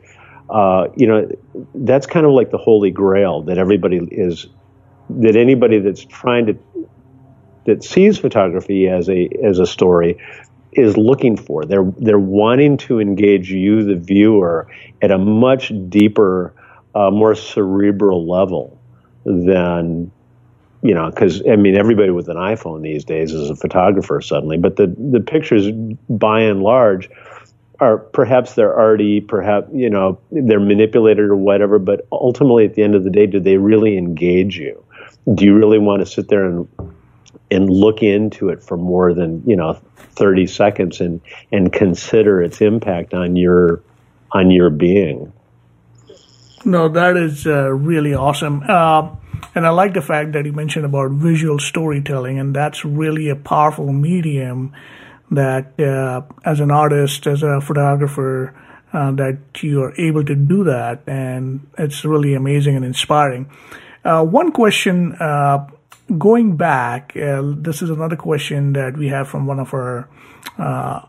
uh, 0.50 0.88
you 0.96 1.08
know, 1.08 1.30
that's 1.76 2.08
kind 2.08 2.26
of 2.26 2.32
like 2.32 2.52
the 2.52 2.58
holy 2.58 2.92
grail 2.92 3.44
that 3.44 3.58
everybody 3.58 3.98
is, 3.98 4.48
that 5.10 5.36
anybody 5.36 5.80
that's 5.80 6.04
trying 6.06 6.48
to, 6.48 6.58
that 7.66 7.84
sees 7.84 8.18
photography 8.18 8.88
as 8.88 9.10
a, 9.10 9.30
as 9.44 9.60
a 9.60 9.66
story 9.66 10.18
is 10.72 10.96
looking 10.96 11.38
for. 11.38 11.66
They're, 11.66 11.92
they're 11.98 12.20
wanting 12.20 12.78
to 12.78 13.00
engage 13.00 13.52
you, 13.52 13.84
the 13.84 13.96
viewer, 13.96 14.68
at 15.02 15.12
a 15.12 15.18
much 15.18 15.72
deeper, 15.90 16.54
more 17.12 17.36
cerebral 17.36 18.28
level 18.28 18.80
than 19.26 20.12
you 20.82 20.94
know 20.94 21.10
because 21.10 21.42
i 21.50 21.56
mean 21.56 21.76
everybody 21.76 22.12
with 22.12 22.30
an 22.30 22.38
iphone 22.38 22.82
these 22.82 23.04
days 23.04 23.34
is 23.34 23.50
a 23.50 23.56
photographer 23.56 24.22
suddenly 24.22 24.58
but 24.58 24.76
the 24.76 24.88
the 25.12 25.20
pictures 25.20 25.70
by 26.10 26.42
and 26.42 26.62
large 26.62 27.10
are 27.80 27.98
perhaps 27.98 28.54
they're 28.54 28.78
already 28.78 29.22
perhaps 29.22 29.68
you 29.74 29.90
know 29.90 30.20
they're 30.32 30.60
manipulated 30.60 31.26
or 31.26 31.36
whatever 31.36 31.78
but 31.80 32.08
ultimately 32.12 32.66
at 32.66 32.74
the 32.74 32.84
end 32.84 32.96
of 32.96 33.04
the 33.04 33.10
day 33.10 33.26
do 33.26 33.40
they 33.40 33.58
really 33.58 33.98
engage 33.98 34.58
you? 34.58 34.84
Do 35.34 35.46
you 35.46 35.56
really 35.56 35.78
want 35.78 36.00
to 36.02 36.06
sit 36.06 36.28
there 36.28 36.46
and 36.46 36.68
and 37.50 37.70
look 37.70 38.02
into 38.02 38.50
it 38.50 38.64
for 38.64 38.78
more 38.78 39.14
than 39.14 39.44
you 39.46 39.56
know 39.56 39.74
30 40.16 40.48
seconds 40.48 41.00
and 41.02 41.22
and 41.52 41.72
consider 41.72 42.42
its 42.42 42.62
impact 42.62 43.14
on 43.14 43.36
your 43.36 43.82
on 44.32 44.50
your 44.52 44.70
being 44.70 45.32
no, 46.66 46.90
that 46.90 47.18
is 47.18 47.46
uh, 47.46 47.70
really 47.70 48.14
awesome. 48.14 48.64
Uh, 48.68 49.10
and 49.56 49.66
I 49.66 49.70
like 49.70 49.94
the 49.94 50.02
fact 50.02 50.34
that 50.34 50.46
you 50.46 50.54
mentioned 50.54 50.86
about 50.86 51.12
visual 51.12 51.60
storytelling, 51.60 52.40
and 52.40 52.56
that's 52.56 52.84
really 52.84 53.30
a 53.30 53.36
powerful 53.36 53.92
medium 53.92 54.74
that, 55.32 55.80
uh, 55.80 56.22
as 56.46 56.60
an 56.60 56.72
artist, 56.72 57.28
as 57.28 57.44
a 57.44 57.62
photographer, 57.62 58.56
uh, 58.94 59.12
that 59.12 59.38
you 59.62 59.84
are 59.84 59.94
able 60.00 60.24
to 60.24 60.36
do 60.36 60.64
that, 60.64 61.02
and 61.08 61.68
it's 61.78 62.06
really 62.06 62.34
amazing 62.34 62.76
and 62.76 62.86
inspiring. 62.86 63.50
Uh, 64.04 64.24
one 64.24 64.52
question, 64.52 65.14
uh, 65.20 65.68
going 66.18 66.56
back, 66.56 67.14
this 67.14 67.82
is 67.82 67.90
another 67.90 68.16
question 68.16 68.74
that 68.74 68.98
we 68.98 69.10
have 69.10 69.28
from 69.28 69.46
one 69.46 69.60
of 69.60 69.74
our 69.74 70.08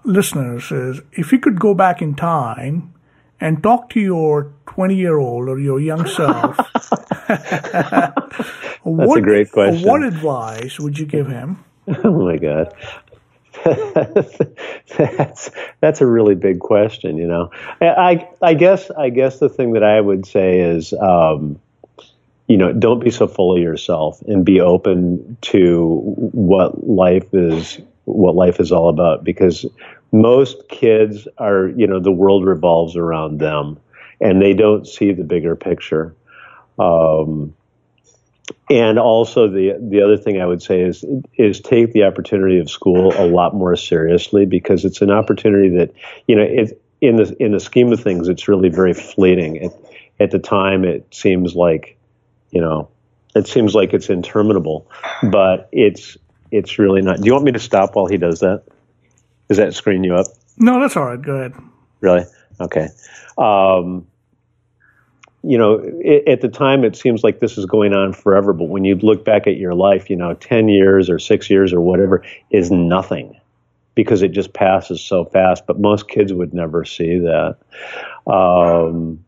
listeners: 0.05 0.73
is 0.73 1.01
if 1.13 1.33
you 1.33 1.39
could 1.39 1.61
go 1.61 1.73
back 1.73 2.03
in 2.03 2.15
time 2.15 2.93
and 3.41 3.63
talk 3.63 3.91
to 3.91 4.01
your 4.01 4.53
20 4.67 4.95
year 4.95 5.19
old 5.19 5.49
or 5.49 5.59
your 5.59 5.81
young 5.81 6.07
self. 6.07 6.57
That's 7.29 9.09
what, 9.09 9.19
a 9.19 9.23
great 9.23 9.53
question. 9.53 9.87
What 9.87 10.03
advice 10.03 10.81
would 10.81 10.99
you 10.99 11.07
give 11.07 11.27
him? 11.27 11.65
Oh 12.05 12.23
my 12.27 12.37
God. 12.37 12.75
that's 14.99 15.51
that's 15.81 16.01
a 16.03 16.07
really 16.07 16.35
big 16.35 16.61
question, 16.61 17.17
you 17.17 17.27
know. 17.27 17.51
I 17.81 18.29
I 18.43 18.53
guess 18.53 18.91
I 18.91 19.09
guess 19.09 19.39
the 19.39 19.49
thing 19.49 19.73
that 19.73 19.83
I 19.83 19.99
would 19.99 20.27
say 20.27 20.61
is, 20.61 20.93
um, 20.93 21.59
you 22.47 22.59
know, 22.59 22.73
don't 22.73 23.03
be 23.03 23.11
so 23.11 23.27
full 23.27 23.57
of 23.57 23.63
yourself 23.63 24.21
and 24.23 24.45
be 24.45 24.61
open 24.61 25.39
to 25.41 25.87
what 25.87 26.87
life 26.87 27.33
is 27.33 27.81
what 28.05 28.35
life 28.35 28.61
is 28.61 28.71
all 28.71 28.91
about 28.91 29.25
because 29.25 29.65
most 30.13 30.69
kids 30.69 31.29
are, 31.39 31.69
you 31.69 31.87
know, 31.87 32.01
the 32.01 32.13
world 32.13 32.45
revolves 32.45 32.97
around 32.97 33.39
them 33.39 33.79
and 34.21 34.41
they 34.41 34.55
don't 34.55 34.87
see 34.87 35.13
the 35.13 35.25
bigger 35.25 35.55
picture. 35.57 36.15
Um, 36.79 37.55
and 38.71 38.99
also 38.99 39.49
the 39.49 39.77
the 39.81 40.03
other 40.03 40.17
thing 40.17 40.41
I 40.41 40.47
would 40.47 40.63
say 40.63 40.81
is 40.81 41.05
is 41.37 41.61
take 41.61 41.93
the 41.93 42.05
opportunity 42.05 42.59
of 42.59 42.71
school 42.71 43.13
a 43.17 43.27
lot 43.27 43.55
more 43.55 43.77
seriously 43.77 44.47
because 44.47 44.85
it's 44.85 45.03
an 45.03 45.11
opportunity 45.11 45.77
that 45.77 45.93
you 46.27 46.37
know 46.37 46.43
it, 46.43 46.81
in 47.01 47.17
the 47.17 47.37
in 47.41 47.53
the 47.53 47.61
scheme 47.61 47.93
of 47.93 48.03
things 48.03 48.29
it's 48.29 48.49
really 48.49 48.69
very 48.69 48.95
fleeting. 48.95 49.57
It, 49.57 49.73
at 50.21 50.33
the 50.33 50.39
time, 50.39 50.85
it 50.85 51.15
seems 51.15 51.55
like 51.55 51.97
you 52.51 52.61
know 52.61 52.89
it 53.35 53.47
seems 53.47 53.75
like 53.75 53.95
it's 53.95 54.11
interminable, 54.11 54.91
but 55.23 55.69
it's 55.73 56.17
it's 56.51 56.79
really 56.79 57.03
not. 57.03 57.19
Do 57.19 57.27
you 57.27 57.33
want 57.33 57.45
me 57.45 57.53
to 57.53 57.61
stop 57.61 57.95
while 57.95 58.07
he 58.07 58.17
does 58.17 58.41
that? 58.41 58.65
Does 59.49 59.57
that 59.57 59.75
screen 59.75 60.05
you 60.05 60.15
up? 60.15 60.27
No, 60.59 60.81
that's 60.81 60.97
all 60.97 61.05
right. 61.05 61.21
Go 61.21 61.37
ahead. 61.37 61.55
Really? 62.01 62.25
Okay. 62.61 62.89
Um, 63.37 64.07
you 65.43 65.57
know, 65.57 65.81
it, 66.01 66.27
at 66.29 66.41
the 66.41 66.49
time, 66.49 66.85
it 66.85 66.97
seems 66.97 67.23
like 67.23 67.41
this 67.41 67.57
is 67.57 67.65
going 67.65 67.95
on 67.95 68.13
forever. 68.13 68.53
But 68.53 68.65
when 68.65 68.85
you 68.85 68.97
look 68.97 69.25
back 69.25 69.47
at 69.47 69.57
your 69.57 69.75
life, 69.75 70.11
you 70.11 70.17
know, 70.17 70.35
10 70.35 70.69
years 70.69 71.09
or 71.09 71.19
six 71.19 71.49
years 71.49 71.73
or 71.73 71.81
whatever 71.81 72.25
is 72.51 72.71
nothing 72.71 73.39
because 73.95 74.23
it 74.23 74.29
just 74.29 74.53
passes 74.53 75.01
so 75.01 75.25
fast. 75.25 75.65
But 75.67 75.81
most 75.81 76.09
kids 76.09 76.33
would 76.33 76.53
never 76.53 76.85
see 76.85 77.19
that. 77.19 77.57
Um, 78.27 79.25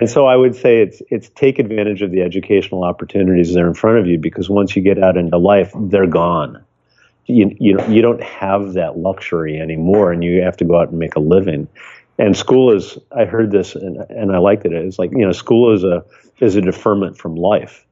and 0.00 0.10
so 0.10 0.26
I 0.26 0.36
would 0.36 0.54
say 0.54 0.82
it's 0.82 1.02
it's 1.10 1.28
take 1.30 1.58
advantage 1.58 2.02
of 2.02 2.10
the 2.10 2.22
educational 2.22 2.84
opportunities 2.84 3.54
that 3.54 3.60
are 3.60 3.66
in 3.66 3.74
front 3.74 3.98
of 3.98 4.06
you 4.06 4.18
because 4.18 4.48
once 4.48 4.76
you 4.76 4.82
get 4.82 5.02
out 5.02 5.16
into 5.16 5.38
life, 5.38 5.72
they're 5.74 6.06
gone 6.06 6.62
you, 7.28 7.54
you, 7.60 7.78
you 7.88 8.02
don't 8.02 8.22
have 8.22 8.72
that 8.72 8.98
luxury 8.98 9.60
anymore 9.60 10.12
and 10.12 10.24
you 10.24 10.42
have 10.42 10.56
to 10.56 10.64
go 10.64 10.80
out 10.80 10.88
and 10.88 10.98
make 10.98 11.14
a 11.14 11.20
living. 11.20 11.68
And 12.18 12.36
school 12.36 12.74
is, 12.74 12.98
I 13.12 13.26
heard 13.26 13.52
this 13.52 13.74
and, 13.76 13.98
and 14.08 14.34
I 14.34 14.38
liked 14.38 14.64
it. 14.64 14.72
It's 14.72 14.98
like, 14.98 15.12
you 15.12 15.24
know, 15.24 15.32
school 15.32 15.74
is 15.74 15.84
a, 15.84 16.04
is 16.40 16.56
a 16.56 16.62
deferment 16.62 17.18
from 17.18 17.36
life. 17.36 17.84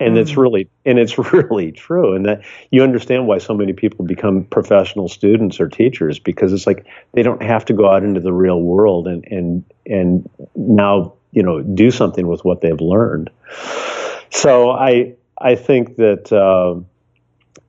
And 0.00 0.16
mm. 0.16 0.20
it's 0.20 0.36
really, 0.36 0.68
and 0.86 0.98
it's 0.98 1.16
really 1.32 1.70
true. 1.70 2.16
And 2.16 2.24
that 2.24 2.42
you 2.70 2.82
understand 2.82 3.26
why 3.26 3.38
so 3.38 3.54
many 3.54 3.74
people 3.74 4.06
become 4.06 4.44
professional 4.44 5.08
students 5.08 5.60
or 5.60 5.68
teachers 5.68 6.18
because 6.18 6.52
it's 6.52 6.66
like 6.66 6.86
they 7.12 7.22
don't 7.22 7.42
have 7.42 7.66
to 7.66 7.74
go 7.74 7.88
out 7.88 8.02
into 8.02 8.20
the 8.20 8.32
real 8.32 8.60
world 8.60 9.06
and, 9.06 9.24
and, 9.30 9.64
and 9.86 10.28
now, 10.56 11.12
you 11.30 11.42
know, 11.42 11.60
do 11.60 11.90
something 11.90 12.26
with 12.26 12.42
what 12.42 12.62
they've 12.62 12.80
learned. 12.80 13.30
So 14.30 14.70
I, 14.70 15.14
I 15.38 15.56
think 15.56 15.96
that, 15.96 16.32
uh, 16.32 16.80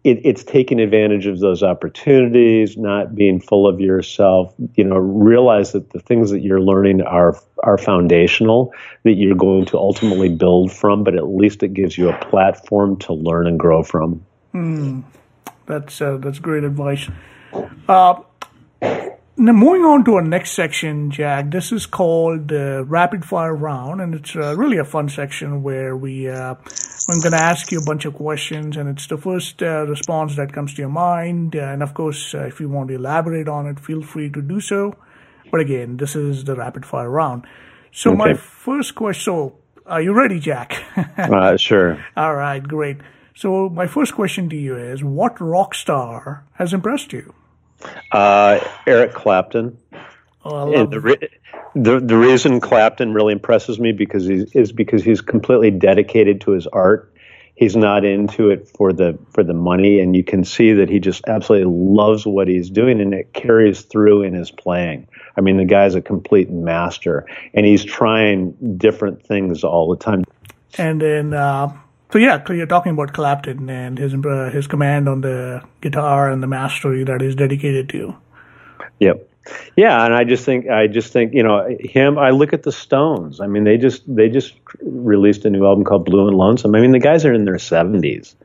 it, 0.04 0.20
it's 0.24 0.43
taking 0.43 0.80
advantage 0.80 1.26
of 1.26 1.39
those 1.39 1.64
opportunities, 1.64 2.78
not 2.78 3.16
being 3.16 3.39
full 3.39 3.68
of 3.68 3.80
yourself. 3.80 4.54
You 4.76 4.84
know, 4.84 4.97
realize 4.97 5.72
that 5.72 5.91
the 5.91 5.99
things 5.99 6.30
that 6.32 6.41
you're 6.41 6.62
learning 6.62 7.01
are 7.01 7.39
are 7.64 7.78
foundational, 7.78 8.74
that 9.04 9.14
you're 9.14 9.36
going 9.36 9.66
to 9.66 9.78
ultimately 9.78 10.30
build 10.30 10.72
from. 10.72 11.04
But 11.04 11.16
at 11.16 11.28
least 11.28 11.64
it 11.64 11.74
gives 11.74 11.97
you 11.97 12.10
a 12.10 12.18
platform 12.26 12.97
to 12.99 13.14
learn 13.14 13.47
and 13.47 13.58
grow 13.58 13.84
from. 13.84 14.26
Mm, 14.54 15.04
that's 15.66 16.01
uh, 16.01 16.18
that's 16.18 16.39
great 16.39 16.64
advice. 16.64 17.10
Uh, 17.88 18.22
now, 19.36 19.51
moving 19.51 19.84
on 19.84 20.06
to 20.06 20.16
our 20.16 20.22
next 20.22 20.51
section, 20.51 21.10
Jack. 21.10 21.49
This 21.49 21.72
is 21.72 21.86
called 21.86 22.49
the 22.49 22.84
rapid 22.88 23.26
fire 23.26 23.56
round, 23.56 23.99
and 24.01 24.14
it's 24.14 24.36
uh, 24.36 24.56
really 24.56 24.78
a 24.78 24.86
fun 24.86 25.10
section 25.10 25.64
where 25.64 25.97
we 25.97 26.30
uh, 26.30 26.56
I'm 27.10 27.20
going 27.20 27.32
to 27.32 27.41
ask 27.41 27.72
you 27.72 27.80
a 27.80 27.84
bunch 27.84 28.06
of 28.06 28.14
questions, 28.14 28.78
and 28.78 28.88
it's 28.88 29.08
the 29.08 29.18
first 29.18 29.62
uh, 29.62 29.86
response 29.88 30.36
that 30.36 30.54
comes 30.54 30.74
to 30.76 30.82
your 30.82 30.89
mind. 30.89 31.56
and 31.56 31.84
of 31.84 31.93
course, 31.93 32.34
uh, 32.34 32.45
if 32.45 32.60
you 32.60 32.70
want 32.70 32.89
to 32.89 32.95
elaborate 32.95 33.47
on 33.47 33.68
it, 33.68 33.80
feel 33.80 34.01
free 34.01 34.30
to 34.30 34.41
do 34.41 34.60
so. 34.60 34.95
But 35.51 35.62
again, 35.62 35.97
this 35.97 36.16
is 36.16 36.45
the 36.45 36.56
rapid 36.56 36.86
fire 36.86 37.10
round. 37.10 37.45
So 37.91 38.12
okay. 38.12 38.18
my 38.18 38.34
first 38.34 38.95
question. 38.95 39.24
So, 39.24 39.56
are 39.86 40.01
you 40.01 40.14
ready, 40.14 40.39
Jack? 40.39 40.84
uh, 41.18 41.58
sure. 41.58 42.04
All 42.16 42.36
right, 42.36 42.64
great. 42.64 42.97
So 43.36 43.70
my 43.70 43.88
first 43.88 44.14
question 44.16 44.49
to 44.49 44.56
you 44.56 44.78
is, 44.78 45.04
what 45.04 45.39
rock 45.41 45.76
star 45.76 46.45
has 46.54 46.74
impressed 46.74 47.14
you? 47.14 47.34
Uh, 48.12 48.60
Eric 48.88 49.14
Clapton. 49.14 49.78
Oh, 50.46 50.74
and 50.74 50.91
the, 50.91 51.00
re- 51.00 51.30
the 51.74 52.00
the 52.00 52.18
reason 52.18 52.60
Clapton 52.60 53.14
really 53.14 53.32
impresses 53.34 53.80
me 53.80 53.94
because 53.94 54.26
he's, 54.26 54.52
is 54.54 54.72
because 54.72 55.04
he's 55.04 55.22
completely 55.22 55.72
dedicated 55.72 56.41
to 56.41 56.52
his 56.52 56.68
art. 56.68 57.14
He's 57.56 57.76
not 57.76 58.04
into 58.04 58.50
it 58.50 58.68
for 58.68 58.91
the 58.91 59.18
for 59.32 59.44
the 59.44 59.54
money, 59.54 60.00
and 60.02 60.16
you 60.16 60.24
can 60.24 60.44
see 60.44 60.74
that 60.74 60.89
he 60.89 61.00
just 61.00 61.24
absolutely 61.28 61.72
loves 61.72 62.26
what 62.26 62.48
he's 62.48 62.70
doing, 62.70 63.00
and 63.00 63.14
it 63.14 63.34
carries 63.34 63.84
through 63.84 64.24
in 64.24 64.34
his 64.34 64.52
playing. 64.52 65.08
I 65.38 65.41
mean, 65.41 65.58
the 65.58 65.66
guy's 65.66 65.96
a 65.96 66.02
complete 66.02 66.50
master, 66.50 67.26
and 67.54 67.66
he's 67.66 67.86
trying 67.86 68.78
different 68.78 69.26
things 69.26 69.64
all 69.64 69.89
the 69.89 70.04
time. 70.04 70.26
And 70.78 71.02
then, 71.02 71.34
uh, 71.34 71.72
so 72.12 72.18
yeah, 72.18 72.44
so 72.46 72.54
you're 72.54 72.66
talking 72.66 72.94
about 72.94 73.14
Clapton 73.14 73.70
and 73.70 73.98
his 73.98 74.14
uh, 74.14 74.50
his 74.52 74.68
command 74.68 75.08
on 75.08 75.22
the 75.22 75.62
guitar 75.80 76.30
and 76.30 76.44
the 76.44 76.48
mastery 76.48 77.04
that 77.06 77.22
he's 77.22 77.36
dedicated 77.36 77.88
to. 77.89 78.16
Yep. 79.00 79.30
Yeah, 79.76 80.06
and 80.06 80.14
I 80.14 80.24
just 80.24 80.46
think 80.46 80.70
I 80.70 80.88
just 80.88 81.12
think 81.12 81.34
you 81.34 81.44
know 81.44 81.68
him. 81.80 82.18
I 82.18 82.30
look 82.30 82.54
at 82.54 82.64
the 82.64 82.72
Stones. 82.72 83.41
I 83.41 83.48
mean, 83.48 83.66
they 83.66 83.78
just 83.78 84.04
they 84.08 84.30
just 84.30 84.54
released 84.82 85.44
a 85.44 85.50
new 85.50 85.66
album 85.66 85.84
called 85.84 86.06
Blue 86.06 86.28
and 86.28 86.38
Lonesome. 86.38 86.76
I 86.76 86.80
mean, 86.80 86.91
the 86.91 87.00
guys 87.00 87.26
are 87.26 87.34
in 87.34 87.44
their 87.44 87.60
seventies, 87.60 88.36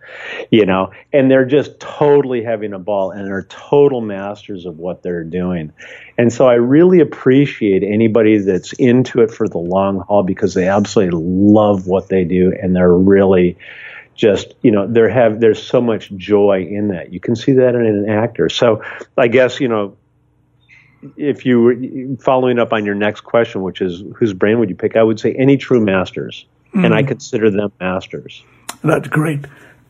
you 0.50 0.66
know, 0.66 0.90
and 1.12 1.30
they're 1.30 1.44
just 1.44 1.78
totally 1.78 2.42
having 2.42 2.72
a 2.72 2.80
ball, 2.80 3.12
and 3.12 3.26
they're 3.26 3.44
total 3.44 4.00
masters 4.00 4.66
of 4.66 4.78
what 4.78 5.02
they're 5.02 5.24
doing. 5.24 5.72
And 6.16 6.32
so 6.32 6.48
I 6.48 6.54
really 6.54 6.98
appreciate 6.98 7.84
anybody 7.84 8.38
that's 8.38 8.72
into 8.72 9.20
it 9.20 9.30
for 9.30 9.46
the 9.46 9.58
long 9.58 10.00
haul 10.00 10.24
because 10.24 10.54
they 10.54 10.66
absolutely 10.66 11.20
love 11.22 11.86
what 11.86 12.08
they 12.08 12.24
do, 12.24 12.52
and 12.60 12.74
they're 12.74 12.92
really 12.92 13.56
just 14.16 14.54
you 14.62 14.72
know 14.72 14.84
there 14.88 15.08
have 15.08 15.38
there's 15.38 15.62
so 15.62 15.80
much 15.80 16.10
joy 16.16 16.66
in 16.68 16.88
that 16.88 17.12
you 17.12 17.20
can 17.20 17.36
see 17.36 17.52
that 17.52 17.76
in 17.76 17.86
an 17.86 18.08
actor 18.08 18.48
so 18.48 18.82
i 19.16 19.28
guess 19.28 19.60
you 19.60 19.68
know 19.68 19.96
if 21.16 21.46
you 21.46 21.60
were 21.60 21.76
following 22.20 22.58
up 22.58 22.72
on 22.72 22.84
your 22.84 22.94
next 22.94 23.22
question, 23.22 23.62
which 23.62 23.80
is 23.80 24.02
whose 24.16 24.32
brain 24.32 24.58
would 24.58 24.68
you 24.68 24.74
pick? 24.74 24.96
I 24.96 25.02
would 25.02 25.20
say 25.20 25.34
any 25.34 25.56
true 25.56 25.80
masters, 25.80 26.46
mm. 26.74 26.84
and 26.84 26.94
I 26.94 27.02
hmm. 27.02 27.08
consider 27.08 27.50
them 27.50 27.72
masters. 27.80 28.42
That's 28.82 29.08
great. 29.08 29.44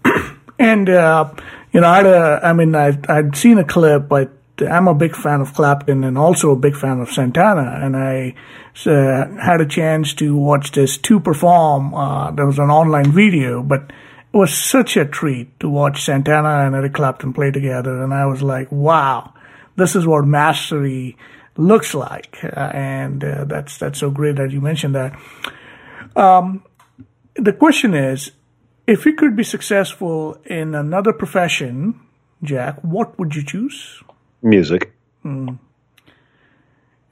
and 0.59 0.89
uh, 0.89 1.33
you 1.73 1.81
know, 1.81 1.89
I'd, 1.89 2.07
uh, 2.07 2.41
I 2.43 2.53
mean, 2.53 2.75
I, 2.75 2.99
I'd 3.09 3.37
seen 3.37 3.59
a 3.59 3.65
clip, 3.65 4.09
but 4.09 4.33
I'm 4.61 4.89
a 4.89 4.95
big 4.95 5.15
fan 5.15 5.41
of 5.41 5.55
Clapton 5.55 6.05
and 6.05 6.19
also 6.19 6.51
a 6.51 6.57
big 6.57 6.77
fan 6.77 7.01
of 7.01 7.11
Santana, 7.11 7.81
and 7.83 7.97
I 7.97 8.35
uh, 8.87 9.37
had 9.41 9.61
a 9.61 9.67
chance 9.67 10.15
to 10.15 10.37
watch 10.37 10.73
this 10.73 10.99
two 10.99 11.21
perform. 11.21 11.95
Uh, 11.95 12.31
there 12.33 12.47
was 12.47 12.59
an 12.59 12.71
online 12.71 13.13
video, 13.13 13.63
but 13.63 13.91
it 14.33 14.37
was 14.37 14.53
such 14.53 14.97
a 14.97 15.05
treat 15.05 15.59
to 15.61 15.69
watch 15.69 16.03
Santana 16.03 16.67
and 16.67 16.75
Eric 16.75 16.95
Clapton 16.95 17.33
play 17.33 17.51
together, 17.51 18.03
and 18.03 18.13
I 18.13 18.27
was 18.27 18.43
like, 18.43 18.71
wow 18.71 19.33
this 19.79 19.97
is 19.97 20.07
what 20.07 20.27
mastery 20.27 21.17
looks 21.57 21.95
like, 21.95 22.39
uh, 22.45 22.71
and 22.75 23.23
uh, 23.25 23.45
that's 23.45 23.79
that's 23.79 23.99
so 23.99 24.11
great 24.11 24.37
that 24.37 24.51
you 24.51 24.61
mentioned 24.61 24.95
that. 24.95 25.19
Um, 26.17 26.65
the 27.35 27.53
question 27.53 27.95
is, 27.95 28.33
if 28.87 29.07
you 29.07 29.15
could 29.15 29.37
be 29.37 29.45
successful 29.45 30.37
in 30.45 30.75
another 30.75 31.13
profession, 31.13 32.01
Jack, 32.43 32.81
what 32.83 33.19
would 33.19 33.35
you 33.37 33.45
choose? 33.45 34.03
Music. 34.43 34.93
Hmm. 35.23 35.51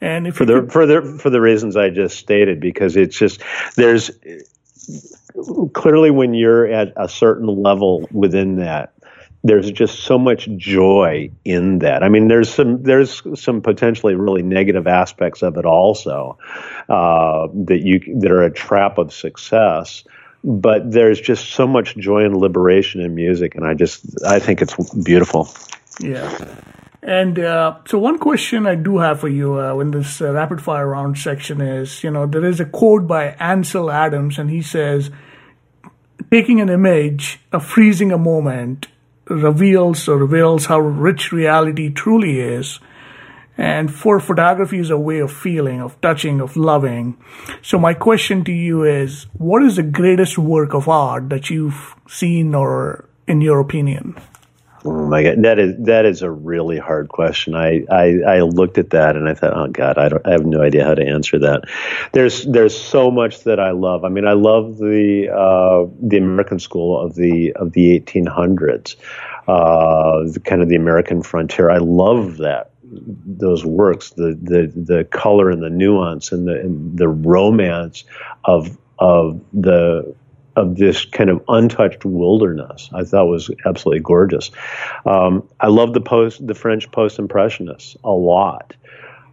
And 0.01 0.35
for 0.35 0.45
the 0.45 0.61
could... 0.61 0.73
for 0.73 0.87
the 0.87 1.19
for 1.23 1.31
the 1.31 1.41
reasons 1.41 1.77
I 1.77 1.91
just 1.91 2.19
stated, 2.19 2.61
because 2.61 2.97
it's 2.97 3.17
just 3.17 3.43
there's 3.77 4.11
clearly 5.73 6.11
when 6.11 6.35
you're 6.35 6.67
at 6.67 6.93
a 6.97 7.09
certain 7.09 7.47
level 7.47 8.09
within 8.11 8.57
that, 8.57 8.93
there's 9.45 9.71
just 9.71 10.01
so 10.01 10.19
much 10.19 10.49
joy 10.57 11.31
in 11.45 11.81
that. 11.81 12.03
I 12.03 12.09
mean, 12.09 12.29
there's 12.29 12.53
some 12.53 12.83
there's 12.83 13.23
some 13.41 13.61
potentially 13.61 14.15
really 14.15 14.43
negative 14.43 14.87
aspects 14.87 15.43
of 15.43 15.57
it 15.57 15.65
also 15.65 16.39
uh, 16.89 17.49
that 17.67 17.81
you 17.83 18.01
that 18.21 18.31
are 18.31 18.43
a 18.43 18.51
trap 18.51 18.99
of 18.99 19.13
success. 19.13 20.05
But 20.45 20.93
there's 20.93 21.21
just 21.21 21.51
so 21.51 21.67
much 21.67 21.97
joy 21.97 22.25
and 22.25 22.37
liberation 22.37 23.01
in 23.01 23.15
music, 23.15 23.55
and 23.55 23.67
I 23.67 23.75
just 23.75 24.25
I 24.25 24.39
think 24.39 24.63
it's 24.63 24.77
beautiful. 24.95 25.49
Yeah. 26.01 26.57
And 27.03 27.39
uh, 27.39 27.79
so, 27.87 27.99
one 27.99 28.19
question 28.19 28.67
I 28.67 28.75
do 28.75 28.99
have 28.99 29.21
for 29.21 29.29
you 29.29 29.61
uh, 29.61 29.79
in 29.79 29.93
this 29.93 30.21
uh, 30.21 30.33
rapid 30.33 30.61
fire 30.61 30.89
round 30.89 31.19
section 31.19 31.61
is 31.61 32.03
you 32.03 32.11
know, 32.11 32.27
there 32.27 32.45
is 32.45 32.59
a 32.59 32.65
quote 32.65 33.07
by 33.07 33.37
Ansel 33.39 33.93
Adams, 33.93 34.39
and 34.39 34.51
he 34.51 34.61
says, 34.61 35.11
Taking 36.33 36.61
an 36.61 36.69
image, 36.69 37.39
freezing 37.61 38.11
a 38.11 38.19
moment, 38.19 38.89
reveals 39.29 40.09
or 40.09 40.19
reveals 40.19 40.67
how 40.67 40.79
rich 40.79 41.33
reality 41.33 41.91
truly 41.91 42.41
is. 42.41 42.81
And 43.59 43.93
for 43.93 44.21
photography 44.21 44.79
is 44.79 44.91
a 44.91 44.99
way 44.99 45.19
of 45.21 45.33
feeling, 45.33 45.81
of 45.81 45.99
touching, 46.01 46.41
of 46.41 46.57
loving. 46.57 47.17
So 47.63 47.79
my 47.79 47.95
question 47.95 48.45
to 48.45 48.53
you 48.53 48.85
is, 48.85 49.27
what 49.33 49.63
is 49.63 49.77
the 49.77 49.83
greatest 49.83 50.37
work 50.37 50.75
of 50.75 50.89
art 50.89 51.31
that 51.31 51.49
you've 51.49 51.95
seen 52.07 52.55
or 52.55 53.09
in 53.27 53.41
your 53.41 53.61
opinion? 53.61 54.17
Oh 54.87 55.09
my 55.09 55.25
god, 55.25 55.43
that 55.43 55.59
is 55.59 55.75
that 55.87 56.05
is 56.05 56.23
a 56.23 56.31
really 56.31 56.79
hard 56.79 57.09
question. 57.09 57.57
I, 57.57 57.85
I, 57.91 58.21
I 58.27 58.41
looked 58.43 58.79
at 58.79 58.91
that 58.91 59.17
and 59.17 59.29
I 59.29 59.35
thought, 59.35 59.53
oh 59.57 59.67
god, 59.67 59.99
I 59.99 60.09
don't 60.09 60.25
I 60.25 60.31
have 60.31 60.47
no 60.47 60.63
idea 60.63 60.85
how 60.85 60.95
to 60.95 61.05
answer 61.05 61.41
that. 61.41 61.65
There's 62.13 62.45
there's 62.45 62.79
so 62.79 63.11
much 63.11 63.43
that 63.45 63.59
I 63.59 63.73
love. 63.73 64.05
I 64.05 64.11
mean, 64.11 64.29
I 64.29 64.35
love 64.35 64.79
the 64.79 65.29
uh, 65.29 65.91
the 66.01 66.19
American 66.19 66.61
school 66.61 67.01
of 67.01 67.17
the 67.17 67.53
of 67.55 67.73
the 67.73 67.99
1800s, 67.99 68.95
uh, 69.49 70.31
the, 70.33 70.41
kind 70.41 70.63
of 70.63 70.69
the 70.69 70.77
American 70.77 71.21
frontier. 71.21 71.69
I 71.69 71.79
love 71.79 72.37
that 72.37 72.71
those 72.85 73.65
works, 73.65 74.11
the 74.11 74.39
the 74.41 74.73
the 74.75 75.05
color 75.05 75.51
and 75.51 75.63
the 75.63 75.71
nuance 75.71 76.31
and 76.31 76.47
the 76.47 76.61
and 76.61 76.97
the 76.97 77.09
romance 77.09 78.05
of 78.45 78.79
of 79.01 79.41
the 79.53 80.15
of 80.57 80.75
this 80.75 81.05
kind 81.05 81.29
of 81.29 81.45
untouched 81.49 82.05
wilderness. 82.05 82.89
I 82.93 83.05
thought 83.05 83.27
was 83.27 83.51
absolutely 83.65 84.01
gorgeous. 84.01 84.51
Um, 85.05 85.49
I 85.61 85.69
love 85.69 85.93
the 85.93 86.01
post, 86.01 86.45
the 86.45 86.55
French 86.55 86.91
post 86.91 87.19
impressionists 87.19 87.97
a 88.03 88.11
lot. 88.11 88.75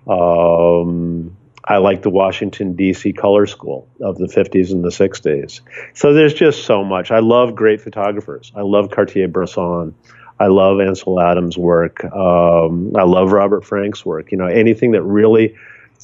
Um, 0.05 1.38
I 1.63 1.78
like 1.78 2.01
the 2.01 2.09
Washington 2.09 2.76
D.C. 2.76 3.13
color 3.13 3.45
school 3.47 3.88
of 4.01 4.17
the 4.17 4.28
50s 4.28 4.71
and 4.71 4.84
the 4.84 4.89
60s. 4.89 5.61
So 5.93 6.13
there's 6.13 6.34
just 6.34 6.65
so 6.65 6.84
much. 6.84 7.09
I 7.09 7.19
love 7.19 7.55
great 7.55 7.80
photographers. 7.80 8.51
I 8.53 8.61
love 8.61 8.91
Cartier-Bresson. 8.91 9.95
I 10.39 10.47
love 10.47 10.82
Ansel 10.82 11.21
Adams' 11.21 11.57
work. 11.57 12.03
Um, 12.03 12.93
I 12.97 13.03
love 13.03 13.32
Robert 13.32 13.63
Frank's 13.63 14.05
work. 14.05 14.34
You 14.34 14.38
know, 14.39 14.47
anything 14.47 14.91
that 14.91 15.03
really 15.03 15.55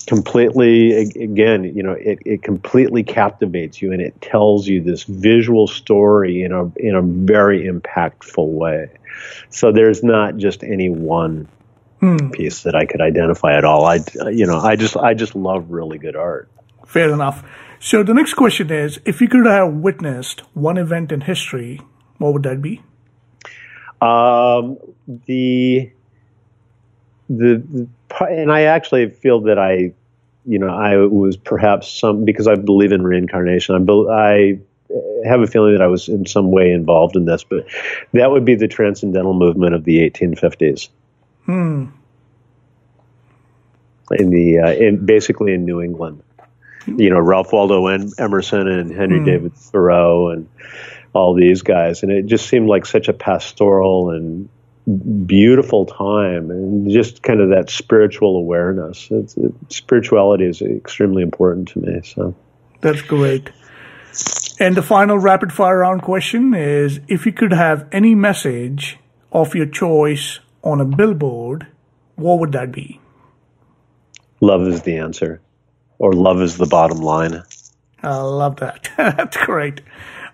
completely 0.08 0.94
again 0.94 1.64
you 1.64 1.84
know 1.84 1.92
it, 1.92 2.20
it 2.26 2.42
completely 2.42 3.04
captivates 3.04 3.82
you 3.82 3.92
and 3.92 4.02
it 4.02 4.20
tells 4.22 4.68
you 4.68 4.82
this 4.82 5.04
visual 5.04 5.68
story 5.68 6.44
in 6.44 6.52
a 6.52 6.66
in 6.78 6.96
a 6.96 7.02
very 7.02 7.68
impactful 7.68 8.48
way. 8.48 8.90
So 9.50 9.72
there's 9.72 10.02
not 10.04 10.38
just 10.38 10.64
any 10.64 10.90
one 10.90 11.48
hmm. 12.00 12.30
piece 12.30 12.64
that 12.64 12.76
I 12.76 12.86
could 12.86 13.02
identify 13.02 13.58
at 13.58 13.66
all. 13.66 13.86
I 13.86 14.00
you 14.32 14.48
know 14.48 14.60
I 14.60 14.76
just 14.76 14.96
I 14.98 15.14
just 15.14 15.36
love 15.36 15.70
really 15.70 15.98
good 15.98 16.16
art. 16.16 16.50
Fair 16.86 17.12
enough. 17.12 17.44
So 17.80 18.04
the 18.04 18.14
next 18.14 18.34
question 18.34 18.72
is 18.72 19.00
if 19.06 19.22
you 19.22 19.28
could 19.28 19.46
have 19.46 19.74
witnessed 19.74 20.42
one 20.54 20.78
event 20.78 21.12
in 21.12 21.22
history 21.22 21.82
what 22.18 22.34
would 22.34 22.44
that 22.44 22.62
be? 22.62 22.82
Um 24.02 24.78
the 25.28 25.92
the, 27.30 27.88
and 28.22 28.52
I 28.52 28.64
actually 28.64 29.10
feel 29.10 29.42
that 29.42 29.60
I, 29.60 29.94
you 30.46 30.60
know, 30.60 30.70
I 30.70 30.98
was 30.98 31.38
perhaps 31.38 31.92
some 31.92 32.26
because 32.26 32.48
I 32.48 32.56
believe 32.56 32.92
in 32.92 33.04
reincarnation. 33.04 33.76
I, 33.76 34.12
I 34.12 34.60
have 35.26 35.42
a 35.42 35.48
feeling 35.48 35.74
that 35.74 35.82
I 35.82 35.88
was 35.88 36.10
in 36.10 36.26
some 36.26 36.52
way 36.52 36.72
involved 36.72 37.16
in 37.16 37.26
this, 37.26 37.44
but 37.44 37.66
that 38.14 38.32
would 38.32 38.46
be 38.46 38.56
the 38.56 38.68
transcendental 38.68 39.34
movement 39.34 39.76
of 39.76 39.84
the 39.84 40.10
1850s. 40.10 40.90
Hmm. 41.46 41.86
In 44.12 44.32
the 44.32 44.60
uh, 44.60 44.72
in 44.72 45.06
basically 45.06 45.54
in 45.54 45.66
New 45.66 45.82
England, 45.82 46.24
you 46.88 47.12
know, 47.12 47.20
Ralph 47.20 47.54
Waldo 47.54 47.86
Emerson 47.86 48.68
and 48.68 48.92
Henry 48.92 49.20
hmm. 49.20 49.26
David 49.26 49.54
Thoreau 49.54 50.30
and 50.30 50.50
all 51.14 51.36
these 51.36 51.62
guys, 51.62 52.02
and 52.02 52.12
it 52.12 52.26
just 52.26 52.48
seemed 52.48 52.68
like 52.68 52.88
such 52.88 53.08
a 53.08 53.14
pastoral 53.14 54.10
and 54.10 54.50
beautiful 54.90 55.86
time 55.86 56.50
and 56.50 56.90
just 56.90 57.22
kind 57.22 57.42
of 57.42 57.50
that 57.50 57.70
spiritual 57.70 58.38
awareness. 58.38 59.08
It's, 59.12 59.38
it, 59.38 59.54
spirituality 59.70 60.46
is 60.46 60.62
extremely 60.62 61.22
important 61.22 61.70
to 61.70 61.80
me. 61.80 62.02
So 62.04 62.36
that's 62.82 63.02
great. 63.02 63.50
And 64.60 64.76
the 64.76 64.82
final 64.82 65.18
rapid 65.18 65.54
fire 65.54 65.80
round 65.80 66.02
question 66.02 66.54
is 66.54 67.00
if 67.08 67.26
you 67.26 67.32
could 67.32 67.54
have 67.54 67.88
any 67.92 68.16
message 68.16 68.98
of 69.32 69.56
your 69.56 69.68
choice 69.68 70.40
on 70.64 70.82
a 70.82 70.86
billboard, 70.86 71.68
what 72.16 72.40
would 72.40 72.52
that 72.54 72.72
be? 72.72 73.00
Love 74.42 74.68
is 74.68 74.82
the 74.82 74.98
answer, 74.98 75.42
or 75.98 76.14
love 76.14 76.42
is 76.42 76.58
the 76.58 76.66
bottom 76.66 77.00
line. 77.00 77.44
I 78.02 78.18
love 78.18 78.58
that. 78.58 78.90
That's 78.98 79.38
great. 79.38 79.82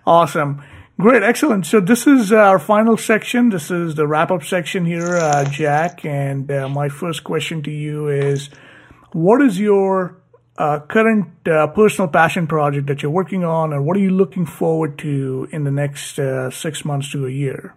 Awesome. 0.06 0.62
Great, 0.98 1.22
excellent. 1.22 1.66
So 1.66 1.80
this 1.80 2.06
is 2.06 2.32
our 2.32 2.58
final 2.58 2.96
section. 2.96 3.50
This 3.50 3.70
is 3.70 3.96
the 3.96 4.06
wrap 4.06 4.30
up 4.30 4.42
section 4.42 4.86
here, 4.86 5.16
uh, 5.16 5.44
Jack. 5.44 6.06
And 6.06 6.50
uh, 6.50 6.70
my 6.70 6.88
first 6.88 7.22
question 7.22 7.62
to 7.64 7.70
you 7.70 8.08
is, 8.08 8.48
what 9.12 9.42
is 9.42 9.60
your 9.60 10.16
uh, 10.56 10.80
current 10.80 11.46
uh, 11.46 11.66
personal 11.66 12.08
passion 12.08 12.46
project 12.46 12.86
that 12.86 13.02
you're 13.02 13.10
working 13.10 13.44
on, 13.44 13.74
and 13.74 13.84
what 13.84 13.94
are 13.96 14.00
you 14.00 14.10
looking 14.10 14.46
forward 14.46 14.96
to 14.98 15.46
in 15.52 15.64
the 15.64 15.70
next 15.70 16.18
uh, 16.18 16.50
six 16.50 16.82
months 16.82 17.12
to 17.12 17.26
a 17.26 17.30
year? 17.30 17.74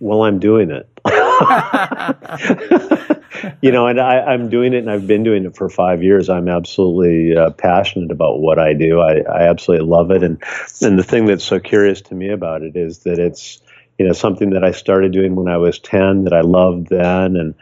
Well, 0.00 0.24
I'm 0.24 0.40
doing 0.40 0.72
it. 0.72 0.88
you 3.62 3.72
know, 3.72 3.86
and 3.86 4.00
I, 4.00 4.34
am 4.34 4.48
doing 4.48 4.72
it, 4.74 4.78
and 4.78 4.90
I've 4.90 5.06
been 5.06 5.22
doing 5.22 5.44
it 5.44 5.56
for 5.56 5.68
five 5.68 6.02
years. 6.02 6.28
I'm 6.28 6.48
absolutely 6.48 7.36
uh, 7.36 7.50
passionate 7.50 8.10
about 8.10 8.40
what 8.40 8.58
I 8.58 8.74
do. 8.74 9.00
I, 9.00 9.20
I 9.20 9.48
absolutely 9.48 9.86
love 9.86 10.10
it, 10.10 10.22
and 10.22 10.42
and 10.82 10.98
the 10.98 11.02
thing 11.02 11.26
that's 11.26 11.44
so 11.44 11.58
curious 11.58 12.00
to 12.02 12.14
me 12.14 12.30
about 12.30 12.62
it 12.62 12.76
is 12.76 13.00
that 13.00 13.18
it's 13.18 13.60
you 13.98 14.06
know 14.06 14.12
something 14.12 14.50
that 14.50 14.64
I 14.64 14.72
started 14.72 15.12
doing 15.12 15.34
when 15.34 15.48
I 15.48 15.56
was 15.56 15.78
ten 15.78 16.24
that 16.24 16.32
I 16.32 16.40
loved 16.40 16.88
then, 16.88 17.36
and 17.36 17.54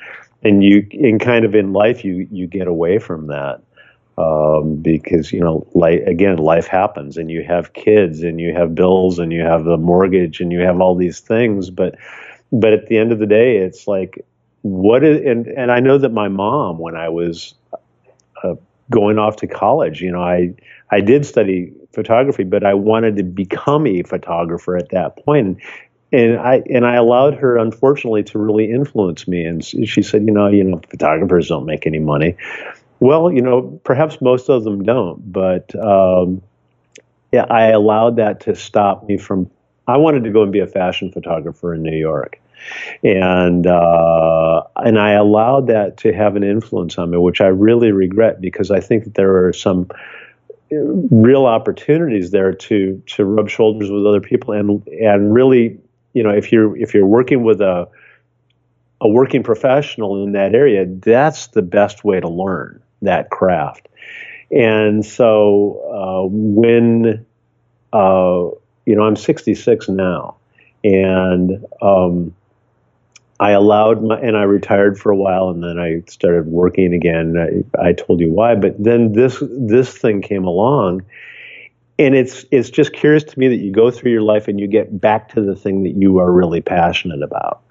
and 0.42 0.62
you 0.62 0.86
in 0.90 1.18
kind 1.18 1.44
of 1.44 1.54
in 1.54 1.72
life 1.72 2.04
you 2.04 2.28
you 2.30 2.46
get 2.46 2.68
away 2.68 2.98
from 2.98 3.28
that 3.28 3.62
um, 4.18 4.76
because 4.76 5.32
you 5.32 5.40
know, 5.40 5.66
like 5.74 6.02
again, 6.02 6.38
life 6.38 6.66
happens, 6.66 7.16
and 7.16 7.30
you 7.30 7.44
have 7.44 7.74
kids, 7.74 8.22
and 8.22 8.40
you 8.40 8.54
have 8.54 8.74
bills, 8.74 9.18
and 9.18 9.32
you 9.32 9.42
have 9.42 9.64
the 9.64 9.76
mortgage, 9.76 10.40
and 10.40 10.50
you 10.50 10.60
have 10.60 10.80
all 10.80 10.94
these 10.94 11.20
things. 11.20 11.70
But, 11.70 11.96
but 12.50 12.72
at 12.72 12.86
the 12.86 12.96
end 12.96 13.12
of 13.12 13.18
the 13.18 13.26
day, 13.26 13.58
it's 13.58 13.86
like, 13.86 14.24
what 14.66 15.04
is? 15.04 15.24
And 15.24 15.46
and 15.46 15.70
I 15.70 15.80
know 15.80 15.98
that 15.98 16.12
my 16.12 16.28
mom, 16.28 16.78
when 16.78 16.96
I 16.96 17.08
was 17.08 17.54
uh, 18.42 18.54
going 18.90 19.18
off 19.18 19.36
to 19.36 19.46
college, 19.46 20.00
you 20.00 20.10
know, 20.10 20.22
I 20.22 20.54
I 20.90 21.00
did 21.00 21.24
study 21.24 21.72
photography, 21.92 22.44
but 22.44 22.64
I 22.64 22.74
wanted 22.74 23.16
to 23.16 23.22
become 23.22 23.86
a 23.86 24.02
photographer 24.02 24.76
at 24.76 24.90
that 24.90 25.24
point. 25.24 25.58
And 26.12 26.38
I 26.38 26.62
and 26.70 26.84
I 26.84 26.94
allowed 26.94 27.34
her, 27.34 27.56
unfortunately, 27.56 28.24
to 28.24 28.38
really 28.38 28.70
influence 28.70 29.28
me. 29.28 29.44
And 29.44 29.64
she 29.64 30.02
said, 30.02 30.24
you 30.26 30.32
know, 30.32 30.48
you 30.48 30.64
know, 30.64 30.80
photographers 30.88 31.48
don't 31.48 31.66
make 31.66 31.86
any 31.86 31.98
money. 31.98 32.36
Well, 32.98 33.30
you 33.30 33.42
know, 33.42 33.80
perhaps 33.84 34.20
most 34.20 34.48
of 34.48 34.64
them 34.64 34.82
don't, 34.82 35.32
but 35.32 35.74
um, 35.76 36.42
yeah, 37.32 37.44
I 37.50 37.68
allowed 37.68 38.16
that 38.16 38.40
to 38.40 38.54
stop 38.56 39.06
me 39.06 39.18
from. 39.18 39.50
I 39.86 39.98
wanted 39.98 40.24
to 40.24 40.30
go 40.30 40.42
and 40.42 40.50
be 40.50 40.60
a 40.60 40.66
fashion 40.66 41.12
photographer 41.12 41.74
in 41.74 41.82
New 41.82 41.96
York, 41.96 42.40
and 43.02 43.66
uh, 43.66 44.62
and 44.76 44.98
I 44.98 45.12
allowed 45.12 45.68
that 45.68 45.98
to 45.98 46.12
have 46.12 46.36
an 46.36 46.44
influence 46.44 46.98
on 46.98 47.10
me, 47.10 47.18
which 47.18 47.40
I 47.40 47.46
really 47.46 47.92
regret 47.92 48.40
because 48.40 48.70
I 48.70 48.80
think 48.80 49.04
that 49.04 49.14
there 49.14 49.46
are 49.46 49.52
some 49.52 49.88
real 50.70 51.46
opportunities 51.46 52.30
there 52.30 52.52
to 52.52 53.02
to 53.06 53.24
rub 53.24 53.48
shoulders 53.48 53.90
with 53.90 54.06
other 54.06 54.20
people 54.20 54.52
and 54.52 54.86
and 54.88 55.32
really, 55.32 55.78
you 56.12 56.22
know, 56.22 56.30
if 56.30 56.52
you're 56.52 56.76
if 56.76 56.94
you're 56.94 57.06
working 57.06 57.44
with 57.44 57.60
a 57.60 57.88
a 59.00 59.08
working 59.08 59.42
professional 59.42 60.22
in 60.24 60.32
that 60.32 60.54
area, 60.54 60.86
that's 60.86 61.48
the 61.48 61.62
best 61.62 62.04
way 62.04 62.20
to 62.20 62.28
learn 62.28 62.82
that 63.02 63.30
craft. 63.30 63.88
And 64.50 65.04
so 65.04 65.80
uh, 65.92 66.28
when, 66.30 67.26
uh, 67.92 68.50
you 68.86 68.96
know, 68.96 69.02
I'm 69.02 69.16
66 69.16 69.88
now, 69.88 70.36
and 70.84 71.64
um, 71.82 72.34
I 73.38 73.50
allowed 73.50 74.02
my, 74.02 74.18
and 74.18 74.36
I 74.36 74.42
retired 74.42 74.98
for 74.98 75.10
a 75.10 75.16
while, 75.16 75.50
and 75.50 75.62
then 75.62 75.78
I 75.78 76.02
started 76.08 76.46
working 76.46 76.94
again. 76.94 77.64
I, 77.76 77.88
I 77.88 77.92
told 77.92 78.20
you 78.20 78.30
why, 78.30 78.54
but 78.54 78.82
then 78.82 79.12
this 79.12 79.42
this 79.42 79.96
thing 79.96 80.22
came 80.22 80.44
along, 80.44 81.02
and 81.98 82.14
it's 82.14 82.46
it's 82.50 82.70
just 82.70 82.92
curious 82.92 83.24
to 83.24 83.38
me 83.38 83.48
that 83.48 83.56
you 83.56 83.72
go 83.72 83.90
through 83.90 84.12
your 84.12 84.22
life 84.22 84.48
and 84.48 84.58
you 84.58 84.66
get 84.66 85.00
back 85.00 85.28
to 85.34 85.42
the 85.42 85.54
thing 85.54 85.82
that 85.82 85.96
you 85.96 86.18
are 86.18 86.32
really 86.32 86.62
passionate 86.62 87.22
about. 87.22 87.62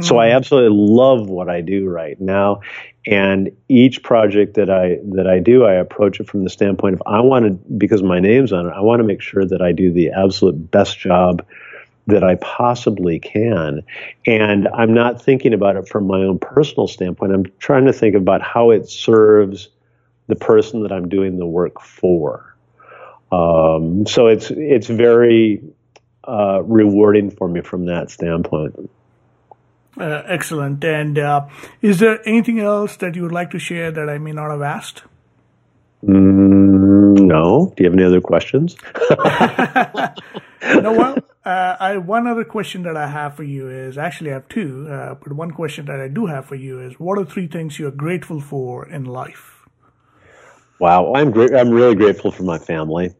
So 0.00 0.18
I 0.18 0.28
mm. 0.28 0.36
absolutely 0.36 0.78
love 0.78 1.28
what 1.28 1.50
I 1.50 1.60
do 1.60 1.86
right 1.86 2.18
now, 2.18 2.62
and 3.06 3.50
each 3.68 4.02
project 4.02 4.54
that 4.54 4.70
I 4.70 4.98
that 5.16 5.26
I 5.26 5.38
do, 5.38 5.64
I 5.64 5.74
approach 5.74 6.18
it 6.18 6.28
from 6.28 6.44
the 6.44 6.50
standpoint 6.50 6.94
of 6.94 7.02
I 7.04 7.20
want 7.20 7.44
to 7.44 7.50
because 7.74 8.02
my 8.02 8.18
name's 8.18 8.54
on 8.54 8.66
it. 8.66 8.70
I 8.70 8.80
want 8.80 9.00
to 9.00 9.04
make 9.04 9.20
sure 9.20 9.44
that 9.44 9.60
I 9.60 9.72
do 9.72 9.92
the 9.92 10.10
absolute 10.10 10.70
best 10.70 10.98
job 10.98 11.44
that 12.06 12.24
I 12.24 12.34
possibly 12.36 13.18
can, 13.20 13.82
and 14.26 14.68
I'm 14.68 14.92
not 14.92 15.22
thinking 15.22 15.54
about 15.54 15.76
it 15.76 15.88
from 15.88 16.06
my 16.06 16.18
own 16.18 16.38
personal 16.38 16.88
standpoint. 16.88 17.32
I'm 17.32 17.46
trying 17.58 17.86
to 17.86 17.92
think 17.92 18.16
about 18.16 18.42
how 18.42 18.70
it 18.70 18.88
serves 18.88 19.68
the 20.26 20.36
person 20.36 20.82
that 20.82 20.92
I'm 20.92 21.08
doing 21.08 21.38
the 21.38 21.46
work 21.46 21.80
for. 21.80 22.54
Um, 23.30 24.06
so 24.06 24.26
it's 24.26 24.50
it's 24.50 24.88
very 24.88 25.62
uh, 26.26 26.62
rewarding 26.64 27.30
for 27.30 27.48
me 27.48 27.60
from 27.60 27.86
that 27.86 28.10
standpoint. 28.10 28.90
Uh, 29.98 30.22
excellent. 30.26 30.82
And 30.84 31.18
uh, 31.18 31.48
is 31.80 31.98
there 31.98 32.26
anything 32.26 32.58
else 32.60 32.96
that 32.96 33.14
you 33.14 33.22
would 33.22 33.32
like 33.32 33.50
to 33.50 33.58
share 33.58 33.90
that 33.90 34.08
I 34.08 34.18
may 34.18 34.32
not 34.32 34.50
have 34.50 34.62
asked? 34.62 35.02
Mm, 36.04 36.51
no. 37.02 37.72
Do 37.76 37.82
you 37.82 37.90
have 37.90 37.94
any 37.98 38.04
other 38.04 38.20
questions? 38.20 38.76
no, 39.10 40.92
well, 40.92 41.18
uh, 41.44 41.76
I, 41.80 41.96
one 41.96 42.26
other 42.26 42.44
question 42.44 42.82
that 42.84 42.96
I 42.96 43.08
have 43.08 43.36
for 43.36 43.42
you 43.42 43.68
is 43.68 43.98
actually 43.98 44.30
I 44.30 44.34
have 44.34 44.48
two, 44.48 44.88
uh, 44.88 45.14
but 45.14 45.32
one 45.32 45.50
question 45.50 45.86
that 45.86 46.00
I 46.00 46.08
do 46.08 46.26
have 46.26 46.46
for 46.46 46.54
you 46.54 46.80
is 46.80 46.94
what 47.00 47.18
are 47.18 47.24
three 47.24 47.48
things 47.48 47.78
you're 47.78 47.90
grateful 47.90 48.40
for 48.40 48.88
in 48.88 49.04
life? 49.04 49.66
Wow, 50.78 51.14
I'm 51.14 51.30
great. 51.30 51.54
I'm 51.54 51.70
really 51.70 51.94
grateful 51.94 52.30
for 52.30 52.42
my 52.44 52.58
family. 52.58 53.14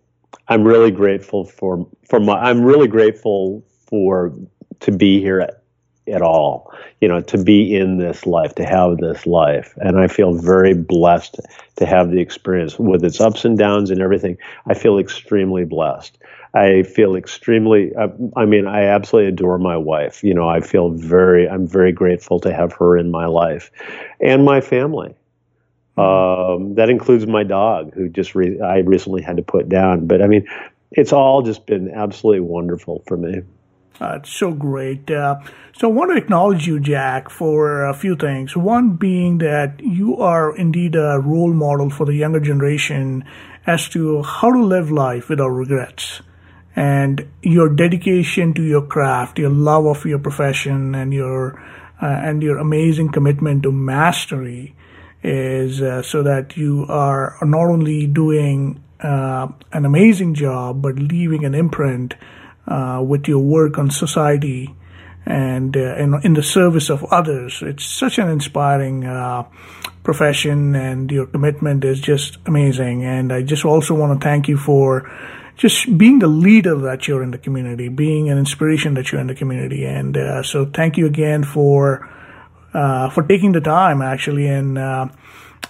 I'm 0.48 0.64
really 0.64 0.90
grateful 0.90 1.44
for 1.44 1.88
for 2.08 2.18
my. 2.20 2.34
I'm 2.34 2.62
really 2.62 2.88
grateful 2.88 3.64
for 3.86 4.34
to 4.80 4.92
be 4.92 5.20
here 5.20 5.61
at, 6.08 6.22
all, 6.22 6.72
you 7.00 7.08
know, 7.08 7.20
to 7.20 7.42
be 7.42 7.76
in 7.76 7.98
this 7.98 8.26
life, 8.26 8.54
to 8.56 8.64
have 8.64 8.98
this 8.98 9.26
life. 9.26 9.74
And 9.78 9.98
I 9.98 10.08
feel 10.08 10.34
very 10.34 10.74
blessed 10.74 11.40
to 11.76 11.86
have 11.86 12.10
the 12.10 12.20
experience 12.20 12.78
with 12.78 13.04
its 13.04 13.20
ups 13.20 13.44
and 13.44 13.56
downs 13.56 13.90
and 13.90 14.00
everything. 14.00 14.36
I 14.66 14.74
feel 14.74 14.98
extremely 14.98 15.64
blessed. 15.64 16.18
I 16.54 16.82
feel 16.82 17.16
extremely, 17.16 17.94
uh, 17.94 18.08
I 18.36 18.44
mean, 18.44 18.66
I 18.66 18.84
absolutely 18.84 19.28
adore 19.28 19.58
my 19.58 19.76
wife. 19.76 20.22
You 20.22 20.34
know, 20.34 20.48
I 20.48 20.60
feel 20.60 20.90
very, 20.90 21.48
I'm 21.48 21.66
very 21.66 21.92
grateful 21.92 22.40
to 22.40 22.52
have 22.52 22.72
her 22.74 22.98
in 22.98 23.10
my 23.10 23.26
life 23.26 23.70
and 24.20 24.44
my 24.44 24.60
family. 24.60 25.14
Um, 25.96 26.74
that 26.74 26.88
includes 26.88 27.26
my 27.26 27.42
dog, 27.42 27.94
who 27.94 28.08
just 28.08 28.34
re- 28.34 28.60
I 28.60 28.78
recently 28.78 29.22
had 29.22 29.36
to 29.36 29.42
put 29.42 29.68
down. 29.68 30.06
But 30.06 30.22
I 30.22 30.26
mean, 30.26 30.46
it's 30.90 31.12
all 31.12 31.42
just 31.42 31.66
been 31.66 31.90
absolutely 31.90 32.40
wonderful 32.40 33.02
for 33.06 33.16
me. 33.16 33.42
Uh, 34.00 34.16
it's 34.16 34.32
so 34.32 34.52
great. 34.52 35.10
Uh, 35.10 35.36
so 35.76 35.88
I 35.88 35.92
want 35.92 36.10
to 36.10 36.16
acknowledge 36.16 36.66
you, 36.66 36.80
Jack, 36.80 37.30
for 37.30 37.84
a 37.84 37.94
few 37.94 38.16
things. 38.16 38.56
One 38.56 38.96
being 38.96 39.38
that 39.38 39.80
you 39.80 40.16
are 40.18 40.56
indeed 40.56 40.96
a 40.96 41.20
role 41.20 41.52
model 41.52 41.90
for 41.90 42.06
the 42.06 42.14
younger 42.14 42.40
generation 42.40 43.24
as 43.66 43.88
to 43.90 44.22
how 44.22 44.50
to 44.52 44.62
live 44.62 44.90
life 44.90 45.28
without 45.28 45.48
regrets. 45.48 46.20
And 46.74 47.28
your 47.42 47.68
dedication 47.68 48.54
to 48.54 48.62
your 48.62 48.82
craft, 48.82 49.38
your 49.38 49.50
love 49.50 49.86
of 49.86 50.04
your 50.04 50.18
profession, 50.18 50.94
and 50.94 51.12
your 51.12 51.62
uh, 52.02 52.06
and 52.06 52.42
your 52.42 52.58
amazing 52.58 53.12
commitment 53.12 53.62
to 53.62 53.70
mastery 53.70 54.74
is 55.22 55.80
uh, 55.80 56.02
so 56.02 56.22
that 56.24 56.56
you 56.56 56.84
are 56.88 57.36
not 57.42 57.70
only 57.70 58.06
doing 58.06 58.82
uh, 59.00 59.46
an 59.72 59.84
amazing 59.84 60.34
job 60.34 60.82
but 60.82 60.96
leaving 60.96 61.44
an 61.44 61.54
imprint 61.54 62.14
uh, 62.66 63.02
with 63.04 63.28
your 63.28 63.40
work 63.40 63.78
on 63.78 63.90
society 63.90 64.74
and 65.24 65.76
uh, 65.76 65.96
in, 65.96 66.34
the 66.34 66.42
service 66.42 66.90
of 66.90 67.04
others. 67.04 67.62
It's 67.62 67.84
such 67.84 68.18
an 68.18 68.28
inspiring 68.28 69.04
uh, 69.04 69.44
profession, 70.02 70.74
and 70.74 71.10
your 71.10 71.26
commitment 71.26 71.84
is 71.84 72.00
just 72.00 72.38
amazing. 72.46 73.04
And 73.04 73.32
I 73.32 73.42
just 73.42 73.64
also 73.64 73.94
want 73.94 74.20
to 74.20 74.24
thank 74.24 74.48
you 74.48 74.56
for 74.56 75.10
just 75.56 75.96
being 75.96 76.18
the 76.18 76.26
leader 76.26 76.76
that 76.80 77.06
you're 77.06 77.22
in 77.22 77.30
the 77.30 77.38
community, 77.38 77.88
being 77.88 78.30
an 78.30 78.38
inspiration 78.38 78.94
that 78.94 79.12
you're 79.12 79.20
in 79.20 79.28
the 79.28 79.34
community. 79.34 79.84
And 79.84 80.16
uh, 80.16 80.42
so, 80.42 80.66
thank 80.66 80.96
you 80.96 81.06
again 81.06 81.44
for 81.44 82.08
uh, 82.74 83.10
for 83.10 83.22
taking 83.22 83.52
the 83.52 83.60
time, 83.60 84.02
actually, 84.02 84.48
and 84.48 84.76
uh, 84.76 85.08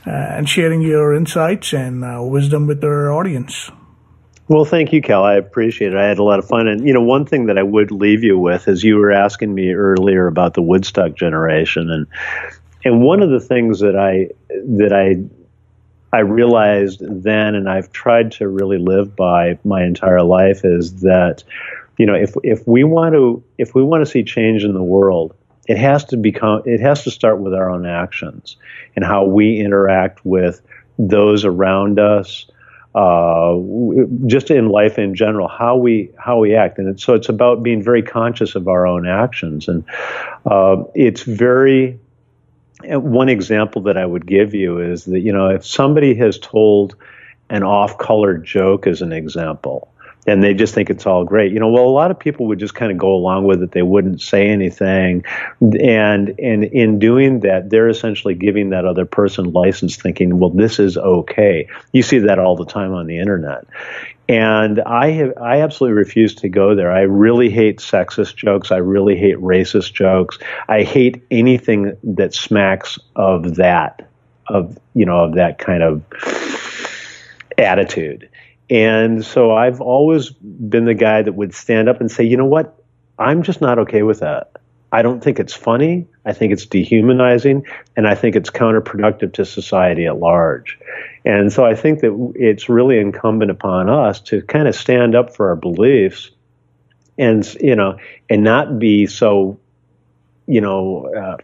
and 0.07 0.49
sharing 0.49 0.81
your 0.81 1.15
insights 1.15 1.75
and 1.75 2.31
wisdom 2.31 2.67
with 2.67 2.83
our 2.83 3.13
audience. 3.13 3.71
Well, 4.53 4.67
thank 4.67 4.93
you, 4.93 5.01
Cal. 5.01 5.25
I 5.25 5.37
appreciate 5.37 5.95
it. 5.95 5.99
I 5.99 6.05
had 6.05 6.19
a 6.19 6.23
lot 6.23 6.39
of 6.39 6.47
fun. 6.47 6.69
And, 6.69 6.87
you 6.87 6.93
know, 6.93 7.01
one 7.01 7.25
thing 7.25 7.47
that 7.47 7.57
I 7.57 7.63
would 7.63 7.91
leave 7.91 8.23
you 8.23 8.39
with 8.39 8.69
is 8.69 8.85
you 8.85 8.97
were 8.97 9.11
asking 9.11 9.55
me 9.55 9.73
earlier 9.73 10.27
about 10.27 10.53
the 10.53 10.61
Woodstock 10.61 11.15
generation. 11.15 11.91
And, 11.91 12.07
and 12.85 13.01
one 13.01 13.23
of 13.23 13.31
the 13.31 13.41
things 13.41 13.81
that 13.81 13.97
I, 13.97 14.29
that 14.51 14.93
I, 14.93 15.25
I 16.15 16.21
realized 16.21 17.01
then, 17.01 17.55
and 17.55 17.67
I've 17.67 17.93
tried 17.93 18.33
to 18.33 18.47
really 18.47 18.77
live 18.77 19.17
by 19.17 19.59
my 19.65 19.83
entire 19.85 20.23
life 20.23 20.67
is 20.67 21.01
that, 21.01 21.45
you 21.97 22.05
know, 22.05 22.15
if, 22.15 22.35
if 22.43 22.69
we 22.69 22.85
want 22.85 23.15
to, 23.15 23.43
if 23.57 23.75
we 23.75 23.83
want 23.83 24.05
to 24.05 24.11
see 24.11 24.23
change 24.23 24.65
in 24.65 24.75
the 24.75 24.83
world, 24.83 25.35
it 25.67 25.79
has 25.79 26.05
to 26.07 26.19
become, 26.19 26.61
it 26.67 26.81
has 26.81 27.05
to 27.05 27.11
start 27.11 27.39
with 27.39 27.55
our 27.55 27.71
own 27.71 27.87
actions 27.87 28.59
and 28.97 29.03
how 29.03 29.25
we 29.25 29.61
interact 29.61 30.27
with 30.27 30.61
those 30.99 31.47
around 31.47 31.99
us, 31.99 32.45
uh, 32.95 33.57
just 34.27 34.51
in 34.51 34.69
life 34.69 34.99
in 34.99 35.15
general, 35.15 35.49
how 35.49 35.77
we 35.77 36.11
how 36.19 36.39
we 36.39 36.55
act, 36.55 36.79
and 36.79 37.01
so 37.01 37.15
it's 37.15 37.29
about 37.29 37.63
being 37.63 37.83
very 37.83 38.03
conscious 38.03 38.55
of 38.55 38.69
our 38.69 38.87
own 38.87 39.07
actions, 39.07 39.69
and 39.69 39.85
uh, 40.47 40.83
it's 40.95 41.23
very. 41.23 41.99
One 42.85 43.29
example 43.29 43.83
that 43.83 43.97
I 43.97 44.05
would 44.05 44.27
give 44.27 44.55
you 44.55 44.81
is 44.81 45.05
that 45.05 45.21
you 45.21 45.33
know 45.33 45.49
if 45.49 45.65
somebody 45.65 46.15
has 46.17 46.39
told 46.39 46.97
an 47.49 47.63
off-color 47.63 48.39
joke 48.39 48.87
as 48.87 49.03
an 49.03 49.13
example, 49.13 49.92
and 50.27 50.43
they 50.43 50.55
just 50.55 50.75
think 50.75 50.89
it's 50.89 51.07
all 51.07 51.25
great. 51.25 51.53
You 51.53 51.59
know, 51.59 51.69
well, 51.69 51.85
a 51.85 51.91
lot 51.91 52.11
of 52.11 52.19
people 52.19 52.47
would 52.47 52.59
just 52.59 52.75
kind 52.75 52.93
of 52.93 52.99
go 52.99 53.13
along 53.13 53.45
with 53.45 53.63
it. 53.63 53.73
They 53.73 53.83
wouldn't 53.83 54.21
say 54.21 54.49
anything, 54.49 55.25
and 55.61 56.39
and 56.39 56.65
in 56.65 56.99
doing 56.99 57.41
that, 57.41 57.71
they're 57.71 57.89
essentially 57.89 58.35
giving 58.35 58.71
that 58.71 58.85
other 58.85 59.05
person 59.05 59.53
license, 59.53 59.97
thinking, 59.97 60.39
well, 60.39 60.51
this 60.51 60.79
is 60.79 60.97
okay. 60.97 61.69
You 61.93 62.03
see 62.03 62.19
that 62.19 62.39
all 62.39 62.57
the 62.57 62.67
time 62.67 62.93
on 62.93 63.07
the 63.07 63.19
internet, 63.19 63.67
and 64.29 64.81
I 64.81 65.11
have 65.11 65.37
I 65.39 65.63
absolutely 65.63 65.99
refuse 65.99 66.37
to 66.37 66.49
go 66.49 66.75
there. 66.75 66.93
I 66.93 67.03
really 67.03 67.51
hate 67.51 67.79
sexist 67.79 68.37
jokes. 68.37 68.71
I 68.71 68.77
really 68.77 69.17
hate 69.17 69.37
racist 69.37 69.93
jokes. 69.93 70.39
I 70.69 70.83
hate 70.83 71.25
anything 71.31 71.97
that 72.05 72.33
smacks 72.33 72.99
of 73.17 73.57
that, 73.57 74.09
of 74.47 74.79
you 74.95 75.05
know, 75.05 75.19
of 75.19 75.35
that 75.35 75.59
kind 75.59 75.83
of 75.83 76.03
attitude. 77.59 78.29
And 78.73 79.23
so 79.23 79.55
I've 79.55 79.83
always 79.83 80.31
been 80.31 80.87
the 80.87 80.95
guy 80.95 81.21
that 81.21 81.35
would 81.35 81.55
stand 81.55 81.91
up 81.91 82.01
and 82.01 82.11
say, 82.11 82.25
you 82.25 82.39
know 82.39 82.47
what? 82.47 82.83
I'm 83.19 83.43
just 83.43 83.61
not 83.61 83.79
okay 83.81 84.03
with 84.03 84.21
that. 84.21 84.53
I 84.91 85.03
don't 85.03 85.23
think 85.23 85.39
it's 85.39 85.53
funny. 85.53 86.07
I 86.25 86.33
think 86.33 86.55
it's 86.55 86.65
dehumanizing, 86.65 87.67
and 87.97 88.09
I 88.09 88.15
think 88.15 88.35
it's 88.35 88.49
counterproductive 88.49 89.35
to 89.35 89.45
society 89.45 90.07
at 90.07 90.19
large. 90.19 90.79
And 91.23 91.53
so 91.53 91.67
I 91.67 91.75
think 91.75 92.01
that 92.01 92.33
it's 92.35 92.71
really 92.71 92.99
incumbent 92.99 93.51
upon 93.51 93.91
us 93.91 94.23
to 94.23 94.41
kind 94.41 94.67
of 94.67 94.75
stand 94.75 95.15
up 95.15 95.37
for 95.37 95.51
our 95.51 95.57
beliefs, 95.57 96.31
and 97.19 97.47
you 97.61 97.77
know, 97.77 97.99
and 98.31 98.43
not 98.43 98.79
be 98.79 99.05
so, 99.05 99.59
you 100.47 100.63
know, 100.63 101.13
uh, 101.15 101.37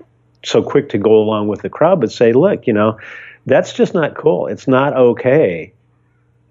so 0.47 0.63
quick 0.63 0.89
to 0.91 0.99
go 0.99 1.17
along 1.19 1.49
with 1.49 1.61
the 1.61 1.69
crowd, 1.69 2.01
but 2.01 2.11
say, 2.11 2.33
look, 2.33 2.67
you 2.67 2.73
know, 2.73 2.99
that's 3.45 3.75
just 3.75 3.93
not 3.93 4.15
cool. 4.15 4.47
It's 4.47 4.67
not 4.67 4.97
okay 4.97 5.75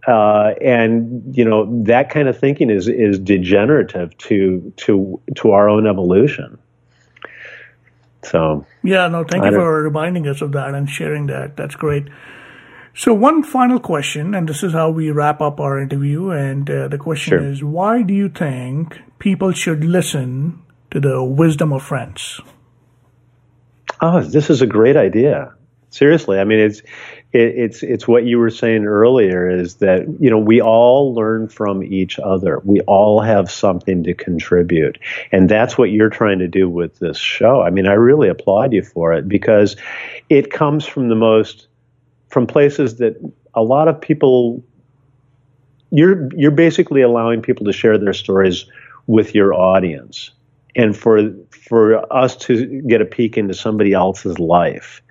uh, 0.07 0.53
and 0.61 1.35
you 1.35 1.43
know 1.43 1.83
that 1.83 2.09
kind 2.09 2.27
of 2.27 2.39
thinking 2.39 2.69
is 2.69 2.87
is 2.87 3.19
degenerative 3.19 4.17
to 4.17 4.73
to 4.77 5.21
to 5.35 5.51
our 5.51 5.69
own 5.69 5.85
evolution. 5.85 6.57
So 8.23 8.65
yeah, 8.83 9.07
no, 9.07 9.23
thank 9.23 9.45
you 9.45 9.51
for 9.51 9.83
reminding 9.83 10.27
us 10.27 10.41
of 10.41 10.53
that 10.53 10.73
and 10.73 10.89
sharing 10.89 11.27
that. 11.27 11.57
That's 11.57 11.75
great. 11.75 12.07
So 12.97 13.13
one 13.13 13.43
final 13.43 13.79
question, 13.79 14.33
and 14.33 14.49
this 14.49 14.63
is 14.63 14.73
how 14.73 14.89
we 14.89 15.11
wrap 15.11 15.39
up 15.39 15.59
our 15.59 15.79
interview. 15.79 16.31
And 16.31 16.67
uh, 16.67 16.87
the 16.87 16.97
question 16.97 17.37
sure. 17.37 17.47
is, 17.47 17.63
why 17.63 18.01
do 18.01 18.11
you 18.11 18.27
think 18.27 18.99
people 19.19 19.51
should 19.51 19.83
listen 19.83 20.63
to 20.89 20.99
the 20.99 21.23
wisdom 21.23 21.73
of 21.73 21.83
friends? 21.83 22.41
Oh, 24.01 24.21
this 24.21 24.49
is 24.49 24.63
a 24.63 24.65
great 24.65 24.97
idea. 24.97 25.53
Seriously, 25.91 26.39
I 26.39 26.43
mean, 26.43 26.59
it's 26.59 26.81
it, 27.33 27.39
it's 27.39 27.83
it's 27.83 28.07
what 28.07 28.25
you 28.25 28.39
were 28.39 28.49
saying 28.49 28.85
earlier 28.85 29.49
is 29.49 29.75
that 29.75 30.05
you 30.19 30.29
know 30.29 30.37
we 30.37 30.61
all 30.61 31.13
learn 31.13 31.47
from 31.47 31.83
each 31.83 32.19
other. 32.19 32.61
We 32.63 32.81
all 32.81 33.21
have 33.21 33.51
something 33.51 34.03
to 34.03 34.13
contribute, 34.13 34.97
and 35.31 35.49
that's 35.49 35.77
what 35.77 35.91
you're 35.91 36.09
trying 36.09 36.39
to 36.39 36.47
do 36.47 36.69
with 36.69 36.99
this 36.99 37.17
show. 37.17 37.61
I 37.61 37.69
mean, 37.69 37.87
I 37.87 37.93
really 37.93 38.29
applaud 38.29 38.73
you 38.73 38.81
for 38.81 39.13
it 39.13 39.27
because 39.27 39.75
it 40.29 40.51
comes 40.51 40.85
from 40.85 41.09
the 41.09 41.15
most 41.15 41.67
from 42.29 42.47
places 42.47 42.97
that 42.97 43.15
a 43.53 43.63
lot 43.63 43.87
of 43.87 43.99
people. 43.99 44.63
You're 45.89 46.29
you're 46.35 46.51
basically 46.51 47.01
allowing 47.01 47.41
people 47.41 47.65
to 47.65 47.71
share 47.71 47.97
their 47.97 48.13
stories 48.13 48.65
with 49.05 49.33
your 49.33 49.53
audience, 49.53 50.31
and 50.75 50.95
for 50.95 51.33
for 51.49 52.13
us 52.13 52.35
to 52.35 52.81
get 52.81 53.01
a 53.01 53.05
peek 53.05 53.37
into 53.37 53.53
somebody 53.53 53.93
else's 53.93 54.37
life 54.37 55.01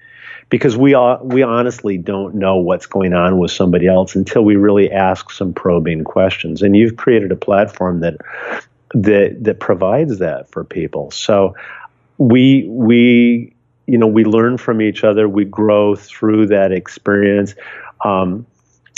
because 0.49 0.77
we 0.77 0.95
all, 0.95 1.19
we 1.23 1.43
honestly 1.43 1.99
don't 1.99 2.35
know 2.35 2.57
what's 2.57 2.87
going 2.87 3.13
on 3.13 3.39
with 3.39 3.51
somebody 3.51 3.87
else 3.87 4.15
until 4.15 4.45
we 4.45 4.57
really 4.57 4.91
ask 4.91 5.31
some 5.31 5.53
probing 5.53 6.05
questions. 6.05 6.63
And 6.63 6.77
you've 6.77 6.97
created 6.97 7.33
a 7.33 7.37
platform 7.37 8.01
that 8.01 8.17
that 8.95 9.45
that 9.45 9.61
provides 9.61 10.19
that 10.19 10.51
for 10.51 10.65
people. 10.65 11.11
So 11.11 11.55
we 12.19 12.67
we 12.69 13.53
you 13.87 13.99
know 13.99 14.07
we 14.07 14.25
learn 14.25 14.59
from 14.59 14.81
each 14.81 15.05
other. 15.05 15.29
We 15.29 15.45
grow 15.45 15.97
through 15.97 16.49
that 16.49 16.73
experience. 16.73 17.55
Um, 18.05 18.47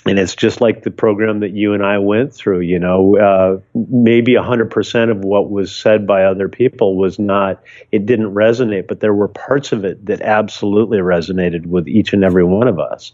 and 0.08 0.18
it's 0.18 0.34
just 0.34 0.60
like 0.60 0.82
the 0.82 0.90
program 0.90 1.40
that 1.40 1.50
you 1.50 1.74
and 1.74 1.84
I 1.84 1.98
went 1.98 2.32
through. 2.32 2.60
You 2.60 2.78
know, 2.78 3.16
uh, 3.16 3.60
maybe 3.74 4.34
hundred 4.34 4.70
percent 4.70 5.10
of 5.10 5.18
what 5.18 5.50
was 5.50 5.74
said 5.74 6.06
by 6.06 6.24
other 6.24 6.48
people 6.48 6.96
was 6.96 7.18
not. 7.18 7.62
It 7.92 8.06
didn't 8.06 8.34
resonate, 8.34 8.86
but 8.86 9.00
there 9.00 9.14
were 9.14 9.28
parts 9.28 9.72
of 9.72 9.84
it 9.84 10.06
that 10.06 10.22
absolutely 10.22 10.98
resonated 10.98 11.66
with 11.66 11.88
each 11.88 12.12
and 12.12 12.24
every 12.24 12.44
one 12.44 12.68
of 12.68 12.78
us, 12.78 13.12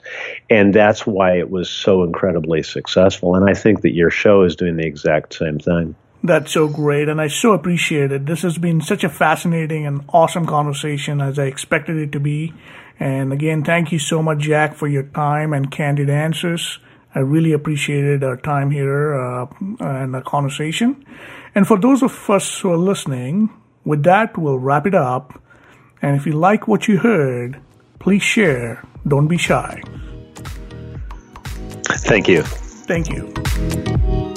and 0.48 0.72
that's 0.72 1.06
why 1.06 1.38
it 1.38 1.50
was 1.50 1.68
so 1.68 2.04
incredibly 2.04 2.62
successful. 2.62 3.34
And 3.34 3.48
I 3.48 3.54
think 3.54 3.82
that 3.82 3.92
your 3.92 4.10
show 4.10 4.42
is 4.42 4.56
doing 4.56 4.76
the 4.76 4.86
exact 4.86 5.34
same 5.34 5.58
thing. 5.58 5.96
That's 6.22 6.52
so 6.52 6.68
great, 6.68 7.10
and 7.10 7.20
I 7.20 7.28
so 7.28 7.52
appreciate 7.52 8.10
it. 8.10 8.24
This 8.24 8.42
has 8.42 8.56
been 8.56 8.80
such 8.80 9.04
a 9.04 9.10
fascinating 9.10 9.86
and 9.86 10.04
awesome 10.08 10.46
conversation 10.46 11.20
as 11.20 11.38
I 11.38 11.44
expected 11.44 11.98
it 11.98 12.12
to 12.12 12.20
be. 12.20 12.54
And 12.98 13.32
again, 13.32 13.64
thank 13.64 13.92
you 13.92 13.98
so 13.98 14.22
much, 14.22 14.38
Jack, 14.38 14.74
for 14.74 14.86
your 14.86 15.02
time 15.02 15.52
and 15.52 15.70
candid 15.70 16.08
answers. 16.08 16.78
I 17.14 17.20
really 17.20 17.52
appreciated 17.52 18.24
our 18.24 18.36
time 18.36 18.70
here 18.70 19.14
uh, 19.14 19.46
and 19.80 20.14
the 20.14 20.20
conversation. 20.20 21.04
And 21.54 21.66
for 21.66 21.78
those 21.78 22.02
of 22.02 22.30
us 22.30 22.60
who 22.60 22.72
are 22.72 22.76
listening, 22.76 23.50
with 23.84 24.02
that, 24.04 24.36
we'll 24.36 24.58
wrap 24.58 24.86
it 24.86 24.94
up. 24.94 25.40
And 26.02 26.16
if 26.16 26.26
you 26.26 26.32
like 26.32 26.66
what 26.66 26.88
you 26.88 26.98
heard, 26.98 27.60
please 27.98 28.22
share. 28.22 28.84
Don't 29.06 29.28
be 29.28 29.38
shy. 29.38 29.82
Thank 31.84 32.28
you. 32.28 32.42
Thank 32.42 33.10
you. 33.10 34.33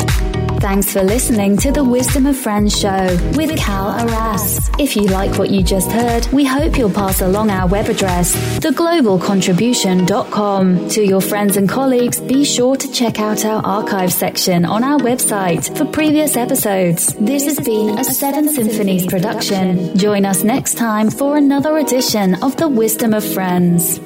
Thanks 0.60 0.92
for 0.92 1.04
listening 1.04 1.56
to 1.58 1.72
the 1.72 1.84
Wisdom 1.84 2.26
of 2.26 2.36
Friends 2.36 2.76
show 2.78 3.16
with 3.36 3.56
Cal 3.58 3.92
Arras. 3.92 4.72
If 4.80 4.96
you 4.96 5.04
like 5.04 5.38
what 5.38 5.52
you 5.52 5.62
just 5.62 5.92
heard, 5.92 6.26
we 6.34 6.46
hope 6.46 6.76
you'll 6.78 6.90
pass 6.90 7.22
along 7.22 7.52
our 7.52 7.68
web 7.68 7.90
address, 7.90 8.36
theglobalcontribution.com. 8.60 10.90
To 10.90 11.06
your 11.06 11.22
friends 11.22 11.58
and 11.58 11.70
colleagues, 11.70 12.20
be 12.20 12.44
sure 12.44 12.76
to 12.76 12.92
check 12.92 13.20
out 13.20 13.46
our 13.46 13.64
archive 13.64 14.12
section 14.12 14.66
on 14.66 14.84
our 14.84 14.98
website 15.00 15.78
for 15.78 15.86
previous 15.86 16.36
episodes. 16.36 17.14
This 17.14 17.46
has 17.46 17.60
been 17.60 18.00
a 18.00 18.04
Seven 18.04 18.50
Symphonies 18.50 19.06
production. 19.06 19.96
Join 19.96 20.26
us 20.26 20.44
next 20.44 20.74
time 20.76 21.12
for 21.12 21.38
another 21.38 21.78
edition 21.78 22.34
of 22.44 22.58
the 22.58 22.68
Wisdom 22.68 23.14
of 23.14 23.24
Friends. 23.24 24.00